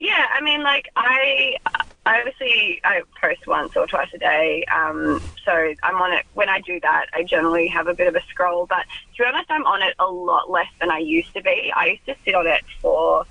Yeah, 0.00 0.26
I 0.36 0.42
mean, 0.42 0.62
like 0.62 0.88
I, 0.96 1.56
I 2.06 2.18
obviously 2.18 2.80
I 2.84 3.02
post 3.20 3.46
once 3.46 3.76
or 3.76 3.86
twice 3.86 4.08
a 4.14 4.18
day. 4.18 4.64
Um, 4.66 5.22
so 5.44 5.52
I'm 5.82 6.00
on 6.02 6.12
it 6.12 6.26
when 6.34 6.48
I 6.48 6.60
do 6.60 6.78
that. 6.80 7.06
I 7.14 7.22
generally 7.22 7.66
have 7.68 7.86
a 7.86 7.94
bit 7.94 8.08
of 8.08 8.14
a 8.14 8.22
scroll, 8.28 8.66
but 8.66 8.84
to 9.16 9.22
be 9.22 9.24
honest, 9.24 9.50
I'm 9.50 9.66
on 9.66 9.82
it 9.82 9.94
a 9.98 10.06
lot 10.06 10.50
less 10.50 10.68
than 10.80 10.90
I 10.90 10.98
used 10.98 11.32
to 11.34 11.42
be. 11.42 11.72
I 11.74 11.86
used 11.86 12.06
to 12.06 12.16
sit 12.24 12.34
on 12.34 12.46
it 12.46 12.62
for 12.80 13.24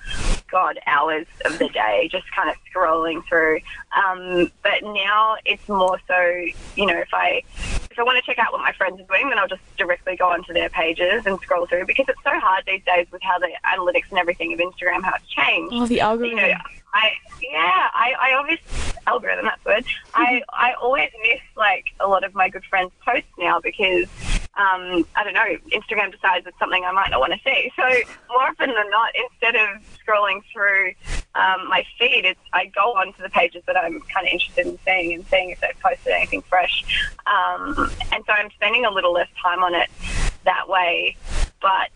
God 0.50 0.80
hours 0.88 1.28
of 1.46 1.60
the 1.60 1.70
day, 1.70 2.10
just 2.12 2.26
kind 2.32 2.50
of 2.50 2.56
scrolling 2.74 3.24
through. 3.28 3.60
Um, 3.96 4.52
but 4.64 4.82
now 4.82 5.38
it's 5.46 5.68
more 5.70 6.00
so, 6.08 6.46
you 6.76 6.86
know, 6.86 6.98
if 6.98 7.14
I 7.14 7.44
if 7.92 8.00
I 8.00 8.04
want 8.04 8.18
to 8.18 8.26
check 8.26 8.40
out 8.40 8.52
what 8.52 8.62
my 8.62 8.72
friends 8.72 9.00
are 9.00 9.06
doing, 9.06 9.30
then 9.30 9.38
I'll 9.38 9.48
just 9.48 9.62
directly 9.78 10.16
go 10.16 10.30
onto 10.30 10.52
their 10.52 10.70
pages 10.70 11.28
and 11.28 11.40
scroll 11.42 11.68
through 11.68 11.86
because 11.86 12.06
it's 12.10 12.24
so 12.24 12.40
hard 12.40 12.64
these 12.66 12.82
days 12.86 13.06
with 13.12 13.22
how 13.22 13.38
the 13.38 13.50
analytics 13.66 14.10
and 14.10 14.18
everything 14.18 14.52
of 14.52 14.60
Instagram 14.60 15.04
how 15.04 15.14
it's 15.16 15.28
changed. 15.28 15.74
Oh, 15.76 15.86
the 15.86 16.02
algorithm. 16.02 16.40
You 16.40 16.48
know, 16.48 16.54
I 16.94 17.12
yeah, 17.42 17.90
I, 17.94 18.14
I 18.20 18.34
obviously 18.36 18.94
algorithm 19.06 19.46
that's 19.46 19.64
the 19.64 19.70
word. 19.70 19.86
I 20.14 20.42
I 20.50 20.74
always 20.82 21.10
miss 21.24 21.42
like 21.58 21.86
a 22.00 22.08
lot 22.08 22.24
of 22.24 22.34
my 22.34 22.50
good 22.50 22.64
friends' 22.66 22.92
posts 23.06 23.30
now 23.38 23.60
because 23.60 24.08
um, 24.56 25.04
I 25.16 25.24
don't 25.24 25.34
know, 25.34 25.58
Instagram 25.72 26.12
decides 26.12 26.46
it's 26.46 26.58
something 26.60 26.84
I 26.86 26.92
might 26.92 27.10
not 27.10 27.20
want 27.20 27.34
to 27.34 27.40
see. 27.44 27.72
So 27.76 27.84
more 28.30 28.44
often 28.44 28.70
than 28.70 28.90
not, 28.92 29.12
instead 29.32 29.56
of 29.56 29.82
scrolling 29.98 30.42
through 30.54 30.94
um, 31.34 31.68
my 31.70 31.84
feed, 31.98 32.26
it's 32.26 32.40
I 32.54 32.68
go 32.68 32.94
onto 32.94 33.24
the 33.24 33.30
pages 33.30 33.64
that 33.66 33.76
I'm 33.76 34.00
kind 34.02 34.28
of 34.28 34.32
interested 34.32 34.68
in 34.68 34.78
seeing 34.86 35.14
and 35.16 35.26
seeing 35.26 35.50
if 35.50 35.60
they've 35.60 35.80
posted 35.82 36.14
anything 36.14 36.44
fresh. 36.44 36.84
Um, 37.26 37.92
and 38.12 38.24
so 38.28 38.34
I'm 38.34 38.52
spending 38.52 38.86
a 38.86 38.92
little 38.92 39.14
less 39.14 39.30
time 39.42 39.64
on 39.64 39.74
it 39.74 39.90
that 40.46 40.70
way. 40.70 41.18
But 41.60 41.90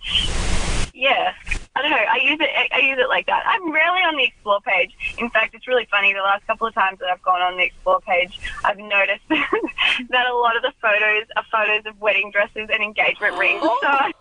yeah, 0.95 1.33
I 1.77 1.81
don't 1.83 1.91
know. 1.91 1.97
I 1.97 2.17
use 2.23 2.39
it. 2.41 2.49
I 2.73 2.79
use 2.79 2.97
it 2.97 3.07
like 3.07 3.27
that. 3.27 3.43
I'm 3.45 3.71
rarely 3.71 3.99
on 3.99 4.17
the 4.17 4.23
explore 4.23 4.59
page. 4.61 4.97
In 5.19 5.29
fact, 5.29 5.53
it's 5.53 5.67
really 5.67 5.87
funny. 5.91 6.11
The 6.11 6.21
last 6.21 6.45
couple 6.47 6.65
of 6.65 6.73
times 6.73 6.97
that 6.99 7.09
I've 7.09 7.21
gone 7.21 7.41
on 7.41 7.55
the 7.55 7.63
explore 7.63 8.01
page, 8.01 8.39
I've 8.65 8.79
noticed 8.79 9.21
that 9.29 10.27
a 10.27 10.35
lot 10.35 10.55
of 10.55 10.63
the 10.63 10.73
photos 10.81 11.25
are 11.35 11.43
photos 11.51 11.85
of 11.85 12.01
wedding 12.01 12.31
dresses 12.31 12.67
and 12.73 12.81
engagement 12.81 13.37
rings. 13.37 13.61
Oh. 13.61 13.77
So 13.81 14.11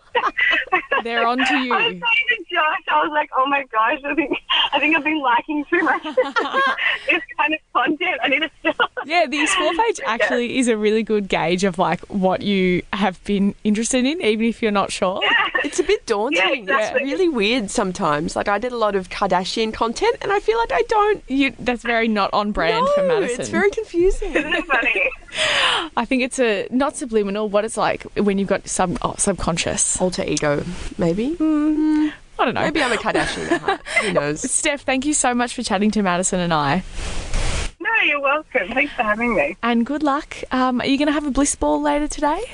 They're 1.03 1.27
on 1.27 1.39
to 1.39 1.45
I 1.45 1.69
was 1.89 1.95
you. 1.95 2.01
to 2.01 2.45
Josh, 2.51 2.83
I 2.89 3.03
was 3.03 3.11
like, 3.13 3.31
"Oh 3.37 3.47
my 3.47 3.65
gosh, 3.71 4.01
I 4.05 4.15
think 4.15 4.37
I 4.73 4.79
think 4.79 4.97
I've 4.97 5.05
been 5.05 5.21
liking 5.21 5.65
too 5.71 5.83
much 5.83 6.03
this 6.05 7.23
kind 7.39 7.55
of 7.55 7.61
content. 7.73 8.19
I 8.23 8.29
need 8.29 8.41
to 8.41 8.51
stop." 8.73 8.91
Yeah, 9.05 9.27
the 9.27 9.41
explore 9.43 9.73
page 9.73 10.01
actually 10.07 10.59
is 10.59 10.69
a 10.69 10.77
really 10.77 11.03
good 11.03 11.29
gauge 11.29 11.65
of 11.65 11.79
like 11.79 12.01
what 12.07 12.43
you 12.43 12.83
have 12.93 13.23
been 13.25 13.55
interested 13.65 14.05
in, 14.05 14.21
even 14.23 14.47
if 14.47 14.63
you're 14.63 14.73
not 14.73 14.91
sure. 14.91 15.21
It's 15.65 15.79
a 15.81 15.85
bit 15.85 16.07
daunting. 16.07 16.39
Yeah, 16.39 16.53
exactly. 16.53 17.03
It's 17.03 17.13
really 17.13 17.29
weird 17.29 17.71
sometimes. 17.71 18.37
Like 18.37 18.49
I 18.49 18.59
did 18.59 18.73
a 18.73 18.77
lot 18.77 18.95
of 18.95 19.09
Kardashian 19.09 19.73
content, 19.73 20.17
and 20.23 20.33
I 20.33 20.41
feel 20.41 20.59
like 20.59 20.73
I 20.73 20.83
don't. 20.89 21.23
You, 21.29 21.53
that's 21.59 21.83
very 21.83 22.09
not 22.09 22.31
on 22.33 22.53
brand 22.53 22.87
for 22.95 23.03
No, 23.03 23.21
Madison. 23.21 23.41
it's 23.41 23.51
very 23.51 23.71
confusing. 23.71 24.35
Isn't 24.35 24.55
it 24.55 24.65
funny? 24.67 25.11
I 25.97 26.05
think 26.05 26.23
it's 26.23 26.39
a 26.39 26.67
not 26.71 26.97
subliminal. 26.97 27.49
What 27.49 27.65
it's 27.65 27.77
like 27.77 28.03
when 28.15 28.39
you've 28.39 28.49
got 28.49 28.69
sub 28.69 28.97
oh, 29.03 29.15
subconscious. 29.19 30.01
Alter 30.07 30.23
ego, 30.25 30.63
maybe. 30.99 31.35
I 31.41 32.13
don't 32.39 32.55
know. 32.55 32.61
Maybe 32.61 32.81
I'm 32.81 32.93
a 32.93 32.97
Kardashian 32.97 33.51
at 33.51 33.61
heart. 33.61 33.81
Who 34.03 34.13
knows? 34.13 34.41
Steph, 34.53 34.83
thank 34.83 35.05
you 35.05 35.13
so 35.13 35.35
much 35.35 35.53
for 35.53 35.65
chatting 35.65 35.91
to 35.91 36.03
Madison 36.05 36.39
and 36.39 36.55
I. 36.55 36.85
No, 37.81 37.91
you're 38.05 38.21
welcome. 38.21 38.69
Thanks 38.69 38.93
for 38.93 39.03
having 39.03 39.35
me. 39.35 39.57
And 39.65 39.85
good 39.85 40.05
luck. 40.05 40.37
Um, 40.53 40.81
are 40.81 40.87
you 40.87 40.97
going 40.97 41.09
to 41.09 41.13
have 41.13 41.27
a 41.27 41.33
bliss 41.33 41.57
ball 41.57 41.83
later 41.83 42.07
today? 42.07 42.41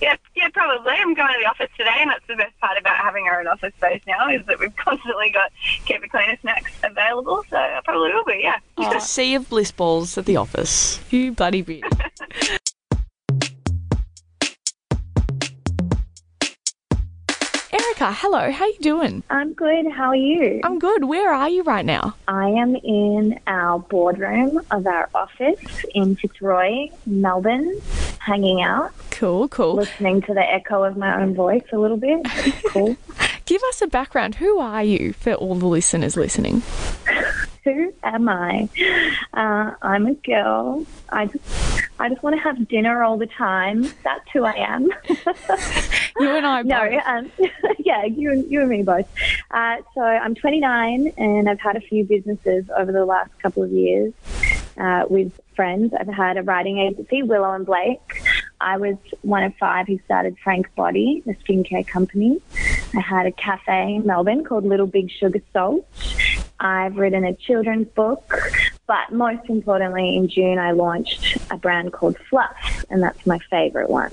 Yeah, 0.00 0.16
yeah, 0.34 0.48
probably. 0.52 0.92
I'm 0.92 1.14
going 1.14 1.32
to 1.32 1.38
the 1.40 1.48
office 1.48 1.70
today, 1.78 1.94
and 1.96 2.10
that's 2.10 2.26
the 2.26 2.34
best 2.36 2.52
part 2.60 2.76
about 2.78 2.96
having 2.96 3.24
our 3.24 3.40
own 3.40 3.46
office 3.46 3.72
space 3.76 4.02
now 4.06 4.28
is 4.28 4.44
that 4.46 4.58
we've 4.58 4.74
constantly 4.76 5.30
got 5.30 5.50
keep 5.86 6.04
it 6.04 6.10
cleaner 6.10 6.36
snacks 6.42 6.72
available. 6.82 7.42
So 7.48 7.56
I 7.56 7.80
probably 7.84 8.12
will 8.12 8.24
be. 8.24 8.40
Yeah. 8.42 8.58
Just 8.78 8.96
a 8.96 9.00
sea 9.00 9.34
of 9.34 9.48
bliss 9.48 9.72
balls 9.72 10.18
at 10.18 10.26
the 10.26 10.36
office. 10.36 11.00
you 11.10 11.32
bloody 11.32 11.62
bitch. 11.62 12.58
Monica, 18.00 18.18
hello. 18.20 18.50
How 18.50 18.66
you 18.66 18.78
doing? 18.80 19.22
I'm 19.30 19.52
good. 19.52 19.86
How 19.92 20.08
are 20.08 20.16
you? 20.16 20.60
I'm 20.64 20.80
good. 20.80 21.04
Where 21.04 21.32
are 21.32 21.48
you 21.48 21.62
right 21.62 21.84
now? 21.84 22.16
I 22.26 22.48
am 22.48 22.74
in 22.74 23.38
our 23.46 23.78
boardroom 23.78 24.60
of 24.72 24.84
our 24.88 25.08
office 25.14 25.60
in 25.94 26.16
Fitzroy, 26.16 26.88
Melbourne, 27.06 27.80
hanging 28.18 28.62
out. 28.62 28.90
Cool, 29.12 29.46
cool. 29.48 29.74
Listening 29.74 30.22
to 30.22 30.34
the 30.34 30.40
echo 30.42 30.82
of 30.82 30.96
my 30.96 31.22
own 31.22 31.34
voice 31.34 31.62
a 31.72 31.78
little 31.78 31.96
bit. 31.96 32.20
It's 32.24 32.62
cool. 32.72 32.96
Give 33.44 33.62
us 33.68 33.80
a 33.80 33.86
background. 33.86 34.36
Who 34.36 34.58
are 34.58 34.82
you 34.82 35.12
for 35.12 35.34
all 35.34 35.54
the 35.54 35.66
listeners 35.66 36.16
listening? 36.16 36.62
Who 37.62 37.94
am 38.02 38.28
I? 38.28 38.68
Uh, 39.32 39.72
I'm 39.82 40.06
a 40.06 40.14
girl. 40.14 40.84
I 41.10 41.26
just, 41.26 41.73
I 41.98 42.08
just 42.08 42.22
want 42.22 42.36
to 42.36 42.42
have 42.42 42.66
dinner 42.68 43.02
all 43.04 43.16
the 43.16 43.26
time. 43.26 43.82
That's 44.02 44.28
who 44.32 44.44
I 44.44 44.52
am. 44.54 44.82
you 46.18 46.28
and 46.36 46.46
I 46.46 46.62
no, 46.62 46.90
both. 46.90 47.06
um, 47.06 47.30
yeah, 47.78 48.04
you, 48.04 48.32
and- 48.32 48.50
you 48.50 48.60
and 48.60 48.68
me 48.70 48.82
both. 48.82 49.06
Uh, 49.50 49.76
so 49.94 50.00
I'm 50.02 50.34
29 50.34 51.12
and 51.16 51.48
I've 51.48 51.60
had 51.60 51.76
a 51.76 51.80
few 51.80 52.04
businesses 52.04 52.64
over 52.76 52.90
the 52.92 53.04
last 53.04 53.30
couple 53.40 53.62
of 53.62 53.70
years 53.70 54.12
uh, 54.76 55.04
with 55.08 55.32
friends. 55.54 55.94
I've 55.98 56.08
had 56.08 56.36
a 56.36 56.42
writing 56.42 56.78
agency, 56.78 57.22
Willow 57.22 57.52
and 57.52 57.64
Blake. 57.64 58.00
I 58.60 58.76
was 58.76 58.96
one 59.22 59.44
of 59.44 59.54
five 59.56 59.86
who 59.86 59.98
started 60.04 60.36
Frank 60.42 60.74
Body, 60.74 61.22
the 61.26 61.34
skincare 61.36 61.86
company. 61.86 62.40
I 62.94 63.00
had 63.00 63.26
a 63.26 63.32
cafe 63.32 63.94
in 63.94 64.06
Melbourne 64.06 64.44
called 64.44 64.64
Little 64.64 64.86
Big 64.86 65.10
Sugar 65.10 65.40
Salt. 65.52 65.86
I've 66.58 66.96
written 66.96 67.24
a 67.24 67.34
children's 67.34 67.88
book, 67.88 68.32
but 68.86 69.12
most 69.12 69.48
importantly, 69.48 70.16
in 70.16 70.28
June, 70.28 70.58
I 70.58 70.72
launched 70.72 71.38
a 71.50 71.56
brand 71.56 71.92
called 71.92 72.18
Fluff, 72.28 72.84
and 72.90 73.02
that's 73.02 73.26
my 73.26 73.38
favorite 73.50 73.88
one. 73.88 74.12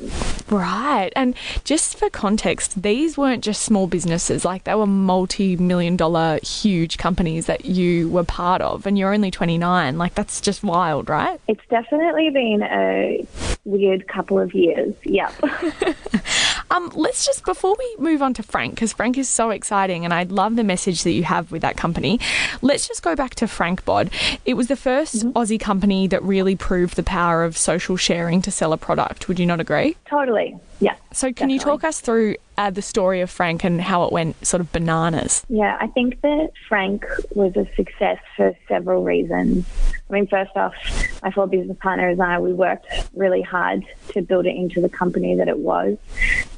Right. 0.50 1.12
And 1.16 1.36
just 1.64 1.98
for 1.98 2.10
context, 2.10 2.82
these 2.82 3.18
weren't 3.18 3.44
just 3.44 3.64
small 3.64 3.88
businesses, 3.88 4.46
like 4.46 4.64
they 4.64 4.76
were 4.76 4.88
multi 4.88 5.58
million 5.58 5.98
dollar 5.98 6.40
huge 6.42 6.98
companies 6.98 7.48
that 7.48 7.66
you 7.66 8.10
were 8.10 8.24
part 8.24 8.62
of, 8.62 8.86
and 8.86 8.98
you're 8.98 9.14
only 9.14 9.32
29. 9.32 9.98
Like, 9.98 10.16
that's 10.16 10.40
just 10.40 10.64
wild, 10.64 11.10
right? 11.10 11.40
It's 11.48 11.66
definitely 11.70 12.30
been 12.30 12.64
a 12.64 13.28
weird 13.66 14.08
couple 14.08 14.40
of 14.40 14.54
years. 14.54 14.94
Yep. 15.04 15.34
Um, 16.72 16.90
let's 16.96 17.26
just 17.26 17.44
before 17.44 17.76
we 17.78 17.96
move 18.00 18.22
on 18.22 18.34
to 18.36 18.44
Frank, 18.44 18.76
because 18.76 18.94
Frank 18.94 19.18
is 19.18 19.28
so 19.28 19.50
exciting, 19.50 20.06
and 20.06 20.14
I 20.14 20.24
love 20.24 20.56
the 20.56 20.64
message 20.64 21.04
that 21.04 21.12
you 21.12 21.24
have 21.24 21.52
with 21.52 21.62
that 21.64 21.76
company. 21.76 22.18
Let's 22.62 22.88
just 22.88 23.04
go 23.04 23.14
back 23.14 23.36
to 23.36 23.48
Frank 23.48 23.84
Bod. 23.84 24.10
It 24.46 24.54
was 24.54 24.68
the 24.68 24.76
1st 24.76 25.34
Aussie 25.34 25.60
company 25.60 26.08
that 26.08 26.24
really 26.24 26.56
proved 26.56 26.96
the 26.96 27.04
power 27.04 27.44
of 27.44 27.58
social 27.58 27.98
sharing 27.98 28.42
to 28.44 28.52
sell 28.52 28.72
a 28.72 28.78
product. 28.78 29.28
Would 29.28 29.38
you 29.38 29.46
not 29.46 29.60
agree? 29.60 29.98
Totally. 30.06 30.58
Yeah. 30.80 30.96
So, 31.14 31.34
can 31.34 31.50
you 31.50 31.60
talk 31.60 31.84
us 31.84 32.00
through 32.00 32.38
uh, 32.58 32.70
the 32.70 32.82
story 32.82 33.22
of 33.22 33.30
Frank 33.30 33.64
and 33.64 33.82
how 33.82 34.04
it 34.04 34.14
went 34.14 34.46
sort 34.46 34.62
of 34.62 34.72
bananas? 34.72 35.46
Yeah, 35.50 35.78
I 35.80 35.88
think 35.88 36.22
that 36.22 36.52
Frank 36.70 37.06
was 37.36 37.56
a 37.58 37.68
success 37.76 38.20
for 38.38 38.56
several 38.68 39.04
reasons. 39.04 39.66
I 40.10 40.14
mean, 40.14 40.28
first 40.28 40.52
off, 40.56 40.74
my 41.22 41.32
four 41.32 41.48
business 41.48 41.78
partners 41.80 42.14
and 42.14 42.24
I, 42.24 42.40
we 42.40 42.54
worked 42.54 42.88
really 43.14 43.42
hard 43.42 43.86
to 44.10 44.22
build 44.22 44.46
it 44.46 44.56
into 44.56 44.80
the 44.80 44.90
company 44.90 45.36
that 45.36 45.48
it 45.48 45.60
was. 45.60 45.98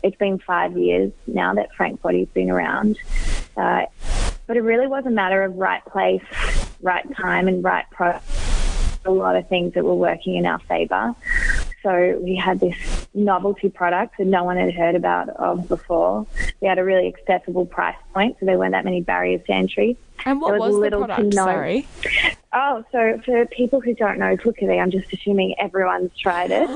It's 0.04 0.18
been 0.18 0.38
five 0.40 0.78
years 0.78 1.12
now 1.26 1.54
that 1.56 1.74
Frank 1.74 2.02
Body's 2.02 2.28
been 2.30 2.50
around. 2.50 2.98
Uh, 3.58 3.86
but 4.46 4.58
it 4.58 4.62
really 4.62 4.88
was 4.88 5.06
a 5.06 5.12
matter 5.12 5.44
of 5.44 5.56
right 5.56 5.84
place, 5.86 6.24
right 6.82 7.06
time, 7.16 7.48
and 7.48 7.64
right 7.64 7.90
product. 7.92 8.26
A 9.06 9.12
lot 9.12 9.36
of 9.36 9.48
things 9.50 9.74
that 9.74 9.84
were 9.84 9.96
working 9.96 10.36
in 10.36 10.46
our 10.46 10.60
favour. 10.60 11.16
So 11.84 12.18
we 12.22 12.36
had 12.38 12.62
this 12.62 13.08
novelty 13.14 13.70
product 13.70 14.18
that 14.18 14.26
no 14.26 14.46
one 14.46 14.56
had 14.56 14.74
heard 14.74 14.96
about 14.96 15.30
of 15.30 15.68
before. 15.68 16.26
We 16.62 16.68
had 16.68 16.80
a 16.80 16.84
really 16.84 17.08
accessible 17.08 17.66
price 17.66 17.98
point, 18.14 18.38
so 18.40 18.46
there 18.46 18.58
weren't 18.58 18.72
that 18.72 18.86
many 18.86 19.02
barriers 19.02 19.42
to 19.48 19.54
entry. 19.54 19.98
And 20.26 20.42
what 20.42 20.52
There 20.52 20.60
was, 20.60 20.80
the 20.80 20.98
product? 20.98 21.34
Sorry. 21.34 21.88
Oh, 22.56 22.84
so 22.92 23.20
for 23.26 23.46
people 23.48 23.82
who 23.82 23.96
don't 23.96 24.20
know, 24.20 24.38
look. 24.46 24.62
I'm 24.62 24.92
just 24.92 25.12
assuming 25.12 25.56
everyone's 25.60 26.16
tried 26.18 26.52
it. 26.52 26.70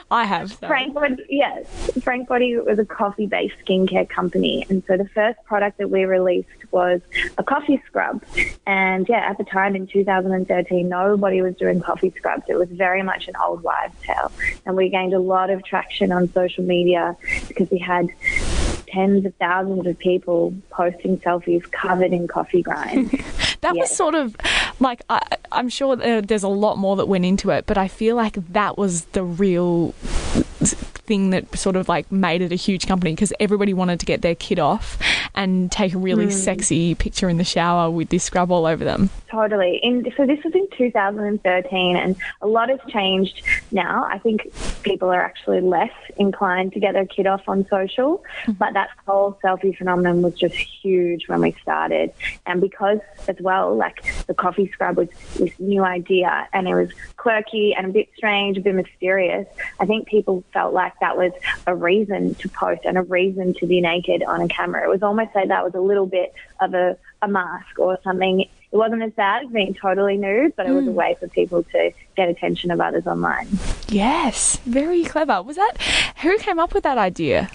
I 0.10 0.24
have. 0.24 0.52
Frank 0.58 0.92
Body, 0.92 1.24
yes, 1.28 1.66
Frank 2.02 2.28
Body 2.28 2.56
was 2.56 2.80
a 2.80 2.84
coffee-based 2.84 3.54
skincare 3.64 4.08
company, 4.08 4.66
and 4.68 4.82
so 4.86 4.96
the 4.96 5.08
first 5.08 5.38
product 5.44 5.78
that 5.78 5.88
we 5.88 6.04
released 6.04 6.48
was 6.72 7.00
a 7.38 7.44
coffee 7.44 7.80
scrub. 7.86 8.24
And 8.66 9.08
yeah, 9.08 9.30
at 9.30 9.38
the 9.38 9.44
time 9.44 9.76
in 9.76 9.86
2013, 9.86 10.88
nobody 10.88 11.42
was 11.42 11.54
doing 11.54 11.80
coffee 11.80 12.12
scrubs. 12.16 12.42
It 12.48 12.56
was 12.56 12.68
very 12.70 13.02
much 13.02 13.28
an 13.28 13.34
old 13.42 13.62
wives' 13.62 13.94
tale, 14.02 14.32
and 14.66 14.76
we 14.76 14.88
gained 14.88 15.14
a 15.14 15.20
lot 15.20 15.48
of 15.48 15.64
traction 15.64 16.10
on 16.10 16.32
social 16.32 16.64
media 16.64 17.16
because 17.46 17.70
we 17.70 17.78
had 17.78 18.08
tens 18.86 19.24
of 19.26 19.34
thousands 19.36 19.86
of 19.86 19.98
people 19.98 20.54
posting 20.70 21.18
selfies 21.18 21.70
covered 21.70 22.12
in 22.12 22.28
coffee 22.28 22.62
grinds. 22.68 23.12
That 23.60 23.74
was 23.76 23.90
sort 23.90 24.14
of 24.14 24.36
like 24.80 25.02
I, 25.08 25.20
I'm 25.52 25.68
sure 25.68 25.96
there's 25.96 26.42
a 26.42 26.48
lot 26.48 26.78
more 26.78 26.96
that 26.96 27.06
went 27.06 27.24
into 27.24 27.50
it, 27.50 27.66
but 27.66 27.78
I 27.78 27.88
feel 27.88 28.16
like 28.16 28.34
that 28.52 28.76
was 28.78 29.04
the 29.06 29.22
real 29.24 29.92
thing 31.06 31.30
that 31.30 31.54
sort 31.56 31.76
of 31.76 31.86
like 31.88 32.10
made 32.10 32.40
it 32.40 32.50
a 32.50 32.54
huge 32.54 32.86
company 32.86 33.12
because 33.12 33.32
everybody 33.38 33.74
wanted 33.74 34.00
to 34.00 34.06
get 34.06 34.22
their 34.22 34.34
kid 34.34 34.58
off 34.58 34.98
and 35.34 35.70
take 35.70 35.92
a 35.94 35.98
really 35.98 36.26
Mm. 36.26 36.32
sexy 36.32 36.94
picture 36.94 37.28
in 37.28 37.36
the 37.36 37.44
shower 37.44 37.90
with 37.90 38.08
this 38.08 38.24
scrub 38.24 38.50
all 38.50 38.64
over 38.64 38.82
them. 38.84 39.10
Totally. 39.30 39.80
In, 39.82 40.10
so 40.16 40.24
this 40.24 40.42
was 40.44 40.54
in 40.54 40.66
2013, 40.78 41.96
and 41.96 42.16
a 42.40 42.46
lot 42.46 42.70
has 42.70 42.78
changed 42.88 43.42
now. 43.70 44.06
I 44.10 44.18
think 44.18 44.50
people 44.84 45.10
are 45.10 45.20
actually 45.20 45.60
less 45.60 45.92
inclined 46.16 46.72
to 46.74 46.80
get 46.80 46.92
their 46.92 47.06
kid 47.06 47.26
off 47.26 47.42
on 47.48 47.66
social, 47.68 48.22
mm-hmm. 48.42 48.52
but 48.52 48.74
that 48.74 48.90
whole 49.06 49.38
selfie 49.42 49.76
phenomenon 49.76 50.22
was 50.22 50.34
just 50.34 50.54
huge 50.54 51.26
when 51.28 51.40
we 51.40 51.52
started. 51.62 52.12
And 52.46 52.60
because, 52.60 53.00
as 53.26 53.36
well, 53.40 53.74
like 53.74 54.04
the 54.26 54.34
coffee 54.34 54.70
scrub 54.72 54.96
was 54.96 55.08
this 55.38 55.58
new 55.58 55.82
idea, 55.82 56.48
and 56.52 56.68
it 56.68 56.74
was 56.74 56.90
quirky 57.16 57.74
and 57.74 57.86
a 57.86 57.90
bit 57.90 58.08
strange, 58.16 58.58
a 58.58 58.60
bit 58.60 58.74
mysterious. 58.74 59.48
I 59.80 59.86
think 59.86 60.06
people 60.06 60.44
felt 60.52 60.72
like 60.72 60.92
that 61.00 61.16
was 61.16 61.32
a 61.66 61.74
reason 61.74 62.34
to 62.36 62.48
post 62.48 62.82
and 62.84 62.96
a 62.98 63.02
reason 63.02 63.54
to 63.54 63.66
be 63.66 63.80
naked 63.80 64.22
on 64.22 64.40
a 64.42 64.48
camera. 64.48 64.84
It 64.84 64.90
was 64.90 65.02
almost 65.02 65.34
like 65.34 65.48
that 65.48 65.64
was 65.64 65.74
a 65.74 65.80
little 65.80 66.06
bit 66.06 66.32
of 66.60 66.74
a, 66.74 66.96
a 67.22 67.28
mask 67.28 67.78
or 67.78 67.98
something. 68.04 68.48
It 68.74 68.76
wasn't 68.78 69.02
as 69.04 69.12
bad 69.12 69.44
as 69.44 69.50
being 69.52 69.72
totally 69.80 70.16
nude, 70.16 70.56
but 70.56 70.66
it 70.66 70.72
was 70.72 70.84
a 70.88 70.90
Mm. 70.90 70.94
way 70.94 71.16
for 71.20 71.28
people 71.28 71.62
to 71.62 71.92
get 72.16 72.28
attention 72.28 72.72
of 72.72 72.80
others 72.80 73.06
online. 73.06 73.46
Yes, 73.88 74.56
very 74.66 75.04
clever. 75.04 75.40
Was 75.42 75.54
that 75.54 75.74
who 76.22 76.36
came 76.38 76.58
up 76.58 76.74
with 76.74 76.82
that 76.82 76.98
idea? 76.98 77.48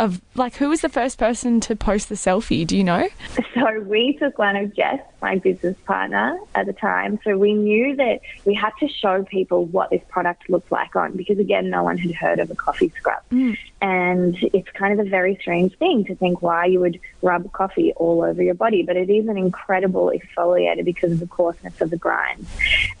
Of 0.00 0.20
like, 0.34 0.56
who 0.56 0.68
was 0.68 0.80
the 0.80 0.88
first 0.88 1.16
person 1.18 1.58
to 1.60 1.74
post 1.76 2.08
the 2.08 2.14
selfie? 2.16 2.64
Do 2.66 2.76
you 2.76 2.82
know? 2.84 3.08
So 3.54 3.80
we 3.80 4.16
took 4.20 4.38
one 4.38 4.54
of 4.56 4.74
Jess, 4.74 5.00
my 5.22 5.36
business 5.38 5.76
partner 5.86 6.38
at 6.54 6.66
the 6.66 6.72
time. 6.72 7.18
So 7.24 7.36
we 7.36 7.52
knew 7.52 7.96
that 7.96 8.20
we 8.44 8.54
had 8.54 8.70
to 8.78 8.88
show 8.88 9.24
people 9.24 9.64
what 9.66 9.90
this 9.90 10.02
product 10.08 10.48
looked 10.50 10.70
like 10.70 10.94
on 10.94 11.16
because 11.16 11.38
again, 11.40 11.68
no 11.70 11.82
one 11.84 11.98
had 11.98 12.12
heard 12.14 12.38
of 12.38 12.50
a 12.50 12.54
coffee 12.54 12.92
scrub. 12.96 13.22
And 13.80 14.36
it's 14.52 14.68
kind 14.70 14.98
of 14.98 15.06
a 15.06 15.08
very 15.08 15.38
strange 15.40 15.76
thing 15.78 16.04
to 16.06 16.14
think 16.14 16.42
why 16.42 16.66
you 16.66 16.80
would 16.80 16.98
rub 17.22 17.52
coffee 17.52 17.92
all 17.96 18.22
over 18.22 18.42
your 18.42 18.54
body, 18.54 18.82
but 18.82 18.96
it 18.96 19.08
is 19.08 19.28
an 19.28 19.38
incredible 19.38 20.12
exfoliator 20.14 20.84
because 20.84 21.12
of 21.12 21.20
the 21.20 21.26
coarseness 21.26 21.80
of 21.80 21.90
the 21.90 21.96
grind. 21.96 22.46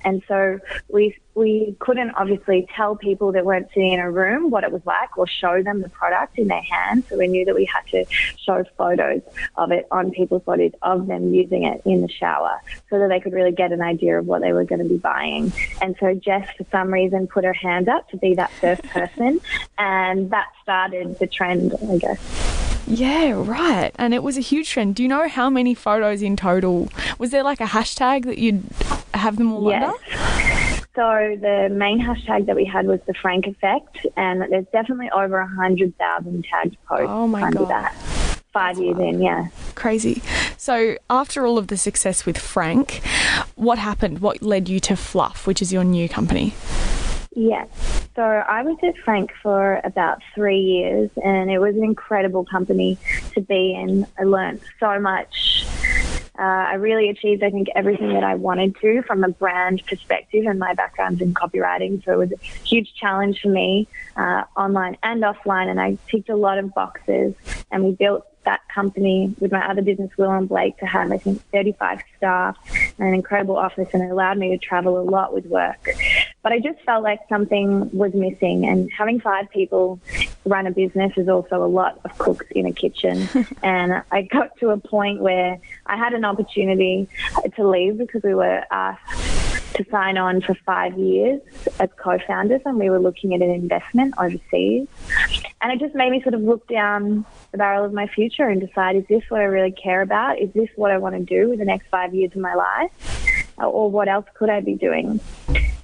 And 0.04 0.22
so 0.28 0.60
we 0.88 1.16
we 1.38 1.76
couldn't 1.78 2.10
obviously 2.16 2.68
tell 2.74 2.96
people 2.96 3.32
that 3.32 3.46
weren't 3.46 3.68
sitting 3.68 3.92
in 3.92 4.00
a 4.00 4.10
room 4.10 4.50
what 4.50 4.64
it 4.64 4.72
was 4.72 4.84
like 4.84 5.16
or 5.16 5.26
show 5.26 5.62
them 5.62 5.80
the 5.82 5.88
product 5.88 6.36
in 6.36 6.48
their 6.48 6.62
hands. 6.62 7.06
So 7.08 7.16
we 7.16 7.28
knew 7.28 7.44
that 7.44 7.54
we 7.54 7.64
had 7.64 7.86
to 7.92 8.04
show 8.36 8.64
photos 8.76 9.22
of 9.56 9.70
it 9.70 9.86
on 9.90 10.10
people's 10.10 10.42
bodies 10.42 10.72
of 10.82 11.06
them 11.06 11.32
using 11.32 11.62
it 11.62 11.80
in 11.84 12.02
the 12.02 12.08
shower 12.08 12.60
so 12.90 12.98
that 12.98 13.08
they 13.08 13.20
could 13.20 13.32
really 13.32 13.52
get 13.52 13.70
an 13.72 13.80
idea 13.80 14.18
of 14.18 14.26
what 14.26 14.42
they 14.42 14.52
were 14.52 14.64
going 14.64 14.82
to 14.82 14.88
be 14.88 14.98
buying. 14.98 15.52
And 15.80 15.94
so 16.00 16.12
Jess, 16.14 16.48
for 16.56 16.66
some 16.72 16.92
reason, 16.92 17.28
put 17.28 17.44
her 17.44 17.52
hand 17.52 17.88
up 17.88 18.08
to 18.10 18.16
be 18.16 18.34
that 18.34 18.50
first 18.52 18.82
person, 18.82 19.40
and 19.78 20.30
that 20.30 20.48
started 20.72 21.18
the 21.18 21.26
trend, 21.26 21.74
I 21.90 21.96
guess. 21.96 22.84
Yeah, 22.86 23.32
right. 23.34 23.90
And 23.96 24.12
it 24.12 24.22
was 24.22 24.36
a 24.36 24.42
huge 24.42 24.68
trend. 24.68 24.96
Do 24.96 25.02
you 25.02 25.08
know 25.08 25.26
how 25.26 25.48
many 25.48 25.74
photos 25.74 26.20
in 26.20 26.36
total? 26.36 26.90
Was 27.18 27.30
there 27.30 27.42
like 27.42 27.60
a 27.62 27.64
hashtag 27.64 28.26
that 28.26 28.36
you'd 28.36 28.62
have 29.14 29.36
them 29.38 29.50
all 29.50 29.70
Yes. 29.70 29.82
under? 29.82 30.84
So 30.94 31.36
the 31.40 31.68
main 31.72 32.02
hashtag 32.02 32.44
that 32.46 32.54
we 32.56 32.66
had 32.66 32.86
was 32.86 33.00
the 33.06 33.14
Frank 33.14 33.46
effect, 33.46 34.06
and 34.18 34.42
there's 34.50 34.66
definitely 34.72 35.08
over 35.10 35.38
a 35.38 35.46
hundred 35.48 35.96
thousand 35.96 36.44
tagged 36.50 36.76
posts 36.86 37.06
Oh 37.08 37.26
my 37.26 37.44
under 37.44 37.60
God. 37.60 37.68
that. 37.70 37.94
Five 38.52 38.78
years 38.78 38.98
in, 38.98 39.22
yeah. 39.22 39.46
Crazy. 39.74 40.22
So, 40.58 40.96
after 41.08 41.46
all 41.46 41.56
of 41.56 41.68
the 41.68 41.76
success 41.78 42.26
with 42.26 42.36
Frank, 42.36 43.00
what 43.54 43.78
happened? 43.78 44.18
What 44.18 44.42
led 44.42 44.68
you 44.68 44.80
to 44.80 44.96
Fluff, 44.96 45.46
which 45.46 45.62
is 45.62 45.72
your 45.72 45.84
new 45.84 46.08
company? 46.08 46.52
Yes. 47.38 47.68
So 48.16 48.22
I 48.22 48.64
was 48.64 48.76
at 48.82 48.98
Frank 48.98 49.30
for 49.40 49.80
about 49.84 50.20
three 50.34 50.58
years, 50.58 51.08
and 51.22 51.48
it 51.52 51.60
was 51.60 51.76
an 51.76 51.84
incredible 51.84 52.44
company 52.44 52.98
to 53.34 53.40
be 53.40 53.74
in. 53.74 54.08
I 54.18 54.24
learned 54.24 54.60
so 54.80 54.98
much. 54.98 55.64
Uh, 56.36 56.42
I 56.42 56.74
really 56.74 57.10
achieved, 57.10 57.44
I 57.44 57.50
think, 57.50 57.68
everything 57.76 58.12
that 58.14 58.24
I 58.24 58.34
wanted 58.34 58.74
to 58.80 59.02
from 59.02 59.22
a 59.22 59.28
brand 59.28 59.86
perspective, 59.86 60.46
and 60.46 60.58
my 60.58 60.74
background's 60.74 61.20
in 61.20 61.32
copywriting, 61.32 62.04
so 62.04 62.12
it 62.12 62.18
was 62.18 62.32
a 62.32 62.44
huge 62.66 62.92
challenge 62.94 63.40
for 63.40 63.50
me, 63.50 63.86
uh, 64.16 64.42
online 64.56 64.96
and 65.04 65.22
offline, 65.22 65.68
and 65.68 65.80
I 65.80 65.96
ticked 66.10 66.30
a 66.30 66.36
lot 66.36 66.58
of 66.58 66.74
boxes, 66.74 67.34
and 67.70 67.84
we 67.84 67.92
built 67.92 68.26
that 68.44 68.60
company 68.74 69.34
with 69.38 69.52
my 69.52 69.68
other 69.68 69.82
business, 69.82 70.10
Will 70.16 70.30
and 70.30 70.48
Blake, 70.48 70.76
to 70.78 70.86
have, 70.86 71.12
I 71.12 71.18
think, 71.18 71.40
35 71.52 72.00
staff 72.16 72.56
and 72.98 73.08
an 73.08 73.14
incredible 73.14 73.56
office, 73.56 73.88
and 73.92 74.02
it 74.02 74.10
allowed 74.10 74.38
me 74.38 74.50
to 74.50 74.58
travel 74.58 74.98
a 74.98 75.02
lot 75.02 75.34
with 75.34 75.46
work. 75.46 75.88
But 76.48 76.54
I 76.54 76.60
just 76.60 76.80
felt 76.86 77.02
like 77.02 77.20
something 77.28 77.90
was 77.94 78.14
missing, 78.14 78.64
and 78.66 78.90
having 78.90 79.20
five 79.20 79.50
people 79.50 80.00
run 80.46 80.66
a 80.66 80.70
business 80.70 81.12
is 81.18 81.28
also 81.28 81.62
a 81.62 81.68
lot 81.68 82.00
of 82.06 82.16
cooks 82.16 82.46
in 82.52 82.64
a 82.64 82.72
kitchen. 82.72 83.28
and 83.62 84.02
I 84.10 84.22
got 84.22 84.56
to 84.60 84.70
a 84.70 84.78
point 84.78 85.20
where 85.20 85.58
I 85.84 85.96
had 85.98 86.14
an 86.14 86.24
opportunity 86.24 87.06
to 87.54 87.68
leave 87.68 87.98
because 87.98 88.22
we 88.22 88.34
were 88.34 88.64
asked 88.70 89.74
to 89.74 89.84
sign 89.90 90.16
on 90.16 90.40
for 90.40 90.54
five 90.54 90.98
years 90.98 91.42
as 91.80 91.90
co-founders 91.98 92.62
and 92.64 92.78
we 92.78 92.88
were 92.88 92.98
looking 92.98 93.34
at 93.34 93.42
an 93.42 93.50
investment 93.50 94.14
overseas. 94.16 94.88
And 95.60 95.70
it 95.70 95.80
just 95.80 95.94
made 95.94 96.10
me 96.10 96.22
sort 96.22 96.32
of 96.32 96.40
look 96.40 96.66
down 96.66 97.26
the 97.52 97.58
barrel 97.58 97.84
of 97.84 97.92
my 97.92 98.06
future 98.06 98.48
and 98.48 98.58
decide, 98.58 98.96
is 98.96 99.04
this 99.06 99.22
what 99.28 99.42
I 99.42 99.44
really 99.44 99.72
care 99.72 100.00
about? 100.00 100.38
Is 100.38 100.50
this 100.54 100.70
what 100.76 100.92
I 100.92 100.96
want 100.96 101.14
to 101.14 101.22
do 101.22 101.50
with 101.50 101.58
the 101.58 101.66
next 101.66 101.88
five 101.88 102.14
years 102.14 102.32
of 102.32 102.38
my 102.38 102.54
life? 102.54 103.54
Or 103.58 103.90
what 103.90 104.08
else 104.08 104.24
could 104.32 104.48
I 104.48 104.60
be 104.60 104.76
doing? 104.76 105.20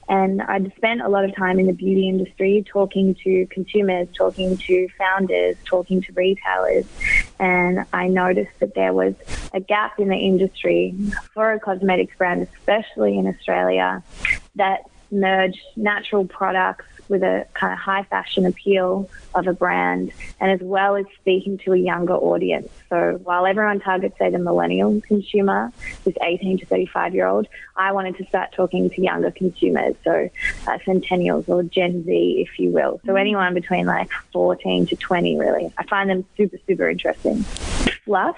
And 0.08 0.42
I'd 0.42 0.72
spent 0.76 1.00
a 1.00 1.08
lot 1.08 1.24
of 1.24 1.34
time 1.34 1.58
in 1.58 1.66
the 1.66 1.72
beauty 1.72 2.08
industry 2.08 2.64
talking 2.66 3.14
to 3.24 3.46
consumers, 3.46 4.08
talking 4.16 4.56
to 4.56 4.88
founders, 4.98 5.56
talking 5.64 6.02
to 6.02 6.12
retailers. 6.12 6.86
And 7.38 7.84
I 7.92 8.08
noticed 8.08 8.58
that 8.60 8.74
there 8.74 8.92
was 8.92 9.14
a 9.52 9.60
gap 9.60 9.98
in 9.98 10.08
the 10.08 10.16
industry 10.16 10.94
for 11.32 11.52
a 11.52 11.60
cosmetics 11.60 12.16
brand, 12.16 12.46
especially 12.56 13.18
in 13.18 13.26
Australia, 13.26 14.02
that 14.56 14.82
merged 15.10 15.60
natural 15.76 16.26
products 16.26 16.86
with 17.08 17.22
a 17.22 17.46
kind 17.54 17.72
of 17.72 17.78
high 17.78 18.02
fashion 18.04 18.46
appeal 18.46 19.08
of 19.34 19.46
a 19.46 19.52
brand 19.52 20.12
and 20.40 20.50
as 20.50 20.60
well 20.60 20.96
as 20.96 21.04
speaking 21.20 21.58
to 21.58 21.72
a 21.72 21.76
younger 21.76 22.14
audience. 22.14 22.68
So 22.88 23.20
while 23.22 23.46
everyone 23.46 23.80
targets, 23.80 24.18
say, 24.18 24.30
the 24.30 24.38
millennial 24.38 25.00
consumer, 25.02 25.72
this 26.04 26.14
18 26.22 26.58
to 26.58 26.66
35 26.66 27.14
year 27.14 27.26
old, 27.26 27.46
I 27.76 27.92
wanted 27.92 28.16
to 28.18 28.26
start 28.26 28.52
talking 28.52 28.90
to 28.90 29.02
younger 29.02 29.30
consumers, 29.30 29.96
so 30.04 30.30
uh, 30.66 30.78
centennials 30.84 31.48
or 31.48 31.62
Gen 31.62 32.04
Z, 32.04 32.46
if 32.46 32.58
you 32.58 32.70
will. 32.70 33.00
So 33.04 33.16
anyone 33.16 33.54
between 33.54 33.86
like 33.86 34.10
14 34.32 34.86
to 34.86 34.96
20, 34.96 35.38
really. 35.38 35.72
I 35.76 35.84
find 35.84 36.08
them 36.08 36.24
super, 36.36 36.58
super 36.66 36.88
interesting. 36.88 37.42
Fluff 38.04 38.36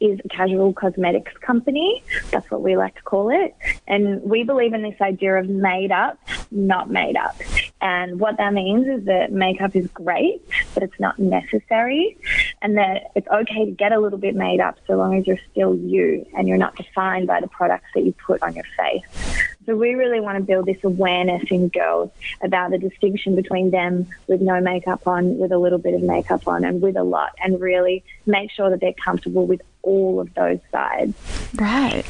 is 0.00 0.20
a 0.24 0.28
casual 0.28 0.72
cosmetics 0.72 1.32
company. 1.38 2.02
That's 2.30 2.50
what 2.50 2.62
we 2.62 2.76
like 2.76 2.94
to 2.96 3.02
call 3.02 3.30
it. 3.30 3.54
And 3.86 4.22
we 4.22 4.42
believe 4.44 4.72
in 4.72 4.82
this 4.82 5.00
idea 5.00 5.36
of 5.36 5.48
made 5.48 5.92
up, 5.92 6.18
not 6.50 6.90
made 6.90 7.16
up. 7.16 7.36
And 7.80 8.20
what 8.20 8.36
that 8.38 8.52
means 8.52 8.86
is 8.86 9.04
that 9.06 9.32
makeup 9.32 9.76
is 9.76 9.86
great, 9.88 10.42
but 10.74 10.82
it's 10.82 10.98
not 10.98 11.18
necessary. 11.18 12.16
And 12.62 12.76
that 12.76 13.10
it's 13.14 13.28
okay 13.28 13.66
to 13.66 13.70
get 13.70 13.92
a 13.92 14.00
little 14.00 14.18
bit 14.18 14.34
made 14.34 14.60
up 14.60 14.78
so 14.86 14.96
long 14.96 15.18
as 15.18 15.26
you're 15.26 15.40
still 15.50 15.74
you 15.74 16.26
and 16.36 16.48
you're 16.48 16.56
not 16.56 16.76
defined 16.76 17.26
by 17.26 17.40
the 17.40 17.48
products 17.48 17.88
that 17.94 18.04
you 18.04 18.14
put 18.26 18.42
on 18.42 18.54
your 18.54 18.64
face. 18.76 19.55
So 19.66 19.74
we 19.74 19.94
really 19.94 20.20
want 20.20 20.38
to 20.38 20.44
build 20.44 20.66
this 20.66 20.82
awareness 20.84 21.42
in 21.50 21.68
girls 21.68 22.10
about 22.40 22.70
the 22.70 22.78
distinction 22.78 23.34
between 23.34 23.70
them 23.70 24.06
with 24.28 24.40
no 24.40 24.60
makeup 24.60 25.06
on, 25.08 25.38
with 25.38 25.50
a 25.50 25.58
little 25.58 25.78
bit 25.78 25.94
of 25.94 26.02
makeup 26.02 26.46
on, 26.46 26.64
and 26.64 26.80
with 26.80 26.96
a 26.96 27.02
lot, 27.02 27.32
and 27.42 27.60
really 27.60 28.04
make 28.26 28.52
sure 28.52 28.70
that 28.70 28.80
they're 28.80 28.92
comfortable 28.92 29.44
with 29.44 29.60
all 29.82 30.20
of 30.20 30.32
those 30.34 30.60
sides. 30.70 31.14
Right. 31.56 32.04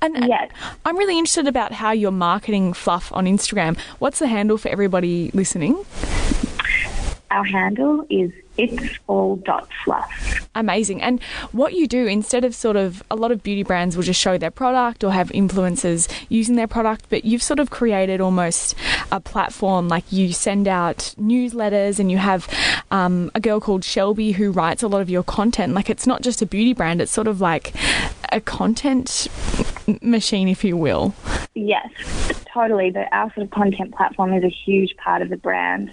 And 0.00 0.24
uh, 0.24 0.26
yes. 0.26 0.50
I'm 0.84 0.96
really 0.96 1.18
interested 1.18 1.48
about 1.48 1.72
how 1.72 1.90
you're 1.90 2.12
marketing 2.12 2.72
fluff 2.72 3.12
on 3.12 3.26
Instagram. 3.26 3.78
What's 3.98 4.20
the 4.20 4.28
handle 4.28 4.56
for 4.56 4.68
everybody 4.68 5.30
listening? 5.34 5.84
Our 7.32 7.44
handle 7.44 8.06
is 8.10 8.30
it's 8.58 8.98
all 9.06 9.36
dot 9.36 9.66
fluff. 9.84 10.48
Amazing. 10.54 11.00
And 11.00 11.22
what 11.52 11.72
you 11.72 11.86
do 11.88 12.06
instead 12.06 12.44
of 12.44 12.54
sort 12.54 12.76
of 12.76 13.02
a 13.10 13.16
lot 13.16 13.32
of 13.32 13.42
beauty 13.42 13.62
brands 13.62 13.96
will 13.96 14.02
just 14.02 14.20
show 14.20 14.36
their 14.36 14.50
product 14.50 15.02
or 15.02 15.12
have 15.12 15.30
influencers 15.30 16.12
using 16.28 16.56
their 16.56 16.66
product, 16.66 17.06
but 17.08 17.24
you've 17.24 17.42
sort 17.42 17.58
of 17.58 17.70
created 17.70 18.20
almost 18.20 18.74
a 19.10 19.20
platform 19.20 19.88
like 19.88 20.04
you 20.12 20.34
send 20.34 20.68
out 20.68 21.14
newsletters 21.18 21.98
and 21.98 22.10
you 22.10 22.18
have 22.18 22.46
um, 22.90 23.30
a 23.34 23.40
girl 23.40 23.60
called 23.60 23.84
Shelby 23.84 24.32
who 24.32 24.50
writes 24.50 24.82
a 24.82 24.88
lot 24.88 25.00
of 25.00 25.08
your 25.08 25.22
content. 25.22 25.72
Like 25.72 25.88
it's 25.88 26.06
not 26.06 26.20
just 26.20 26.42
a 26.42 26.46
beauty 26.46 26.74
brand, 26.74 27.00
it's 27.00 27.12
sort 27.12 27.28
of 27.28 27.40
like 27.40 27.72
a 28.30 28.40
content 28.40 29.28
machine, 30.02 30.48
if 30.48 30.64
you 30.64 30.76
will. 30.76 31.14
Yes, 31.54 31.90
totally. 32.52 32.90
The, 32.90 33.04
our 33.14 33.32
sort 33.34 33.44
of 33.44 33.50
content 33.50 33.94
platform 33.94 34.32
is 34.32 34.44
a 34.44 34.48
huge 34.48 34.96
part 34.96 35.22
of 35.22 35.28
the 35.28 35.36
brand. 35.36 35.92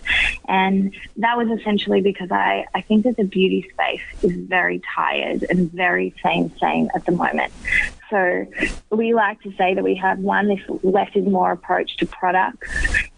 And 0.50 0.96
that 1.18 1.38
was 1.38 1.48
essentially 1.60 2.02
because 2.02 2.32
I, 2.32 2.66
I 2.74 2.82
think 2.82 3.04
that 3.04 3.18
the 3.18 3.24
beauty 3.24 3.70
space 3.72 4.02
is 4.24 4.36
very 4.36 4.82
tired 4.96 5.46
and 5.48 5.72
very 5.72 6.14
same, 6.24 6.52
same 6.58 6.90
at 6.96 7.06
the 7.06 7.12
moment. 7.12 7.54
So 8.10 8.48
we 8.90 9.14
like 9.14 9.40
to 9.44 9.54
say 9.56 9.76
that 9.76 9.84
we 9.84 9.94
have 9.96 10.18
one, 10.18 10.48
this 10.48 10.60
less 10.82 11.12
is 11.14 11.28
more 11.28 11.52
approach 11.52 11.98
to 11.98 12.08
products, 12.08 12.68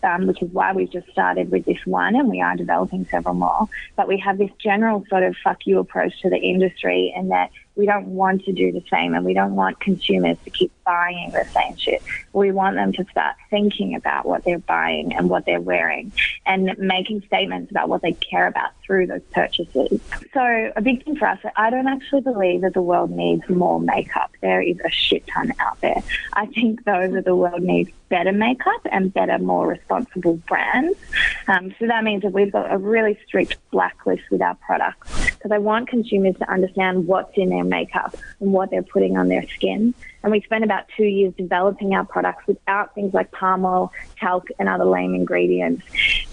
um, 0.04 0.28
which 0.28 0.42
is 0.42 0.52
why 0.52 0.74
we've 0.74 0.92
just 0.92 1.10
started 1.10 1.50
with 1.50 1.64
this 1.64 1.80
one 1.86 2.18
and 2.18 2.28
we 2.28 2.42
are 2.42 2.58
developing 2.58 3.06
several 3.06 3.36
more. 3.36 3.70
But 3.96 4.10
we 4.10 4.18
have 4.20 4.38
this 4.38 4.52
general 4.60 5.06
sort 5.10 5.24
of 5.24 5.38
fuck 5.42 5.66
you 5.66 5.80
approach 5.80 6.22
to 6.24 6.30
the 6.30 6.38
industry 6.38 7.14
and 7.16 7.32
that 7.32 7.52
we 7.76 7.86
don't 7.86 8.08
want 8.08 8.44
to 8.46 8.52
do 8.52 8.72
the 8.72 8.84
same 8.90 9.14
and 9.14 9.26
we 9.26 9.34
don't 9.34 9.56
want 9.56 9.80
consumers 9.80 10.38
to 10.44 10.50
keep 10.50 10.72
buying 10.86 11.32
the 11.32 11.46
same 11.54 11.76
shit. 11.78 12.02
We 12.34 12.52
want 12.52 12.76
them 12.76 12.92
to 12.94 13.06
start 13.06 13.36
thinking 13.50 13.96
about 13.96 14.26
what 14.26 14.44
they're 14.44 14.60
buying 14.60 15.16
and 15.16 15.30
what 15.30 15.46
they're 15.46 15.62
wearing 15.62 16.12
and 16.46 16.76
making 16.78 17.22
statements 17.24 17.72
about 17.72 17.90
what 17.90 18.02
they 18.02 18.14
care 18.14 18.48
about 18.48 18.72
through 18.86 19.08
those 19.08 19.22
purchases. 19.32 20.02
So 20.34 20.72
a 20.76 20.82
big 20.82 21.06
thing 21.06 21.16
for 21.16 21.28
us, 21.28 21.40
I 21.56 21.70
don't 21.70 21.88
actually 21.88 22.22
believe 22.22 22.62
that 22.62 22.74
the 22.74 22.82
world 22.82 23.12
needs 23.12 23.48
more 23.50 23.80
makeup. 23.80 24.32
There 24.42 24.62
is 24.62 24.78
a 24.84 24.90
shit 24.90 25.26
ton 25.28 25.54
out 25.60 25.80
there. 25.82 26.04
I 26.34 26.48
think 26.48 26.84
though 26.84 27.10
that 27.10 27.26
the 27.26 27.36
world 27.36 27.62
needs 27.62 27.92
better 28.12 28.34
makeup 28.34 28.82
and 28.92 29.14
better, 29.14 29.40
more 29.40 29.68
responsible 29.68 30.36
brands. 30.36 31.00
Um, 31.48 31.74
so 31.80 31.88
that 31.88 32.04
means 32.04 32.24
that 32.24 32.34
we've 32.34 32.52
got 32.52 32.72
a 32.72 32.78
really 32.78 33.18
strict 33.26 33.58
blacklist 33.72 34.24
with 34.30 34.42
our 34.42 34.56
products 34.56 35.32
because 35.32 35.52
I 35.52 35.58
want 35.58 35.88
consumers 35.88 36.36
to 36.40 36.52
understand 36.52 37.08
what's 37.08 37.36
in 37.36 37.50
their 37.50 37.61
makeup 37.64 38.16
and 38.40 38.54
what 38.54 38.70
they're 38.70 38.84
putting 38.84 39.18
on 39.18 39.28
their 39.28 39.48
skin. 39.50 39.94
And 40.24 40.32
we 40.32 40.42
spent 40.42 40.64
about 40.64 40.86
two 40.96 41.06
years 41.06 41.34
developing 41.38 41.94
our 41.94 42.06
products 42.06 42.46
without 42.48 42.94
things 42.94 43.14
like 43.14 43.32
palm 43.32 43.66
oil, 43.66 43.92
talc, 44.22 44.48
and 44.60 44.70
other 44.70 44.86
lame 44.86 45.16
ingredients 45.16 45.84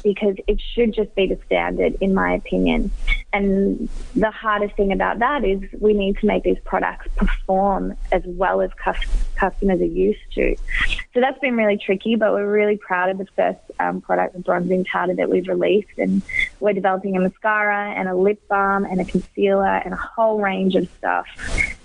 because 0.03 0.37
it 0.47 0.61
should 0.61 0.93
just 0.95 1.15
be 1.15 1.27
the 1.27 1.39
standard, 1.47 1.97
in 2.01 2.15
my 2.15 2.35
opinion. 2.35 2.91
And 3.33 3.89
the 4.15 4.31
hardest 4.31 4.75
thing 4.77 4.93
about 4.93 5.19
that 5.19 5.45
is 5.45 5.61
we 5.81 5.93
need 5.93 6.19
to 6.19 6.27
make 6.27 6.45
these 6.45 6.59
products 6.65 7.09
perform 7.17 7.97
as 8.13 8.23
well 8.25 8.61
as 8.61 8.71
customers 9.37 9.81
are 9.81 9.85
used 9.85 10.21
to. 10.35 10.57
So 11.15 11.21
that's 11.21 11.39
been 11.41 11.57
really 11.57 11.77
tricky, 11.77 12.17
but 12.17 12.33
we're 12.33 12.51
really 12.51 12.77
proud 12.77 13.11
of 13.11 13.19
the 13.19 13.27
first 13.37 13.61
um, 13.81 14.01
product, 14.01 14.35
the 14.35 14.41
bronzing 14.41 14.85
powder 14.85 15.15
that 15.15 15.29
we've 15.29 15.49
released. 15.49 15.99
And 15.99 16.23
we're 16.61 16.73
developing 16.73 17.17
a 17.17 17.21
mascara 17.21 17.93
and 17.93 18.09
a 18.09 18.15
lip 18.15 18.41
balm 18.49 18.85
and 18.85 19.01
a 19.01 19.05
concealer 19.05 19.77
and 19.77 19.93
a 19.93 19.97
whole 19.97 20.41
range 20.41 20.75
of 20.75 20.89
stuff. 20.99 21.27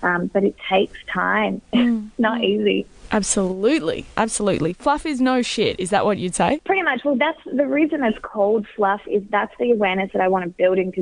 Um, 0.02 0.28
but 0.28 0.44
it 0.44 0.56
takes 0.68 0.98
time. 1.12 1.60
Mm. 1.84 2.10
Not 2.18 2.42
easy. 2.42 2.86
Absolutely, 3.14 4.06
absolutely. 4.16 4.72
Fluff 4.72 5.06
is 5.06 5.20
no 5.20 5.40
shit. 5.40 5.78
Is 5.78 5.90
that 5.90 6.04
what 6.04 6.18
you'd 6.18 6.34
say? 6.34 6.60
Pretty 6.64 6.82
much. 6.82 7.04
Well, 7.04 7.14
that's 7.14 7.38
the 7.44 7.64
reason 7.64 8.02
it's 8.02 8.18
called 8.18 8.66
fluff. 8.74 9.02
Is 9.06 9.22
that's 9.30 9.54
the 9.60 9.70
awareness 9.70 10.10
that 10.14 10.20
I 10.20 10.26
want 10.26 10.42
to 10.46 10.50
build 10.50 10.78
in, 10.78 10.92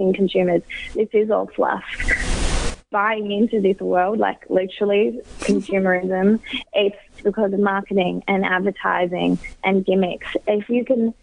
in 0.00 0.12
consumers. 0.12 0.62
This 0.94 1.08
is 1.12 1.30
all 1.30 1.46
fluff 1.46 1.84
buying 2.90 3.30
into 3.30 3.60
this 3.60 3.78
world, 3.78 4.18
like 4.18 4.44
literally 4.50 5.20
consumerism, 5.42 6.40
it's 6.72 6.96
because 7.22 7.52
of 7.52 7.60
marketing 7.60 8.24
and 8.26 8.44
advertising 8.44 9.38
and 9.62 9.86
gimmicks. 9.86 10.26
If 10.48 10.68
you 10.68 10.84
can 10.84 11.14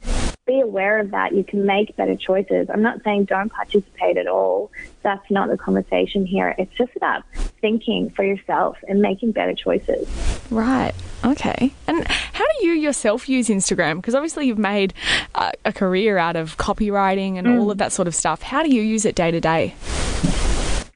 be 0.47 0.61
aware 0.61 0.99
of 0.99 1.11
that, 1.11 1.35
you 1.35 1.43
can 1.43 1.65
make 1.65 1.95
better 1.95 2.15
choices. 2.15 2.69
I'm 2.69 2.81
not 2.81 3.03
saying 3.03 3.25
don't 3.25 3.51
participate 3.51 4.17
at 4.17 4.27
all. 4.27 4.71
That's 5.03 5.29
not 5.29 5.49
the 5.49 5.57
conversation 5.57 6.25
here. 6.25 6.55
It's 6.57 6.73
just 6.75 6.95
about 6.95 7.23
thinking 7.61 8.09
for 8.09 8.23
yourself 8.23 8.77
and 8.87 9.01
making 9.01 9.33
better 9.33 9.53
choices. 9.53 10.07
Right. 10.49 10.93
Okay. 11.23 11.73
And 11.87 12.07
how 12.07 12.45
do 12.59 12.65
you 12.65 12.73
yourself 12.73 13.27
use 13.29 13.49
Instagram? 13.49 13.97
Because 13.97 14.15
obviously 14.15 14.47
you've 14.47 14.57
made 14.57 14.93
a, 15.35 15.51
a, 15.65 15.73
career 15.73 16.17
out 16.17 16.35
of 16.35 16.57
copywriting 16.57 17.37
and 17.37 17.47
mm. 17.47 17.59
all 17.59 17.69
of 17.69 17.77
that 17.79 17.91
sort 17.91 18.07
of 18.07 18.15
stuff. 18.15 18.41
How 18.41 18.63
do 18.63 18.73
you 18.73 18.81
use 18.81 19.05
it 19.05 19.15
day 19.15 19.31
to 19.31 19.41
day? 19.41 19.75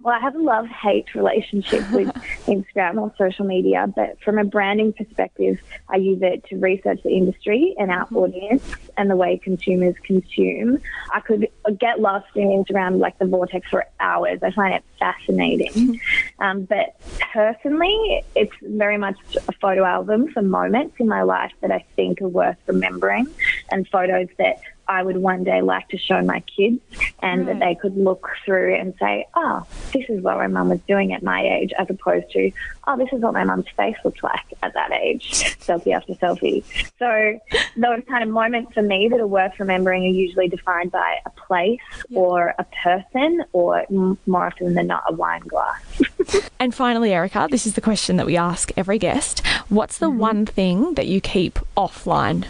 Well, 0.04 0.16
I 0.16 0.20
have 0.20 0.36
a 0.36 0.42
love 0.42 0.68
hate 0.68 1.14
relationship 1.14 1.90
with 1.92 2.08
Instagram 2.46 3.00
or 3.00 3.14
social 3.18 3.46
media, 3.46 3.92
but 3.94 4.20
from 4.22 4.38
a 4.38 4.44
branding 4.44 4.94
perspective, 4.94 5.60
I 5.90 5.98
use 5.98 6.20
it 6.22 6.46
to 6.46 6.58
research 6.58 7.02
the 7.04 7.12
industry 7.12 7.76
and 7.78 7.92
our 7.92 8.06
mm-hmm. 8.06 8.18
audience 8.18 8.64
and 8.98 9.10
the 9.10 9.16
way 9.16 9.38
consumers 9.38 9.96
consume. 10.04 10.80
I 11.14 11.20
could 11.20 11.48
get 11.80 12.00
lost 12.00 12.28
in 12.36 12.48
Instagram 12.48 13.00
like 13.00 13.20
the 13.20 13.26
vortex 13.26 13.70
for 13.70 13.86
hours. 14.00 14.40
I 14.42 14.52
find 14.52 14.74
it 14.74 14.84
fascinating. 15.00 15.72
Mm-hmm. 15.72 16.44
Um, 16.44 16.64
but 16.64 16.96
personally, 17.34 18.24
it's 18.36 18.56
very 18.62 18.98
much 18.98 19.18
a 19.48 19.52
photo 19.54 19.84
album 19.84 20.32
for 20.32 20.42
moments 20.42 20.96
in 21.00 21.08
my 21.08 21.22
life 21.22 21.52
that 21.62 21.72
I 21.72 21.86
think 21.96 22.22
are 22.22 22.28
worth 22.28 22.58
remembering 22.66 23.28
and 23.72 23.88
photos 23.88 24.28
that 24.38 24.62
I 24.92 25.04
would 25.04 25.16
one 25.16 25.46
day 25.46 25.62
like 25.62 25.88
to 25.90 25.98
show 25.98 26.22
my 26.22 26.42
kids 26.42 26.82
and 27.22 27.48
that 27.48 27.60
they 27.60 27.76
could 27.76 27.96
look 27.96 28.30
through 28.44 28.76
and 28.76 28.94
say, 29.00 29.26
oh, 29.36 29.66
this 29.94 30.04
is 30.10 30.22
what 30.22 30.36
my 30.36 30.48
mum 30.48 30.68
was 30.68 30.82
doing 30.82 31.14
at 31.14 31.24
my 31.24 31.42
age, 31.42 31.72
as 31.80 31.90
opposed 31.90 32.30
to, 32.32 32.52
oh, 32.88 32.98
this 32.98 33.08
is 33.14 33.22
what 33.22 33.32
my 33.32 33.46
mum's 33.46 33.70
face 33.78 33.96
looked 34.04 34.22
like 34.22 34.44
at 34.62 34.74
that 34.74 34.92
age, 34.92 35.32
selfie 35.62 35.96
after 35.96 36.14
selfie. 36.16 36.66
So 37.00 37.40
those 37.78 38.04
kind 38.10 38.22
of 38.22 38.30
moments 38.30 38.74
for 38.74 38.82
me 38.82 39.08
that 39.08 39.22
are 39.22 39.28
worth 39.28 39.58
remembering 39.62 40.04
are 40.04 40.08
usually 40.08 40.50
defined 40.50 40.92
by 40.92 41.20
a 41.26 41.30
place 41.30 41.80
or 42.14 42.54
a 42.60 42.66
person 42.84 43.46
or 43.54 43.86
m- 43.90 44.18
more 44.28 44.48
often 44.48 44.74
than 44.74 44.88
not 44.88 45.04
a 45.08 45.14
wine 45.14 45.48
glass. 45.48 46.02
And 46.60 46.76
finally, 46.76 47.12
Erika, 47.12 47.48
this 47.50 47.66
is 47.66 47.74
the 47.74 47.82
question 47.82 48.18
that 48.18 48.28
we 48.28 48.38
ask 48.38 48.72
every 48.78 49.00
guest. 49.00 49.40
What's 49.70 49.98
the 49.98 50.10
mm-hmm. 50.10 50.20
one 50.20 50.46
thing 50.46 50.94
that 50.94 51.08
you 51.08 51.20
keep 51.20 51.58
offline? 51.76 52.46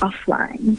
Offline. 0.00 0.76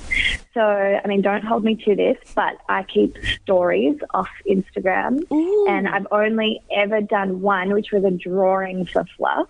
So, 0.53 0.61
I 0.61 1.05
mean, 1.07 1.21
don't 1.21 1.43
hold 1.43 1.63
me 1.63 1.75
to 1.75 1.95
this, 1.95 2.17
but 2.33 2.57
I 2.67 2.81
keep 2.81 3.15
stories 3.43 3.99
off 4.15 4.29
Instagram. 4.49 5.23
And 5.69 5.87
I've 5.87 6.07
only 6.11 6.61
ever 6.75 7.01
done 7.01 7.41
one, 7.41 7.71
which 7.71 7.91
was 7.91 8.03
a 8.03 8.09
drawing 8.09 8.87
for 8.87 9.05
fluff. 9.15 9.47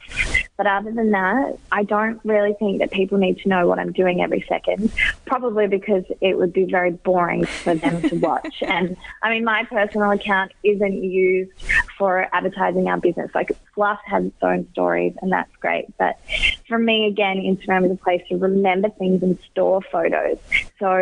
But 0.58 0.68
other 0.68 0.92
than 0.92 1.12
that, 1.12 1.58
I 1.72 1.84
don't 1.84 2.20
really 2.26 2.54
think 2.60 2.80
that 2.80 2.92
people 2.92 3.18
need 3.18 3.40
to 3.40 3.50
know 3.50 3.66
what 3.66 3.80
I'm 3.80 3.94
doing 3.94 4.22
every 4.22 4.46
second, 4.50 4.92
probably 5.26 5.68
because 5.68 6.04
it 6.20 6.38
would 6.38 6.52
be 6.52 6.66
very 6.66 6.92
boring 6.92 7.46
for 7.46 7.76
them 7.76 8.02
to 8.10 8.16
watch. 8.20 8.62
and 8.62 8.98
I 9.24 9.30
mean, 9.30 9.46
my 9.46 9.64
personal 9.64 10.12
account 10.12 10.52
isn't 10.66 11.02
used 11.02 11.52
for 11.98 12.28
advertising 12.34 12.90
our 12.90 12.98
business. 12.98 13.32
Like, 13.34 13.52
Fluff 13.74 14.00
has 14.04 14.26
its 14.26 14.36
own 14.42 14.68
stories, 14.74 15.14
and 15.22 15.32
that's 15.32 15.56
great. 15.62 15.86
But 15.98 16.20
for 16.68 16.78
me, 16.78 17.08
again, 17.08 17.38
Instagram 17.38 17.86
is 17.86 17.92
a 17.92 17.96
place 17.96 18.22
to 18.28 18.36
remember 18.36 18.90
things 18.90 19.24
and 19.24 19.40
store 19.52 19.82
photos. 19.82 20.38
So 20.80 20.99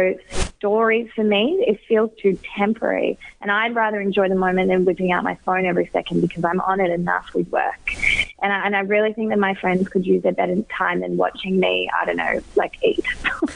stories 0.57 1.09
for 1.15 1.23
me, 1.23 1.63
it 1.67 1.79
feels 1.87 2.11
too 2.21 2.37
temporary. 2.55 3.17
And 3.41 3.51
I'd 3.51 3.75
rather 3.75 4.01
enjoy 4.01 4.29
the 4.29 4.35
moment 4.35 4.69
than 4.69 4.85
whipping 4.85 5.11
out 5.11 5.23
my 5.23 5.35
phone 5.45 5.65
every 5.65 5.89
second 5.93 6.21
because 6.21 6.43
I'm 6.43 6.61
on 6.61 6.79
it 6.79 6.89
enough 6.91 7.33
with 7.33 7.47
work. 7.49 7.93
And 8.41 8.51
I, 8.51 8.65
and 8.65 8.75
I 8.75 8.81
really 8.81 9.13
think 9.13 9.29
that 9.29 9.39
my 9.39 9.53
friends 9.55 9.87
could 9.89 10.05
use 10.05 10.25
a 10.25 10.31
better 10.31 10.61
time 10.63 11.01
than 11.01 11.17
watching 11.17 11.59
me, 11.59 11.89
I 11.99 12.05
don't 12.05 12.17
know, 12.17 12.41
like 12.55 12.77
eat. 12.83 13.05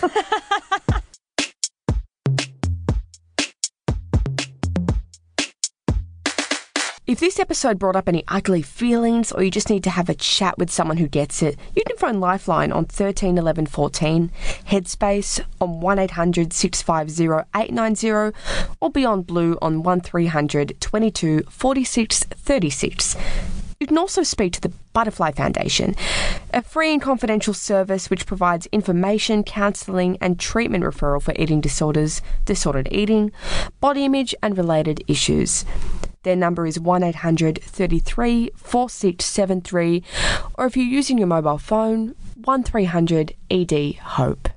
If 7.12 7.20
this 7.20 7.40
episode 7.40 7.78
brought 7.78 7.98
up 7.98 8.08
any 8.08 8.24
ugly 8.30 8.62
feelings 8.62 9.34
or 9.34 9.44
you 9.44 9.52
just 9.52 9.70
need 9.70 9.84
to 9.84 9.90
have 9.90 10.08
a 10.08 10.14
chat 10.14 10.58
with 10.58 10.72
someone 10.72 10.96
who 10.96 11.10
gets 11.10 11.44
it, 11.44 11.60
you 11.76 11.84
can 11.86 11.98
phone 11.98 12.22
Lifeline 12.22 12.72
on 12.72 12.86
13 12.86 13.38
11 13.38 13.66
14, 13.66 14.32
Headspace 14.70 15.44
on 15.60 15.82
1800 15.82 16.54
650 16.54 17.50
890, 17.54 18.34
or 18.80 18.90
Beyond 18.90 19.28
Blue 19.28 19.58
on 19.62 19.84
1300 19.84 20.80
22 20.80 21.42
46 21.50 22.24
36. 22.24 23.18
You 23.82 23.88
can 23.88 23.98
also 23.98 24.24
speak 24.24 24.54
to 24.54 24.62
the 24.62 24.72
Butterfly 24.94 25.32
Foundation, 25.32 25.98
a 26.54 26.62
free 26.62 26.94
and 26.94 27.02
confidential 27.02 27.54
service 27.54 28.10
which 28.10 28.26
provides 28.26 28.68
information, 28.72 29.44
counselling, 29.44 30.18
and 30.22 30.40
treatment 30.40 30.86
referral 30.86 31.22
for 31.22 31.34
eating 31.38 31.60
disorders, 31.60 32.22
disordered 32.46 32.88
eating, 32.90 33.34
body 33.82 34.06
image, 34.06 34.34
and 34.42 34.58
related 34.58 35.04
issues. 35.10 35.66
Their 36.24 36.36
number 36.36 36.68
is 36.68 36.80
1800 36.80 37.62
33 37.64 38.52
4673, 38.56 40.04
or 40.56 40.66
if 40.68 40.78
you're 40.78 40.86
using 40.86 41.18
your 41.18 41.28
mobile 41.28 41.58
phone, 41.58 42.16
1300 42.44 43.34
ED 43.50 43.96
HOPE. 43.96 44.50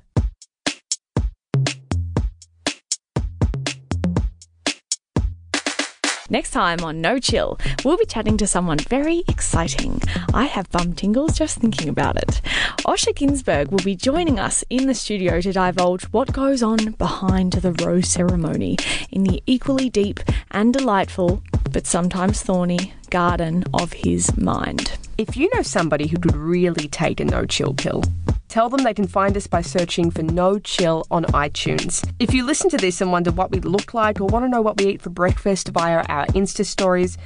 Next 6.35 6.51
time 6.51 6.83
on 6.83 6.99
No 6.99 7.17
Chill, 7.17 7.57
we'll 7.85 7.95
be 7.95 8.05
chatting 8.05 8.35
to 8.39 8.45
someone 8.45 8.77
very 8.77 9.23
exciting. 9.29 10.01
I 10.33 10.47
have 10.47 10.69
bum 10.69 10.91
tingles 10.91 11.37
just 11.37 11.59
thinking 11.59 11.87
about 11.87 12.17
it. 12.17 12.41
Osher 12.85 13.13
Günsberg 13.13 13.71
will 13.71 13.85
be 13.85 13.95
joining 13.95 14.37
us 14.37 14.61
in 14.69 14.87
the 14.87 14.93
studio 14.93 15.39
to 15.39 15.53
divulge 15.53 16.03
what 16.11 16.33
goes 16.33 16.61
on 16.61 16.91
behind 16.97 17.53
the 17.53 17.71
rose 17.71 18.09
ceremony 18.09 18.75
in 19.11 19.23
the 19.23 19.41
equally 19.45 19.89
deep 19.89 20.19
and 20.51 20.73
delightful, 20.73 21.41
but 21.75 21.85
sometimes 21.85 22.41
thorny, 22.41 22.93
garden 23.09 23.61
of 23.73 23.91
his 23.91 24.37
mind. 24.37 24.97
If 25.17 25.35
you 25.35 25.49
know 25.53 25.61
somebody 25.61 26.07
who 26.07 26.17
could 26.17 26.33
really 26.33 26.87
take 26.87 27.19
a 27.19 27.25
no 27.25 27.45
chill 27.45 27.73
pill, 27.73 28.01
tell 28.47 28.69
them 28.69 28.85
they 28.85 28.93
can 28.93 29.07
find 29.07 29.35
us 29.35 29.45
by 29.45 29.59
searching 29.59 30.09
for 30.09 30.23
No 30.23 30.57
Chill 30.57 31.05
on 31.11 31.25
iTunes. 31.25 32.09
If 32.17 32.33
you 32.33 32.45
listen 32.45 32.69
to 32.69 32.77
this 32.77 33.01
and 33.01 33.11
wonder 33.11 33.29
what 33.29 33.51
we 33.51 33.59
look 33.59 33.93
like 33.93 34.21
or 34.21 34.27
want 34.27 34.45
to 34.45 34.49
know 34.49 34.61
what 34.61 34.79
we 34.79 34.85
eat 34.85 35.01
for 35.01 35.09
breakfast 35.09 35.67
via 35.67 36.05
our 36.07 36.25
Insta 36.27 36.65
stories, 36.65 37.17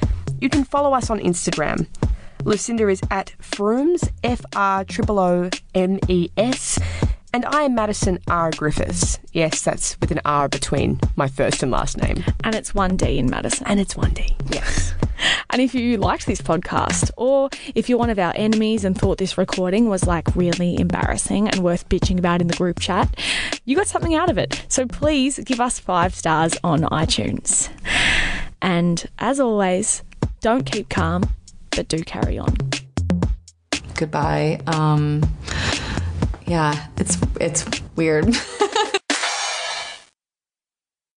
you 0.41 0.49
can 0.49 0.63
follow 0.63 0.95
us 0.95 1.11
on 1.11 1.19
Instagram. 1.19 1.85
Lucinda 2.43 2.87
is 2.87 3.01
at 3.11 3.35
Froomes, 3.39 4.09
F 4.23 4.41
R 4.55 4.83
O 5.09 5.19
O 5.19 5.49
M 5.75 5.99
E 6.07 6.29
S, 6.37 6.79
and 7.33 7.45
I 7.45 7.63
am 7.63 7.75
Madison 7.75 8.19
R. 8.27 8.51
Griffiths. 8.51 9.19
Yes, 9.31 9.61
that's 9.61 9.99
with 10.01 10.11
an 10.11 10.21
R 10.25 10.49
between 10.49 10.99
my 11.15 11.27
first 11.27 11.61
and 11.61 11.71
last 11.71 11.97
name. 11.97 12.23
And 12.43 12.55
it's 12.55 12.71
1D 12.71 13.17
in 13.17 13.29
Madison. 13.29 13.67
And 13.67 13.79
it's 13.79 13.93
1D, 13.93 14.35
yes. 14.51 14.93
And 15.51 15.61
if 15.61 15.75
you 15.75 15.97
liked 15.97 16.27
this 16.27 16.41
podcast, 16.41 17.11
or 17.17 17.49
if 17.75 17.89
you're 17.89 17.97
one 17.97 18.09
of 18.09 18.19
our 18.19 18.31
enemies 18.35 18.85
and 18.85 18.97
thought 18.97 19.17
this 19.17 19.37
recording 19.37 19.89
was 19.89 20.05
like 20.05 20.33
really 20.35 20.79
embarrassing 20.79 21.49
and 21.49 21.61
worth 21.61 21.89
bitching 21.89 22.19
about 22.19 22.39
in 22.39 22.47
the 22.47 22.55
group 22.55 22.79
chat, 22.79 23.19
you 23.65 23.75
got 23.75 23.87
something 23.87 24.15
out 24.15 24.29
of 24.29 24.37
it. 24.37 24.63
So 24.69 24.85
please 24.85 25.39
give 25.39 25.59
us 25.59 25.77
five 25.77 26.15
stars 26.15 26.55
on 26.63 26.83
iTunes. 26.83 27.69
And 28.61 29.05
as 29.17 29.39
always, 29.39 30.03
don't 30.39 30.65
keep 30.65 30.87
calm, 30.87 31.29
but 31.71 31.89
do 31.89 32.03
carry 32.03 32.37
on. 32.37 32.55
Goodbye. 33.95 34.61
Um, 34.67 35.23
yeah, 36.49 36.87
it's 36.97 37.17
it's 37.39 37.65
weird. 37.95 38.25